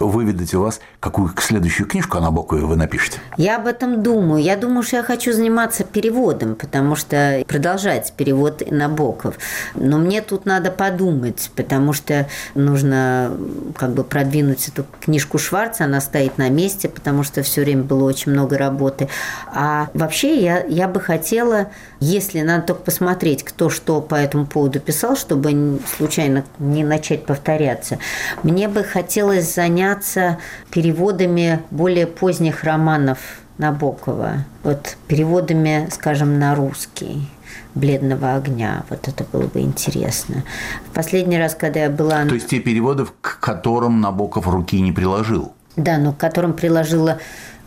выведать 0.00 0.54
у 0.54 0.60
вас, 0.60 0.80
какую 1.00 1.32
следующую 1.38 1.86
книжку 1.86 2.18
о 2.18 2.20
Набокове 2.20 2.64
вы 2.64 2.76
напишете. 2.76 3.18
Я 3.36 3.56
об 3.56 3.66
этом 3.66 4.02
думаю. 4.02 4.42
Я 4.42 4.56
думаю, 4.56 4.82
что 4.82 4.96
я 4.96 5.02
хочу 5.02 5.32
заниматься 5.32 5.84
переводом, 5.84 6.54
потому 6.54 6.96
что 6.96 7.44
продолжать 7.46 8.12
перевод 8.16 8.62
Набоков. 8.70 9.36
Но 9.74 9.98
мне 9.98 10.20
тут 10.20 10.46
надо 10.46 10.70
подумать, 10.70 11.50
потому 11.54 11.92
что 11.92 12.28
нужно 12.54 13.36
как 13.76 13.92
бы 13.92 14.04
продвинуть 14.04 14.68
эту 14.68 14.84
книжку 15.00 15.38
Шварца, 15.38 15.84
она 15.84 16.00
стоит 16.00 16.38
на 16.38 16.48
месте, 16.48 16.88
потому 16.88 17.22
что 17.22 17.42
все 17.42 17.62
время 17.62 17.82
было 17.82 18.04
очень 18.04 18.32
много 18.32 18.58
работы. 18.58 19.08
А 19.52 19.88
вообще 19.94 20.40
я, 20.40 20.64
я 20.64 20.88
бы 20.88 21.00
хотела, 21.00 21.70
если 22.00 22.40
надо 22.40 22.68
только 22.68 22.82
посмотреть, 22.82 23.42
кто 23.42 23.70
что 23.70 24.00
по 24.00 24.14
этому 24.14 24.46
поводу 24.46 24.80
писал, 24.80 25.16
чтобы 25.16 25.80
случайно 25.96 26.44
не 26.58 26.84
начать 26.84 27.24
повторяться, 27.26 27.98
мне 28.42 28.68
бы 28.68 28.84
хотелось 28.84 29.54
заняться 29.54 30.38
переводами 30.70 31.62
более 31.70 32.06
поздних 32.06 32.64
романов 32.64 33.18
Набокова, 33.58 34.44
вот 34.62 34.96
переводами, 35.08 35.88
скажем, 35.90 36.38
на 36.38 36.54
русский 36.54 37.28
бледного 37.74 38.34
огня. 38.34 38.84
Вот 38.90 39.08
это 39.08 39.24
было 39.24 39.46
бы 39.46 39.60
интересно. 39.60 40.44
В 40.90 40.94
последний 40.94 41.38
раз, 41.38 41.54
когда 41.54 41.80
я 41.80 41.90
была... 41.90 42.24
То 42.24 42.34
есть 42.34 42.48
те 42.48 42.58
переводы, 42.58 43.06
к 43.20 43.38
которым 43.40 44.00
Набоков 44.00 44.46
руки 44.48 44.80
не 44.80 44.92
приложил? 44.92 45.52
Да, 45.76 45.98
но 45.98 46.12
к 46.12 46.16
которым 46.16 46.54
приложила 46.54 47.18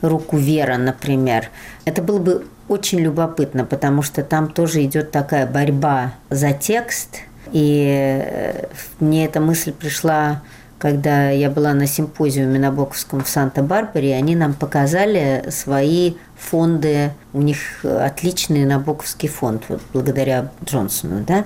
руку 0.02 0.38
Вера, 0.38 0.78
например. 0.78 1.50
Это 1.86 2.02
было 2.02 2.20
бы 2.20 2.45
очень 2.68 3.00
любопытно, 3.00 3.66
потому 3.66 4.02
что 4.02 4.24
там 4.24 4.50
тоже 4.50 4.84
идет 4.84 5.12
такая 5.12 5.47
борьба 5.47 6.14
за 6.30 6.54
текст. 6.54 7.22
И 7.52 8.24
э, 8.24 8.68
мне 9.00 9.26
эта 9.26 9.39
мысль 9.39 9.72
пришла 9.72 10.41
когда 10.80 11.30
я 11.30 11.50
была 11.50 11.74
на 11.74 11.86
симпозиуме 11.86 12.58
на 12.58 12.72
Боковском 12.72 13.24
в 13.24 13.28
Санта-Барбаре, 13.28 14.16
они 14.16 14.36
нам 14.36 14.54
показали 14.54 15.45
свои 15.50 16.14
фонды, 16.38 17.12
у 17.34 17.41
них 17.41 17.84
отличный 17.84 18.66
Набоковский 18.66 19.28
фонд, 19.28 19.64
вот 19.68 19.82
благодаря 19.93 20.52
Джонсону, 20.64 21.26
да. 21.28 21.43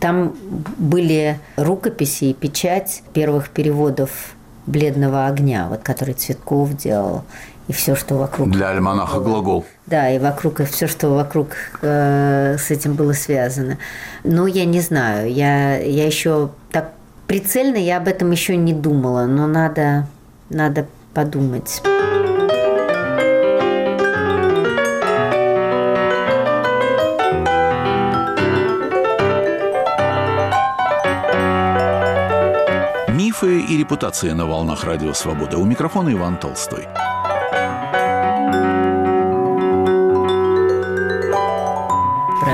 Там 0.00 0.34
были 0.78 1.38
рукописи 1.56 2.24
и 2.24 2.34
печать 2.34 3.02
первых 3.12 3.50
переводов 3.50 4.34
«Бледного 4.66 5.26
огня», 5.26 5.68
вот, 5.68 5.82
который 5.82 6.14
Цветков 6.14 6.74
делал, 6.74 7.24
и 7.70 7.72
все, 7.72 7.94
что 7.94 8.16
вокруг. 8.16 8.50
Для 8.50 8.70
альманаха 8.70 9.20
глагол. 9.20 9.64
Да, 9.86 10.10
и 10.10 10.18
вокруг, 10.18 10.58
и 10.58 10.64
все, 10.64 10.88
что 10.88 11.10
вокруг 11.10 11.50
э, 11.82 12.56
с 12.58 12.72
этим 12.72 12.94
было 12.94 13.12
связано. 13.12 13.78
Но 14.24 14.48
я 14.48 14.64
не 14.64 14.80
знаю, 14.80 15.32
я, 15.32 15.78
я 15.78 16.04
еще 16.04 16.50
так 16.72 16.90
Прицельно 17.28 17.76
я 17.76 17.98
об 17.98 18.08
этом 18.08 18.32
еще 18.32 18.56
не 18.56 18.72
думала, 18.72 19.26
но 19.26 19.46
надо, 19.46 20.08
надо 20.48 20.88
подумать. 21.14 21.80
Мифы 33.14 33.60
и 33.60 33.78
репутация 33.78 34.34
на 34.34 34.46
волнах 34.46 34.82
Радио 34.82 35.12
Свобода. 35.12 35.56
У 35.58 35.64
микрофона 35.64 36.12
Иван 36.12 36.36
Толстой. 36.36 36.88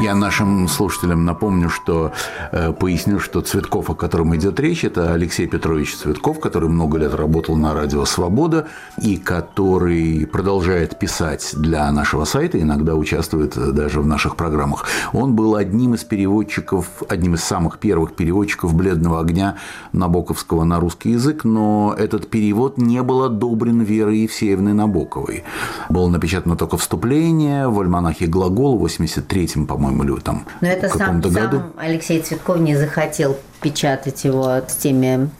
Я 0.02 0.14
нашим 0.14 0.68
слушателям 0.68 1.24
напомню, 1.24 1.70
что 1.70 2.12
э, 2.52 2.72
поясню, 2.72 3.18
что 3.18 3.40
Цветков, 3.40 3.88
о 3.88 3.94
котором 3.94 4.36
идет 4.36 4.60
речь, 4.60 4.84
это 4.84 5.14
Алексей 5.14 5.46
Петрович 5.46 5.96
Цветков, 5.96 6.38
который 6.38 6.68
много 6.68 6.98
лет 6.98 7.14
работал 7.14 7.56
на 7.56 7.72
радио 7.72 8.04
«Свобода» 8.04 8.66
и 9.00 9.16
который 9.16 10.26
продолжает 10.26 10.98
писать 10.98 11.54
для 11.54 11.90
нашего 11.92 12.24
сайта, 12.24 12.60
иногда 12.60 12.94
участвует 12.94 13.54
даже 13.74 14.00
в 14.00 14.06
наших 14.06 14.36
программах. 14.36 14.84
Он 15.12 15.34
был 15.34 15.54
одним 15.56 15.94
из 15.94 16.04
переводчиков, 16.04 17.02
одним 17.08 17.34
из 17.34 17.42
самых 17.42 17.78
первых 17.78 18.14
переводчиков 18.14 18.74
«Бледного 18.74 19.20
огня» 19.20 19.56
Набоковского 19.92 20.64
на 20.64 20.78
русский 20.78 21.12
язык, 21.12 21.44
но 21.44 21.94
этот 21.96 22.28
перевод 22.28 22.76
не 22.76 23.02
был 23.02 23.22
одобрен 23.22 23.80
Верой 23.80 24.18
Евсеевной 24.18 24.74
Набоковой. 24.74 25.44
Было 25.88 26.08
напечатано 26.08 26.56
только 26.56 26.76
вступление 26.76 27.68
в 27.68 27.80
альманахе 27.80 28.26
«Глагол» 28.26 28.78
в 28.78 28.84
83-м, 28.84 29.66
по-моему, 29.66 29.85
по-моему, 29.86 30.14
или 30.16 30.20
там 30.20 30.46
Но 30.60 30.68
это 30.68 30.88
сам, 30.88 31.20
году. 31.20 31.32
сам 31.32 31.72
Алексей 31.78 32.20
Цветков 32.20 32.58
не 32.58 32.76
захотел 32.76 33.36
печатать 33.60 34.24
его 34.24 34.60
с 34.66 34.74
теми 34.74 35.30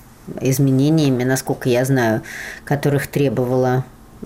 изменениями, 0.41 1.25
насколько 1.25 1.69
я 1.69 1.85
знаю, 1.85 2.23
которых 2.65 3.07
требовала 3.07 3.85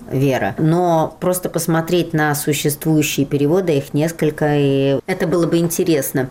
Вера. 0.09 0.55
Но 0.57 1.15
просто 1.19 1.49
посмотреть 1.49 2.13
на 2.13 2.33
существующие 2.33 3.25
переводы, 3.25 3.77
их 3.77 3.93
несколько, 3.93 4.55
и 4.57 4.99
это 5.05 5.27
было 5.27 5.45
бы 5.45 5.57
интересно, 5.57 6.29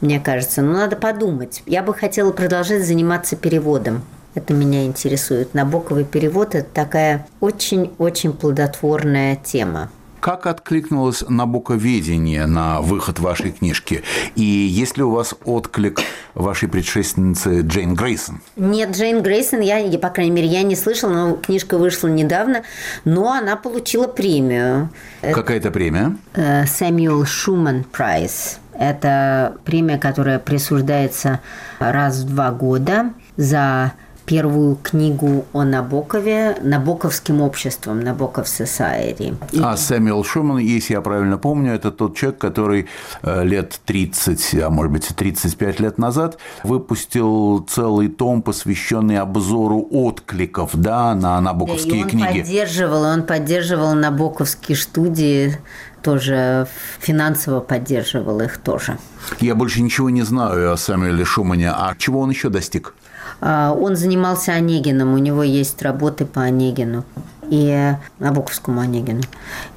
мне 0.00 0.20
кажется. 0.20 0.62
Но 0.62 0.74
надо 0.74 0.94
подумать. 0.96 1.62
Я 1.66 1.82
бы 1.82 1.92
хотела 1.92 2.30
продолжать 2.30 2.86
заниматься 2.86 3.34
переводом. 3.34 4.02
Это 4.34 4.54
меня 4.54 4.84
интересует. 4.86 5.54
Набоковый 5.54 6.04
перевод– 6.04 6.54
это 6.54 6.68
такая 6.72 7.26
очень-очень 7.40 8.32
плодотворная 8.32 9.36
тема. 9.36 9.90
Как 10.20 10.46
откликнулось 10.46 11.24
набоковедение 11.26 12.44
на 12.46 12.82
выход 12.82 13.18
вашей 13.18 13.52
книжки? 13.52 14.02
И 14.36 14.42
есть 14.42 14.98
ли 14.98 15.02
у 15.02 15.10
вас 15.10 15.34
отклик 15.44 16.00
вашей 16.34 16.68
предшественницы 16.68 17.62
Джейн 17.62 17.94
Грейсон? 17.94 18.42
Нет, 18.56 18.94
Джейн 18.94 19.22
Грейсон, 19.22 19.60
я, 19.60 19.80
по 19.98 20.10
крайней 20.10 20.32
мере, 20.32 20.46
я 20.46 20.62
не 20.62 20.76
слышала, 20.76 21.12
но 21.12 21.36
книжка 21.36 21.78
вышла 21.78 22.08
недавно, 22.08 22.62
но 23.04 23.32
она 23.32 23.56
получила 23.56 24.06
премию. 24.08 24.90
Какая 25.22 25.56
это 25.56 25.70
премия? 25.70 26.16
Сэмюэл 26.34 27.24
Шуман 27.24 27.84
Прайс. 27.84 28.58
Это 28.78 29.56
премия, 29.64 29.98
которая 29.98 30.38
присуждается 30.38 31.40
раз 31.78 32.18
в 32.20 32.28
два 32.28 32.50
года 32.50 33.12
за 33.36 33.92
первую 34.30 34.76
книгу 34.76 35.44
о 35.52 35.64
Набокове 35.64 36.56
Набоковским 36.62 37.40
обществом, 37.40 37.98
Набоков 37.98 38.46
Society. 38.46 39.34
И... 39.50 39.60
А 39.60 39.76
Сэмюэл 39.76 40.22
Шуман, 40.22 40.58
если 40.58 40.92
я 40.92 41.00
правильно 41.00 41.36
помню, 41.36 41.74
это 41.74 41.90
тот 41.90 42.16
человек, 42.16 42.38
который 42.38 42.86
э, 43.22 43.44
лет 43.44 43.80
30, 43.84 44.54
а 44.62 44.70
может 44.70 44.92
быть 44.92 45.08
35 45.08 45.80
лет 45.80 45.98
назад 45.98 46.38
выпустил 46.62 47.66
целый 47.68 48.06
том, 48.06 48.42
посвященный 48.42 49.18
обзору 49.18 49.84
откликов 49.90 50.76
да, 50.76 51.16
на 51.16 51.40
набоковские 51.40 51.90
да, 51.90 51.98
и 51.98 52.02
он 52.04 52.08
книги. 52.10 52.38
Поддерживал, 52.42 53.02
он 53.02 53.24
поддерживал 53.24 53.94
набоковские 53.94 54.76
студии 54.76 55.58
тоже 56.02 56.66
финансово 56.98 57.60
поддерживал 57.60 58.40
их 58.40 58.58
тоже. 58.58 58.96
Я 59.40 59.54
больше 59.54 59.82
ничего 59.82 60.08
не 60.08 60.22
знаю 60.22 60.72
о 60.72 60.76
Сэмюэле 60.76 61.24
Шумане. 61.24 61.70
А 61.70 61.94
чего 61.98 62.20
он 62.20 62.30
еще 62.30 62.48
достиг? 62.48 62.94
А, 63.40 63.72
он 63.72 63.96
занимался 63.96 64.52
Онегином, 64.52 65.14
у 65.14 65.18
него 65.18 65.42
есть 65.42 65.80
работы 65.82 66.24
по 66.24 66.42
Онегину 66.42 67.04
и 67.50 67.94
Набоковскому 68.20 68.80
Онегину. 68.80 69.22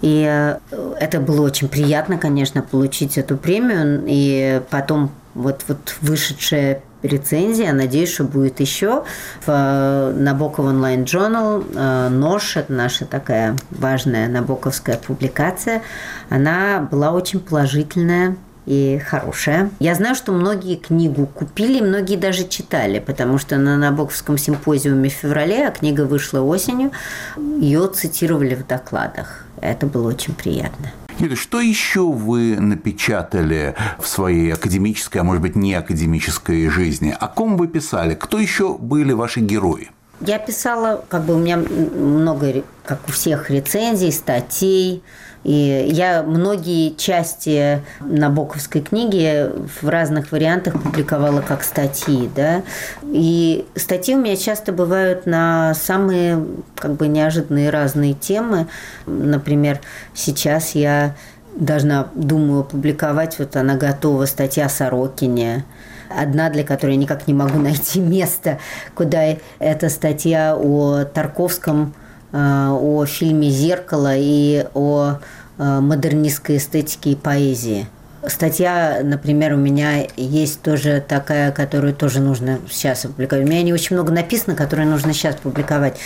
И 0.02 0.26
э, 0.30 0.58
это 1.00 1.20
было 1.20 1.42
очень 1.46 1.68
приятно, 1.68 2.18
конечно, 2.18 2.62
получить 2.62 3.18
эту 3.18 3.36
премию. 3.36 4.04
И 4.06 4.62
потом 4.70 5.10
вот, 5.34 5.66
вот 5.68 5.96
вышедшая 6.02 6.84
рецензия, 7.02 7.74
надеюсь, 7.74 8.14
что 8.14 8.24
будет 8.24 8.60
еще 8.60 9.04
в 9.46 9.48
э, 9.48 10.14
Набоков 10.16 10.66
онлайн 10.66 11.04
Journal. 11.04 11.66
Э, 11.76 12.10
Нож, 12.10 12.58
это 12.58 12.72
наша 12.72 13.06
такая 13.06 13.56
важная 13.72 14.28
набоковская 14.28 14.98
публикация, 14.98 15.82
она 16.30 16.88
была 16.92 17.12
очень 17.12 17.40
положительная 17.40 18.36
и 18.66 19.00
хорошая. 19.06 19.70
Я 19.80 19.96
знаю, 19.96 20.16
что 20.16 20.32
многие 20.32 20.76
книгу 20.76 21.26
купили, 21.26 21.82
многие 21.82 22.16
даже 22.16 22.48
читали, 22.48 23.00
потому 23.00 23.38
что 23.38 23.58
на 23.58 23.78
Набоковском 23.78 24.38
симпозиуме 24.38 25.10
в 25.10 25.14
феврале, 25.14 25.68
а 25.68 25.72
книга 25.72 26.06
вышла 26.06 26.42
осенью, 26.42 26.92
ее 27.38 27.88
цитировали 27.88 28.56
в 28.56 28.66
докладах. 28.66 29.46
Это 29.62 29.86
было 29.86 30.10
очень 30.10 30.34
приятно. 30.34 30.92
Юля, 31.20 31.36
что 31.36 31.60
еще 31.62 32.12
вы 32.12 32.60
напечатали 32.60 33.76
в 34.00 34.08
своей 34.08 34.52
академической, 34.52 35.20
а 35.20 35.24
может 35.24 35.42
быть 35.42 35.56
не 35.56 35.74
академической 35.76 36.68
жизни? 36.70 37.16
О 37.18 37.28
ком 37.28 37.56
вы 37.56 37.68
писали? 37.68 38.16
Кто 38.16 38.40
еще 38.40 38.78
были 38.78 39.14
ваши 39.14 39.40
герои? 39.40 39.92
Я 40.22 40.40
писала, 40.40 41.04
как 41.10 41.26
бы 41.26 41.36
у 41.36 41.38
меня 41.38 41.58
много, 41.58 42.64
как 42.86 43.00
у 43.08 43.12
всех, 43.12 43.50
рецензий, 43.50 44.12
статей. 44.12 45.04
И 45.44 45.90
я 45.92 46.24
многие 46.24 46.96
части 46.96 47.82
Набоковской 48.00 48.82
книги 48.82 49.50
в 49.82 49.88
разных 49.88 50.32
вариантах 50.32 50.82
публиковала 50.82 51.42
как 51.42 51.64
статьи, 51.64 52.30
да. 52.34 52.64
И 53.04 53.66
статьи 53.76 54.16
у 54.16 54.20
меня 54.20 54.38
часто 54.38 54.72
бывают 54.72 55.26
на 55.26 55.74
самые 55.74 56.46
как 56.76 56.94
бы 56.94 57.08
неожиданные 57.08 57.70
разные 57.70 58.14
темы. 58.14 58.68
Например, 59.06 59.80
сейчас 60.14 60.76
я 60.76 61.16
должна, 61.56 62.08
думаю, 62.16 62.62
опубликовать, 62.62 63.38
вот 63.40 63.56
она 63.56 63.76
готова, 63.76 64.26
статья 64.26 64.70
Сорокине, 64.70 65.66
одна, 66.10 66.50
для 66.50 66.64
которой 66.64 66.92
я 66.92 66.98
никак 66.98 67.28
не 67.28 67.34
могу 67.34 67.60
найти 67.60 68.00
место, 68.00 68.60
куда 68.96 69.36
эта 69.60 69.90
статья 69.90 70.56
о 70.56 71.04
Тарковском, 71.04 71.94
о 72.34 73.06
фильме 73.06 73.50
«Зеркало» 73.50 74.14
и 74.16 74.66
о 74.74 75.20
э, 75.58 75.80
модернистской 75.80 76.58
эстетике 76.58 77.12
и 77.12 77.16
поэзии– 77.16 77.88
Статья, 78.26 79.02
например, 79.04 79.54
у 79.54 79.58
меня 79.58 80.08
есть 80.16 80.62
тоже 80.62 81.04
такая, 81.06 81.52
которую 81.52 81.94
тоже 81.94 82.22
нужно 82.22 82.60
сейчас 82.70 83.04
опубликовать. 83.04 83.44
У 83.46 83.50
меня 83.50 83.62
не 83.64 83.74
очень 83.74 83.98
много 83.98 84.14
написано, 84.14 84.56
которую 84.56 84.88
нужно 84.88 85.14
сейчас 85.14 85.36
публиковать. 85.36 85.98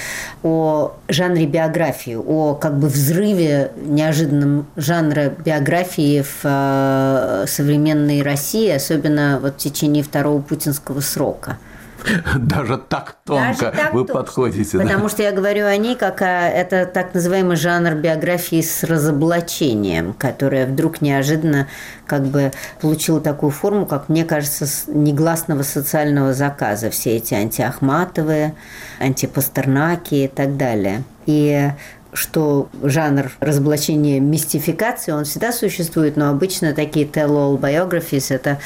О 0.42 0.96
жанре 1.08 1.46
биографии, 1.46 2.16
о 2.16 2.56
как 2.56 2.80
бы 2.80 2.88
взрыве 2.88 3.72
неожиданном 3.86 4.66
жанра 4.76 5.32
биографии 5.46 6.24
в 6.24 6.40
э, 6.44 7.46
современной 7.48 8.24
России, 8.24 8.72
особенно 8.72 9.38
вот 9.40 9.54
в 9.54 9.58
течение 9.58 10.02
второго 10.02 10.42
путинского 10.42 11.02
срока. 11.02 11.60
Даже 12.38 12.78
так 12.78 13.16
тонко 13.26 13.66
Даже 13.66 13.78
так 13.78 13.94
вы 13.94 14.06
тонко. 14.06 14.14
подходите. 14.14 14.78
Потому 14.78 15.04
да? 15.04 15.10
что 15.10 15.24
я 15.24 15.32
говорю 15.32 15.66
о 15.66 15.76
ней, 15.78 15.96
как 15.96 16.22
о, 16.22 16.26
это 16.26 16.86
так 16.86 17.14
называемый 17.14 17.56
жанр 17.56 17.96
биографии 17.96 18.62
с 18.62 18.84
разоблачением, 18.84 20.14
которая 20.14 20.66
вдруг 20.66 21.02
неожиданно 21.02 21.68
как 22.06 22.26
бы 22.26 22.52
получила 22.82 23.20
такую 23.20 23.52
форму, 23.52 23.86
как 23.86 24.10
мне 24.10 24.26
кажется, 24.26 24.66
негласного 24.88 25.64
социального 25.64 26.34
заказа. 26.34 26.90
Все 26.90 27.18
эти 27.18 27.34
антиахматовые, 27.34 28.56
антипастернаки 29.00 30.16
и 30.16 30.28
так 30.28 30.58
далее. 30.58 31.04
И 31.26 31.72
что 32.14 32.70
жанр 32.82 33.32
разоблачения 33.40 34.20
мистификации, 34.20 35.12
он 35.12 35.26
всегда 35.26 35.52
существует, 35.52 36.18
но 36.18 36.30
обычно 36.30 36.74
такие 36.74 37.06
tell-all 37.06 37.60
biographies– 37.60 38.28
это 38.34 38.60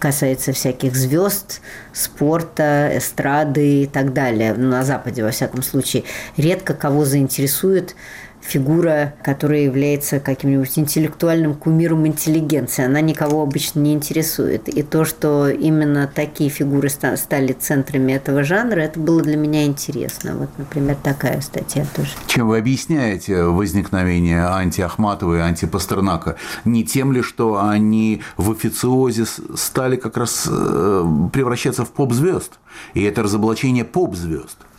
касается 0.00 0.52
всяких 0.52 0.96
звезд, 0.96 1.60
спорта, 1.92 2.90
эстрады 2.94 3.82
и 3.82 3.86
так 3.86 4.12
далее. 4.12 4.54
На 4.54 4.82
Западе, 4.82 5.22
во 5.22 5.30
всяком 5.30 5.62
случае, 5.62 6.02
редко 6.36 6.74
кого 6.74 7.04
заинтересует 7.04 7.94
фигура, 8.40 9.14
которая 9.22 9.60
является 9.60 10.20
каким-нибудь 10.20 10.78
интеллектуальным 10.78 11.54
кумиром 11.54 12.06
интеллигенции. 12.06 12.84
Она 12.84 13.00
никого 13.00 13.42
обычно 13.42 13.80
не 13.80 13.92
интересует. 13.92 14.68
И 14.68 14.82
то, 14.82 15.04
что 15.04 15.48
именно 15.48 16.10
такие 16.12 16.50
фигуры 16.50 16.88
стали 16.88 17.52
центрами 17.52 18.12
этого 18.12 18.42
жанра, 18.42 18.80
это 18.80 18.98
было 18.98 19.22
для 19.22 19.36
меня 19.36 19.64
интересно. 19.64 20.34
Вот, 20.36 20.50
например, 20.58 20.96
такая 21.02 21.40
статья 21.40 21.86
тоже. 21.94 22.10
Чем 22.26 22.48
вы 22.48 22.58
объясняете 22.58 23.44
возникновение 23.44 24.44
антиахматова 24.46 25.36
и 25.36 25.40
антипастернака? 25.40 26.36
Не 26.64 26.84
тем 26.84 27.12
ли, 27.12 27.22
что 27.22 27.62
они 27.62 28.22
в 28.36 28.50
официозе 28.50 29.26
стали 29.54 29.96
как 29.96 30.16
раз 30.16 30.48
э, 30.50 31.04
превращаться 31.32 31.84
в 31.84 31.90
поп-звезд? 31.90 32.58
И 32.94 33.02
это 33.02 33.22
разоблачение 33.22 33.84
поп-звезд– 33.84 34.58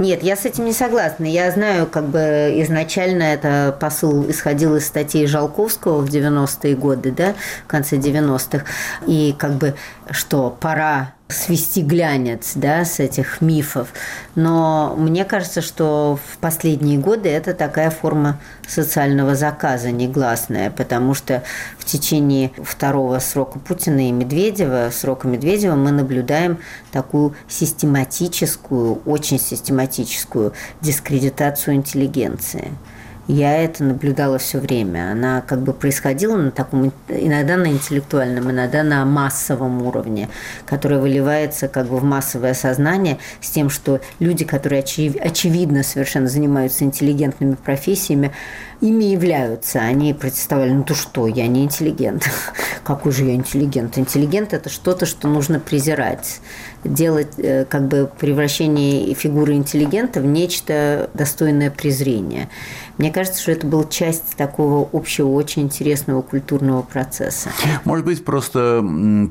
нет, 0.00 0.22
я 0.22 0.34
с 0.34 0.46
этим 0.46 0.64
не 0.64 0.72
согласна. 0.72 1.26
Я 1.26 1.50
знаю, 1.50 1.86
как 1.86 2.06
бы 2.06 2.18
изначально 2.56 3.22
это 3.22 3.76
посыл 3.78 4.28
исходил 4.30 4.76
из 4.76 4.86
статей 4.86 5.26
Жалковского 5.26 6.00
в 6.00 6.08
90-е 6.08 6.74
годы, 6.74 7.12
да, 7.12 7.34
в 7.64 7.66
конце 7.68 7.96
90-х. 7.96 8.64
И 9.06 9.34
как 9.38 9.52
бы, 9.52 9.74
что 10.10 10.56
пора 10.58 11.12
свести 11.32 11.82
глянец 11.82 12.52
да, 12.54 12.84
с 12.84 13.00
этих 13.00 13.40
мифов. 13.40 13.88
Но 14.34 14.94
мне 14.96 15.24
кажется, 15.24 15.60
что 15.60 16.18
в 16.32 16.38
последние 16.38 16.98
годы 16.98 17.28
это 17.28 17.54
такая 17.54 17.90
форма 17.90 18.40
социального 18.66 19.34
заказа 19.34 19.90
негласная, 19.90 20.70
потому 20.70 21.14
что 21.14 21.42
в 21.78 21.84
течение 21.84 22.52
второго 22.62 23.18
срока 23.18 23.58
Путина 23.58 24.08
и 24.08 24.12
Медведева, 24.12 24.90
срока 24.92 25.28
Медведева, 25.28 25.74
мы 25.74 25.90
наблюдаем 25.90 26.58
такую 26.92 27.34
систематическую, 27.48 29.02
очень 29.04 29.38
систематическую 29.38 30.52
дискредитацию 30.80 31.74
интеллигенции 31.76 32.72
я 33.30 33.56
это 33.62 33.84
наблюдала 33.84 34.38
все 34.38 34.58
время. 34.58 35.12
Она 35.12 35.40
как 35.40 35.62
бы 35.62 35.72
происходила 35.72 36.36
на 36.36 36.50
таком, 36.50 36.92
иногда 37.08 37.56
на 37.56 37.68
интеллектуальном, 37.68 38.50
иногда 38.50 38.82
на 38.82 39.04
массовом 39.04 39.82
уровне, 39.82 40.28
которое 40.66 40.98
выливается 41.00 41.68
как 41.68 41.86
бы 41.86 41.98
в 41.98 42.04
массовое 42.04 42.54
сознание 42.54 43.18
с 43.40 43.50
тем, 43.50 43.70
что 43.70 44.00
люди, 44.18 44.44
которые 44.44 44.80
очев, 44.80 45.16
очевидно 45.20 45.82
совершенно 45.82 46.28
занимаются 46.28 46.84
интеллигентными 46.84 47.54
профессиями, 47.54 48.32
ими 48.80 49.04
являются. 49.04 49.80
Они 49.80 50.14
протестовали, 50.14 50.70
ну 50.70 50.84
то 50.84 50.94
что, 50.94 51.26
я 51.26 51.46
не 51.46 51.64
интеллигент. 51.64 52.28
Какой 52.84 53.12
же 53.12 53.24
я 53.24 53.34
интеллигент? 53.34 53.98
Интеллигент– 53.98 54.52
это 54.54 54.68
что-то, 54.68 55.06
что 55.06 55.28
нужно 55.28 55.60
презирать. 55.60 56.40
Делать 56.82 57.34
э, 57.38 57.66
как 57.66 57.88
бы 57.88 58.10
превращение 58.18 59.14
фигуры 59.14 59.54
интеллигента 59.54 60.20
в 60.20 60.26
нечто 60.26 61.10
достойное 61.14 61.70
презрения. 61.70 62.48
Мне 63.00 63.10
кажется, 63.10 63.40
что 63.40 63.52
это 63.52 63.66
был 63.66 63.88
часть 63.88 64.36
такого 64.36 64.86
общего, 64.92 65.28
очень 65.28 65.62
интересного 65.62 66.20
культурного 66.20 66.82
процесса. 66.82 67.50
Может 67.84 68.04
быть, 68.04 68.24
просто 68.24 68.80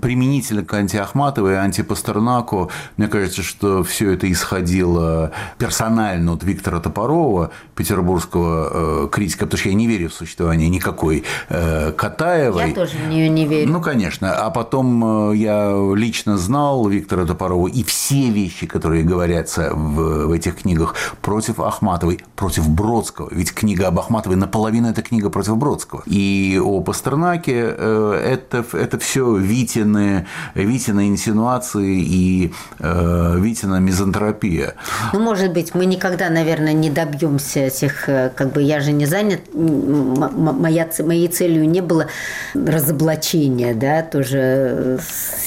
применительно 0.01 0.65
к 0.65 0.73
антиахматовой 0.73 1.59
антипастернаку, 1.59 2.71
мне 2.97 3.07
кажется, 3.07 3.43
что 3.43 3.83
все 3.83 4.11
это 4.13 4.31
исходило 4.31 5.31
персонально 5.59 6.33
от 6.33 6.43
Виктора 6.43 6.79
Топорова, 6.79 7.51
петербургского 7.75 9.03
э, 9.03 9.07
критика, 9.39 9.45
потому 9.45 9.59
что 9.59 9.69
я 9.69 9.75
не 9.75 9.87
верю 9.87 10.09
в 10.09 10.13
существование 10.13 10.69
никакой 10.69 11.23
э, 11.49 11.91
Катаевой. 11.91 12.69
Я 12.69 12.75
тоже 12.75 12.97
в 12.97 13.09
нее 13.09 13.29
не 13.29 13.45
верю. 13.45 13.71
Ну, 13.71 13.81
конечно. 13.81 14.33
А 14.33 14.49
потом 14.49 15.31
э, 15.31 15.37
я 15.37 15.73
лично 15.95 16.37
знал 16.37 16.87
Виктора 16.87 17.25
Топорова, 17.25 17.67
и 17.67 17.83
все 17.83 18.29
вещи, 18.29 18.67
которые 18.67 19.03
говорятся 19.03 19.71
в, 19.73 20.27
в 20.27 20.31
этих 20.31 20.61
книгах 20.61 20.95
против 21.21 21.59
Ахматовой, 21.59 22.19
против 22.35 22.69
Бродского. 22.69 23.29
Ведь 23.31 23.53
книга 23.53 23.87
об 23.87 23.99
Ахматовой 23.99 24.37
наполовину 24.37 24.89
это 24.89 25.01
книга 25.01 25.29
против 25.29 25.57
Бродского. 25.57 26.03
И 26.05 26.59
о 26.63 26.81
Пастернаке 26.81 27.75
э, 27.77 28.33
это, 28.33 28.65
это 28.73 28.97
все 28.97 29.35
Витины, 29.35 30.25
Витины 30.55 31.07
инсинуации 31.07 32.01
и 32.01 32.53
э, 32.79 33.39
Витина 33.39 33.79
мизантропия. 33.79 34.73
Ну, 35.13 35.19
может 35.19 35.53
быть, 35.53 35.75
мы 35.75 35.85
никогда, 35.85 36.29
наверное, 36.29 36.73
не 36.73 36.89
добьемся 36.89 37.59
этих, 37.59 38.05
как 38.05 38.51
бы 38.53 38.61
я 38.61 38.79
же 38.79 38.91
не 38.91 39.05
занят, 39.29 39.41
моя, 39.53 40.89
моей 40.99 41.27
целью 41.27 41.69
не 41.69 41.81
было 41.81 42.07
разоблачение, 42.53 43.73
да, 43.73 44.01
тоже 44.01 44.99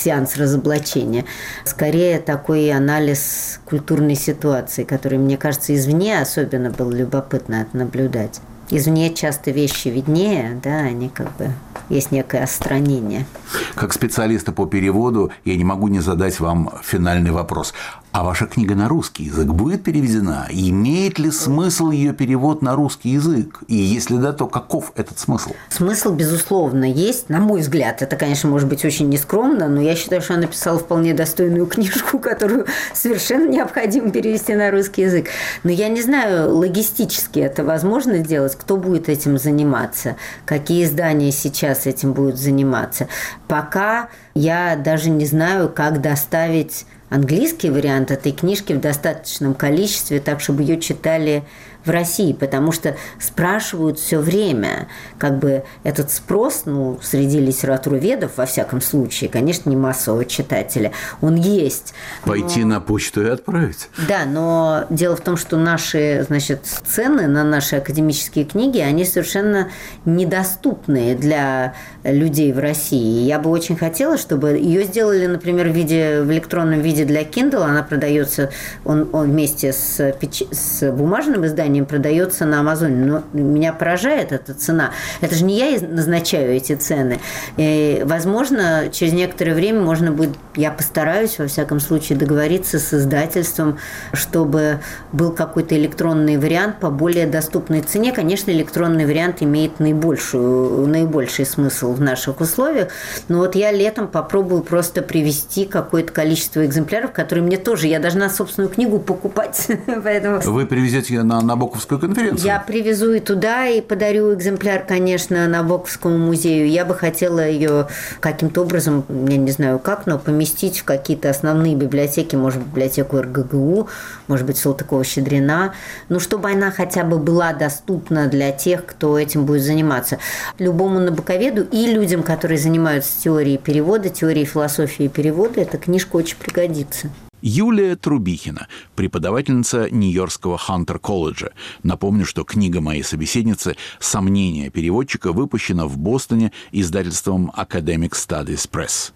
сеанс 0.03 0.37
разоблачения. 0.37 1.24
Скорее 1.64 2.18
такой 2.18 2.70
анализ 2.70 3.61
культурной 3.64 4.14
ситуации, 4.14 4.85
который, 4.85 5.18
мне 5.18 5.37
кажется, 5.37 5.74
извне 5.74 6.20
особенно 6.20 6.70
был 6.70 6.91
любопытно 6.91 7.66
наблюдать. 7.72 8.41
Извне 8.70 9.12
часто 9.12 9.51
вещи 9.51 9.89
виднее, 9.89 10.59
да, 10.62 10.78
они 10.78 11.11
как 11.11 11.37
бы 11.37 11.51
есть 11.91 12.11
некое 12.11 12.45
остранение. 12.45 13.26
Как 13.74 13.93
специалиста 13.93 14.53
по 14.53 14.66
переводу 14.66 15.30
я 15.45 15.57
не 15.57 15.64
могу 15.64 15.89
не 15.89 16.01
задать 16.01 16.41
вам 16.41 16.72
финальный 16.83 17.33
вопрос. 17.33 17.74
А 18.12 18.24
ваша 18.24 18.44
книга 18.44 18.74
на 18.74 18.88
русский 18.88 19.24
язык 19.24 19.46
будет 19.46 19.84
переведена? 19.84 20.46
Имеет 20.50 21.18
ли 21.18 21.30
смысл 21.30 21.90
ее 21.90 22.12
перевод 22.12 22.60
на 22.60 22.76
русский 22.76 23.08
язык? 23.08 23.62
И 23.68 23.74
если 23.74 24.18
да, 24.18 24.34
то 24.34 24.46
каков 24.46 24.92
этот 24.96 25.18
смысл? 25.18 25.52
Смысл, 25.70 26.12
безусловно, 26.12 26.84
есть, 26.84 27.30
на 27.30 27.40
мой 27.40 27.62
взгляд. 27.62 28.02
Это, 28.02 28.16
конечно, 28.16 28.50
может 28.50 28.68
быть 28.68 28.84
очень 28.84 29.08
нескромно, 29.08 29.66
но 29.66 29.80
я 29.80 29.96
считаю, 29.96 30.20
что 30.20 30.34
она 30.34 30.42
написала 30.42 30.78
вполне 30.78 31.14
достойную 31.14 31.64
книжку, 31.64 32.18
которую 32.18 32.66
совершенно 32.92 33.48
необходимо 33.48 34.10
перевести 34.10 34.54
на 34.54 34.70
русский 34.70 35.02
язык. 35.02 35.28
Но 35.64 35.70
я 35.70 35.88
не 35.88 36.02
знаю, 36.02 36.54
логистически 36.54 37.38
это 37.38 37.64
возможно 37.64 38.18
сделать, 38.18 38.56
кто 38.56 38.76
будет 38.76 39.08
этим 39.08 39.38
заниматься, 39.38 40.16
какие 40.44 40.84
издания 40.84 41.32
сейчас 41.32 41.86
этим 41.86 42.12
будут 42.12 42.36
заниматься. 42.36 43.08
Пока 43.48 44.10
я 44.34 44.76
даже 44.76 45.08
не 45.08 45.24
знаю, 45.24 45.70
как 45.70 46.02
доставить 46.02 46.84
английский 47.12 47.68
вариант 47.68 48.10
этой 48.10 48.32
книжки 48.32 48.72
в 48.72 48.80
достаточном 48.80 49.54
количестве, 49.54 50.18
так, 50.18 50.40
чтобы 50.40 50.62
ее 50.62 50.80
читали 50.80 51.44
в 51.85 51.91
России, 51.91 52.33
потому 52.33 52.72
что 52.72 52.97
спрашивают 53.18 53.99
все 53.99 54.18
время, 54.18 54.89
как 55.18 55.39
бы 55.39 55.64
этот 55.85 56.11
спрос, 56.11 56.62
ну, 56.66 56.99
среди 57.03 57.41
литературоведов, 57.41 58.33
во 58.37 58.47
всяком 58.47 58.80
случае, 58.80 59.30
конечно, 59.30 59.68
не 59.70 59.76
массового 59.76 60.24
читателя, 60.24 60.93
он 61.20 61.37
есть. 61.37 61.95
Пойти 62.24 62.61
но... 62.64 62.74
на 62.74 62.80
почту 62.80 63.22
и 63.22 63.28
отправить. 63.28 63.89
Да, 64.09 64.24
но 64.26 64.85
дело 64.91 65.16
в 65.16 65.20
том, 65.20 65.37
что 65.37 65.57
наши, 65.57 66.24
значит, 66.28 66.64
цены 66.64 67.26
на 67.26 67.45
наши 67.45 67.76
академические 67.76 68.45
книги, 68.45 68.78
они 68.78 69.05
совершенно 69.05 69.70
недоступны 70.05 71.14
для 71.14 71.74
людей 72.05 72.53
в 72.53 72.59
России. 72.59 73.24
Я 73.24 73.39
бы 73.39 73.51
очень 73.51 73.76
хотела, 73.76 74.16
чтобы 74.16 74.51
ее 74.51 74.85
сделали, 74.85 75.26
например, 75.26 75.68
в, 75.68 75.72
виде, 75.72 76.22
в 76.22 76.30
электронном 76.30 76.80
виде 76.80 77.05
для 77.05 77.22
Kindle. 77.22 77.62
Она 77.62 77.83
продается, 77.83 78.51
он, 78.85 79.09
он 79.12 79.30
вместе 79.30 79.72
с, 79.72 80.14
с 80.51 80.93
бумажным 80.93 81.47
изданием 81.47 81.72
продается 81.81 82.45
на 82.45 82.61
Амазоне. 82.61 83.07
Но 83.07 83.23
меня 83.33 83.73
поражает 83.73 84.33
эта 84.33 84.53
цена. 84.53 84.91
Это 85.23 85.35
же 85.35 85.45
не 85.45 85.57
я 85.59 85.81
назначаю 85.81 86.53
эти 86.53 86.75
цены. 86.75 87.20
И, 87.57 88.03
возможно, 88.05 88.91
через 88.93 89.14
некоторое 89.14 89.55
время 89.55 89.81
можно 89.81 90.12
будет, 90.12 90.37
я 90.55 90.70
постараюсь, 90.70 91.39
во 91.39 91.47
всяком 91.47 91.81
случае, 91.81 92.18
договориться 92.18 92.79
с 92.79 92.93
издательством, 92.93 93.79
чтобы 94.12 94.81
был 95.12 95.33
какой-то 95.33 95.77
электронный 95.77 96.37
вариант 96.37 96.81
по 96.81 96.91
более 96.91 97.27
доступной 97.27 97.81
цене. 97.81 98.12
Конечно, 98.12 98.51
электронный 98.51 99.07
вариант 99.07 99.43
имеет 99.43 99.81
наибольшую, 99.81 100.87
наибольший 100.87 101.47
смысл 101.47 101.93
в 101.93 102.01
наших 102.01 102.41
условиях. 102.41 102.89
Но 103.29 103.39
вот 103.39 103.55
я 103.55 103.73
летом 103.73 104.09
попробую 104.09 104.62
просто 104.62 105.03
привести 105.03 105.64
какое-то 105.64 106.12
количество 106.12 106.64
экземпляров, 106.64 107.12
которые 107.12 107.45
мне 107.45 107.57
тоже, 107.57 107.87
я 107.87 107.99
должна 107.99 108.29
собственную 108.29 108.70
книгу 108.70 108.99
покупать. 108.99 109.68
Поэтому... 110.05 110.41
Вы 110.41 110.66
привезете 110.66 111.14
ее 111.14 111.23
на 111.23 111.41
Набоковскую 111.62 112.00
конференцию? 112.00 112.44
Я 112.44 112.58
привезу 112.58 113.12
и 113.12 113.20
туда, 113.20 113.68
и 113.68 113.80
подарю 113.80 114.34
экземпляр, 114.34 114.84
конечно, 114.84 115.46
Набоковскому 115.46 116.18
музею. 116.18 116.68
Я 116.68 116.84
бы 116.84 116.94
хотела 116.94 117.46
ее 117.46 117.86
каким-то 118.20 118.62
образом, 118.62 119.04
я 119.08 119.36
не 119.36 119.50
знаю 119.52 119.78
как, 119.78 120.06
но 120.06 120.18
поместить 120.18 120.80
в 120.80 120.84
какие-то 120.84 121.30
основные 121.30 121.76
библиотеки, 121.76 122.34
может 122.34 122.62
библиотеку 122.62 123.20
РГГУ, 123.20 123.88
может 124.26 124.46
быть, 124.46 124.56
Салтыкова-Щедрина, 124.56 125.72
ну, 126.08 126.18
чтобы 126.18 126.50
она 126.50 126.70
хотя 126.72 127.04
бы 127.04 127.18
была 127.18 127.52
доступна 127.52 128.26
для 128.26 128.50
тех, 128.50 128.84
кто 128.84 129.18
этим 129.18 129.46
будет 129.46 129.62
заниматься. 129.62 130.18
Любому 130.58 130.98
набоковеду 130.98 131.62
и 131.62 131.86
людям, 131.86 132.22
которые 132.22 132.58
занимаются 132.58 133.22
теорией 133.22 133.58
перевода, 133.58 134.08
теорией 134.08 134.46
философии 134.46 135.06
перевода, 135.06 135.60
эта 135.60 135.78
книжка 135.78 136.16
очень 136.16 136.36
пригодится. 136.36 137.08
Юлия 137.43 137.97
Трубихина, 137.97 138.68
преподавательница 138.95 139.90
Нью-Йоркского 139.90 140.57
Хантер-колледжа. 140.57 141.51
Напомню, 141.82 142.24
что 142.24 142.45
книга 142.45 142.80
моей 142.80 143.03
собеседницы 143.03 143.76
«Сомнения 143.99 144.70
переводчика» 144.70 145.32
выпущена 145.32 145.86
в 145.86 145.99
Бостоне 145.99 146.53
издательством 146.70 147.53
Academic 147.57 148.12
Studies 148.12 148.70
Press. 148.70 149.12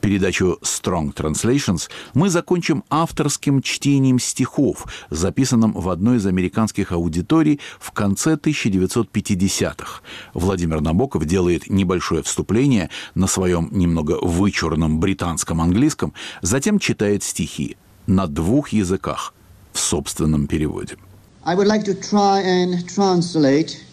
Передачу 0.00 0.58
Strong 0.62 1.14
Translations 1.14 1.88
мы 2.14 2.30
закончим 2.30 2.84
авторским 2.90 3.62
чтением 3.62 4.18
стихов, 4.18 4.86
записанным 5.10 5.72
в 5.72 5.88
одной 5.88 6.16
из 6.16 6.26
американских 6.26 6.92
аудиторий 6.92 7.60
в 7.80 7.92
конце 7.92 8.34
1950-х. 8.34 10.02
Владимир 10.34 10.80
Набоков 10.80 11.24
делает 11.24 11.68
небольшое 11.68 12.22
вступление 12.22 12.90
на 13.14 13.26
своем 13.26 13.68
немного 13.72 14.18
вычурном 14.20 15.00
британском 15.00 15.60
английском, 15.60 16.14
затем 16.42 16.78
читает 16.78 17.22
стихи 17.22 17.76
на 18.06 18.26
двух 18.26 18.70
языках 18.70 19.34
в 19.72 19.78
собственном 19.78 20.46
переводе. 20.46 20.96
I 21.44 21.56
would 21.56 21.66
like 21.66 21.84
to 21.84 21.94
try 21.94 22.40
and 22.40 22.86
translate 22.88 23.84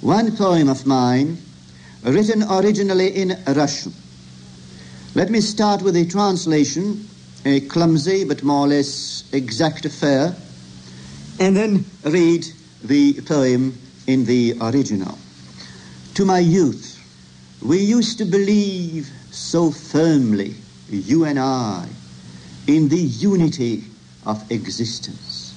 one 0.00 0.36
poem 0.36 0.68
of 0.68 0.86
mine 0.86 1.36
written 2.04 2.44
originally 2.44 3.08
in 3.16 3.36
Russian. 3.46 3.92
Let 5.18 5.30
me 5.30 5.40
start 5.40 5.82
with 5.82 5.96
a 5.96 6.04
translation, 6.04 7.08
a 7.44 7.58
clumsy 7.62 8.22
but 8.22 8.44
more 8.44 8.66
or 8.66 8.68
less 8.68 9.24
exact 9.32 9.84
affair, 9.84 10.36
and 11.40 11.56
then 11.56 11.86
read 12.04 12.46
the 12.84 13.20
poem 13.22 13.76
in 14.06 14.26
the 14.26 14.56
original. 14.60 15.18
To 16.14 16.24
my 16.24 16.38
youth, 16.38 17.02
we 17.60 17.78
used 17.78 18.18
to 18.18 18.26
believe 18.26 19.10
so 19.32 19.72
firmly, 19.72 20.54
you 20.88 21.24
and 21.24 21.40
I, 21.40 21.88
in 22.68 22.88
the 22.88 22.96
unity 22.96 23.86
of 24.24 24.48
existence. 24.52 25.52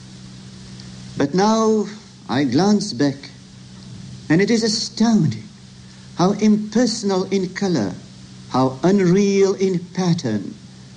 But 1.19 1.35
now 1.35 1.85
I 2.27 2.45
glance 2.45 2.93
back, 2.93 3.29
and 4.27 4.41
it 4.41 4.49
is 4.49 4.63
astounding 4.63 5.47
how 6.15 6.31
impersonal 6.31 7.25
in 7.25 7.53
color 7.53 7.93
how 8.51 8.77
unreal 8.83 9.53
in 9.55 9.79
pattern 9.93 10.53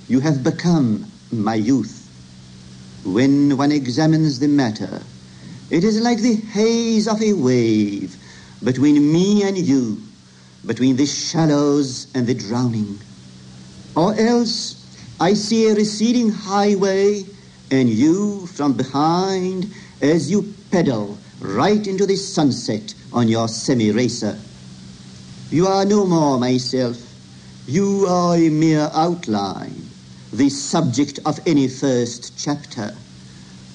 you 0.09 0.19
have 0.19 0.43
become, 0.43 1.09
my 1.31 1.55
youth. 1.55 2.01
When 3.05 3.55
one 3.55 3.71
examines 3.71 4.39
the 4.39 4.49
matter, 4.49 5.01
it 5.69 5.83
is 5.83 6.01
like 6.01 6.19
the 6.19 6.35
haze 6.35 7.07
of 7.07 7.21
a 7.21 7.31
wave 7.33 8.17
between 8.61 9.11
me 9.11 9.43
and 9.43 9.57
you, 9.57 10.01
between 10.65 10.97
the 10.97 11.05
shallows 11.05 12.07
and 12.13 12.27
the 12.27 12.33
drowning. 12.33 12.99
Or 13.95 14.13
else 14.15 14.85
I 15.19 15.33
see 15.33 15.69
a 15.69 15.75
receding 15.75 16.31
highway 16.31 17.23
and 17.71 17.89
you 17.89 18.47
from 18.47 18.73
behind 18.73 19.73
as 20.01 20.29
you 20.29 20.53
pedal 20.71 21.17
right 21.39 21.87
into 21.87 22.05
the 22.05 22.17
sunset 22.17 22.93
on 23.13 23.29
your 23.29 23.47
semi-racer. 23.47 24.37
You 25.51 25.67
are 25.67 25.85
no 25.85 26.05
more 26.05 26.37
myself, 26.37 26.97
you 27.66 28.06
are 28.06 28.36
a 28.36 28.48
mere 28.48 28.90
outline, 28.92 29.88
the 30.32 30.48
subject 30.48 31.20
of 31.24 31.38
any 31.46 31.68
first 31.68 32.38
chapter. 32.38 32.94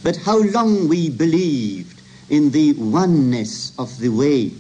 But 0.04 0.18
how 0.18 0.40
long 0.40 0.88
we 0.88 1.10
believed 1.10 2.02
in 2.30 2.52
the 2.52 2.74
oneness 2.74 3.72
of 3.78 3.98
the 4.00 4.10
way, 4.10 4.52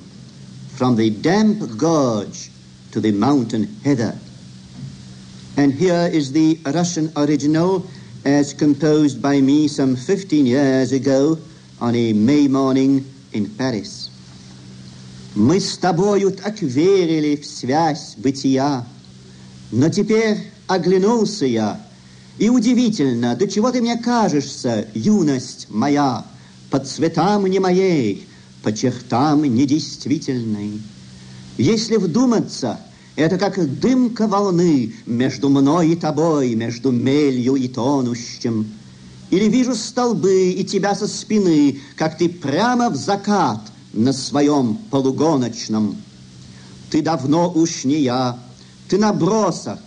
from 0.76 0.96
the 0.96 1.10
damp 1.10 1.78
gorge 1.78 2.50
to 2.92 3.02
the 3.02 3.12
mountain 3.12 3.76
heather. 3.84 4.18
And 5.58 5.74
here 5.74 6.10
is 6.12 6.32
the 6.32 6.60
Russian 6.66 7.12
original 7.16 7.86
as 8.26 8.54
composed 8.54 9.22
by 9.22 9.40
me 9.42 9.68
some 9.68 9.96
15 9.96 10.46
years 10.46 10.92
ago 10.92 11.38
on 11.80 11.96
a 11.96 12.14
May 12.14 12.48
morning 12.48 13.06
in 13.34 13.50
Paris. 13.50 14.10
Мы 15.36 15.60
с 15.60 15.78
тобою 15.78 16.32
так 16.32 16.62
верили 16.62 17.36
в 17.36 17.46
связь 17.46 18.16
бытия, 18.18 18.86
Но 19.73 19.89
теперь 19.89 20.51
оглянулся 20.67 21.47
я, 21.47 21.81
и 22.39 22.49
удивительно, 22.49 23.37
до 23.37 23.47
чего 23.47 23.71
ты 23.71 23.81
мне 23.81 23.97
кажешься, 23.97 24.89
юность 24.95 25.67
моя, 25.69 26.25
по 26.71 26.79
цветам 26.79 27.47
не 27.47 27.59
моей, 27.59 28.27
по 28.63 28.73
чертам 28.73 29.43
недействительной. 29.43 30.81
Если 31.59 31.97
вдуматься, 31.97 32.81
это 33.17 33.37
как 33.37 33.79
дымка 33.81 34.27
волны 34.27 34.95
между 35.07 35.51
мной 35.51 35.91
и 35.91 35.97
тобой, 35.97 36.55
между 36.55 36.91
мелью 36.91 37.57
и 37.57 37.69
тонущим. 37.69 38.73
Или 39.31 39.45
вижу 39.45 39.75
столбы 39.75 40.51
и 40.51 40.65
тебя 40.65 40.95
со 40.95 41.07
спины, 41.07 41.81
как 41.97 42.19
ты 42.19 42.29
прямо 42.29 42.89
в 42.89 42.97
закат 42.97 43.61
на 43.93 44.13
своем 44.13 44.79
полугоночном. 44.91 45.97
Ты 46.91 47.03
давно 47.03 47.53
уж 47.53 47.85
не 47.85 48.01
я, 48.01 48.39
ты 48.91 48.99
набросок, 48.99 49.79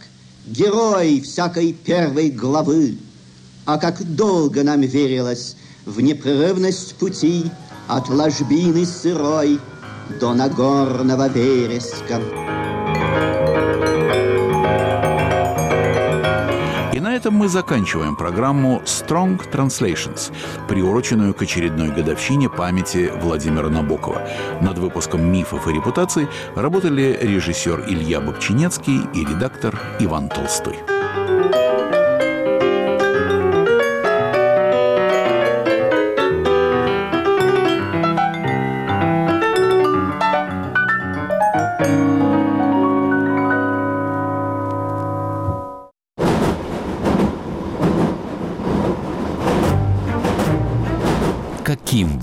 герой 0.47 1.19
всякой 1.19 1.73
первой 1.73 2.29
главы. 2.29 2.97
А 3.65 3.77
как 3.77 4.01
долго 4.15 4.63
нам 4.63 4.79
верилось 4.79 5.57
в 5.85 5.99
непрерывность 5.99 6.95
пути 6.95 7.51
от 7.89 8.07
ложбины 8.07 8.85
сырой 8.85 9.59
до 10.21 10.33
Нагорного 10.33 11.27
вереска. 11.27 12.21
Этом 17.33 17.39
мы 17.39 17.47
заканчиваем 17.47 18.15
программу 18.15 18.81
Strong 18.85 19.51
Translations, 19.51 20.31
приуроченную 20.67 21.33
к 21.33 21.41
очередной 21.41 21.89
годовщине 21.89 22.49
памяти 22.49 23.11
Владимира 23.21 23.69
Набокова. 23.69 24.21
Над 24.61 24.77
выпуском 24.77 25.21
«Мифов 25.31 25.67
и 25.67 25.73
репутаций» 25.73 26.27
работали 26.55 27.17
режиссер 27.21 27.85
Илья 27.87 28.21
Бобчинецкий 28.21 29.01
и 29.13 29.25
редактор 29.25 29.79
Иван 29.99 30.29
Толстой. 30.29 30.77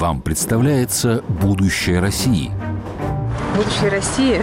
Вам 0.01 0.23
представляется 0.23 1.23
будущее 1.29 2.01
России? 2.01 2.70
Будущее 3.61 3.91
России. 3.91 4.43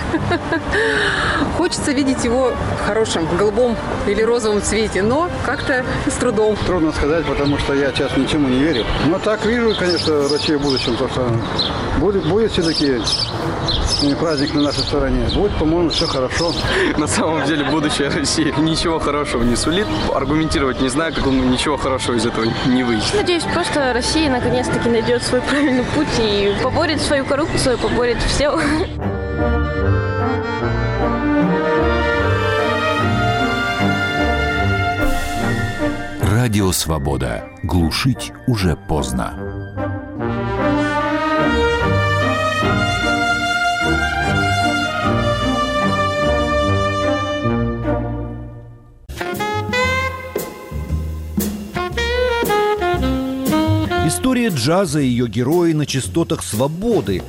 Хочется 1.58 1.92
видеть 1.92 2.24
его 2.24 2.52
в 2.52 2.86
хорошем, 2.86 3.28
голубом 3.36 3.76
или 4.06 4.22
розовом 4.22 4.62
цвете, 4.62 5.02
но 5.02 5.32
как-то 5.44 5.84
с 6.06 6.14
трудом. 6.14 6.56
Трудно 6.68 6.92
сказать, 6.92 7.26
потому 7.26 7.58
что 7.58 7.74
я 7.74 7.92
сейчас 7.92 8.16
ничему 8.16 8.48
не 8.48 8.60
верю. 8.60 8.86
Но 9.08 9.18
так 9.18 9.44
вижу, 9.44 9.74
конечно, 9.76 10.30
Россию 10.30 10.60
в 10.60 10.62
будущем, 10.62 10.96
то 10.98 11.08
что 11.10 11.28
будет, 12.00 12.28
будет 12.28 12.52
все-таки 12.52 13.02
праздник 14.20 14.54
на 14.54 14.62
нашей 14.62 14.84
стороне. 14.84 15.28
Будет, 15.34 15.58
по-моему, 15.58 15.90
все 15.90 16.06
хорошо. 16.06 16.54
На 16.98 17.08
самом 17.08 17.44
деле 17.48 17.64
будущее 17.66 18.10
России 18.10 18.54
ничего 18.60 19.00
хорошего 19.00 19.42
не 19.42 19.56
сулит. 19.56 19.88
Аргументировать 20.14 20.80
не 20.80 20.90
знаю, 20.90 21.12
как 21.12 21.26
он 21.26 21.50
ничего 21.50 21.78
хорошего 21.78 22.14
из 22.14 22.26
этого 22.28 22.46
не 22.68 22.84
выйдет. 22.84 23.06
Надеюсь, 23.16 23.46
просто 23.52 23.94
Россия 23.94 24.30
наконец-таки 24.30 24.90
найдет 24.90 25.24
свой 25.24 25.42
правильный 25.42 25.86
путь 25.96 26.08
и 26.20 26.54
поборет 26.62 27.02
свою 27.02 27.26
коррупцию, 27.26 27.80
поборет 27.80 28.22
все. 28.22 28.60
Радио 36.48 36.72
«Свобода». 36.72 37.44
Глушить 37.62 38.32
уже 38.48 38.78
поздно. 38.78 39.34
История 54.06 54.48
джаза 54.48 55.02
и 55.02 55.06
ее 55.06 55.28
герои 55.28 55.74
на 55.74 55.86
частотах 55.86 56.44
свободы 56.44 57.24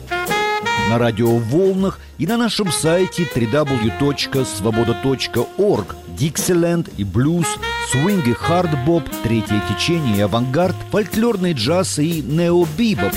на 0.88 0.98
радиоволнах 0.98 2.00
и 2.16 2.26
на 2.26 2.36
нашем 2.36 2.72
сайте 2.72 3.28
www.svoboda.org 3.34 5.96
Диксиленд 6.08 6.88
и 6.96 7.04
блюз, 7.04 7.46
свинг 7.90 8.26
и 8.26 8.34
хардбоп, 8.34 9.04
третье 9.22 9.62
течение 9.70 10.18
и 10.18 10.20
авангард, 10.20 10.76
фольклорный 10.90 11.54
джаз 11.54 11.98
и 11.98 12.20
необибоп. 12.20 13.12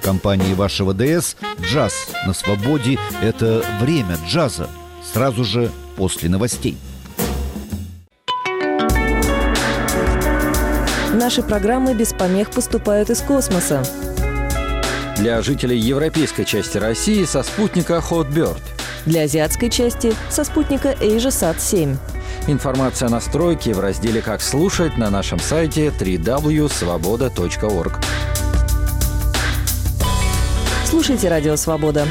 В 0.00 0.04
компании 0.04 0.54
вашего 0.54 0.94
ДС 0.94 1.36
«Джаз 1.60 2.08
на 2.26 2.32
свободе»— 2.32 2.98
это 3.22 3.64
время 3.80 4.16
джаза, 4.26 4.68
сразу 5.12 5.44
же 5.44 5.70
после 5.96 6.28
новостей. 6.28 6.76
Наши 11.12 11.42
программы 11.42 11.94
без 11.94 12.12
помех 12.12 12.50
поступают 12.50 13.10
из 13.10 13.20
космоса. 13.20 13.82
Для 15.16 15.42
жителей 15.42 15.78
европейской 15.78 16.44
части 16.44 16.78
России 16.78 17.24
со 17.24 17.42
спутника 17.42 18.02
Hotbird. 18.08 18.77
Для 19.06 19.22
азиатской 19.22 19.70
части 19.70 20.14
со 20.30 20.44
спутника 20.44 20.92
AsiaSat-7. 20.92 21.96
Информация 22.46 23.08
о 23.08 23.10
настройке 23.10 23.74
в 23.74 23.80
разделе 23.80 24.22
«Как 24.22 24.40
слушать» 24.40 24.96
на 24.96 25.10
нашем 25.10 25.38
сайте 25.38 25.88
www.svoboda.org. 25.88 27.92
Слушайте 30.84 31.28
«Радио 31.28 31.56
Свобода». 31.56 32.06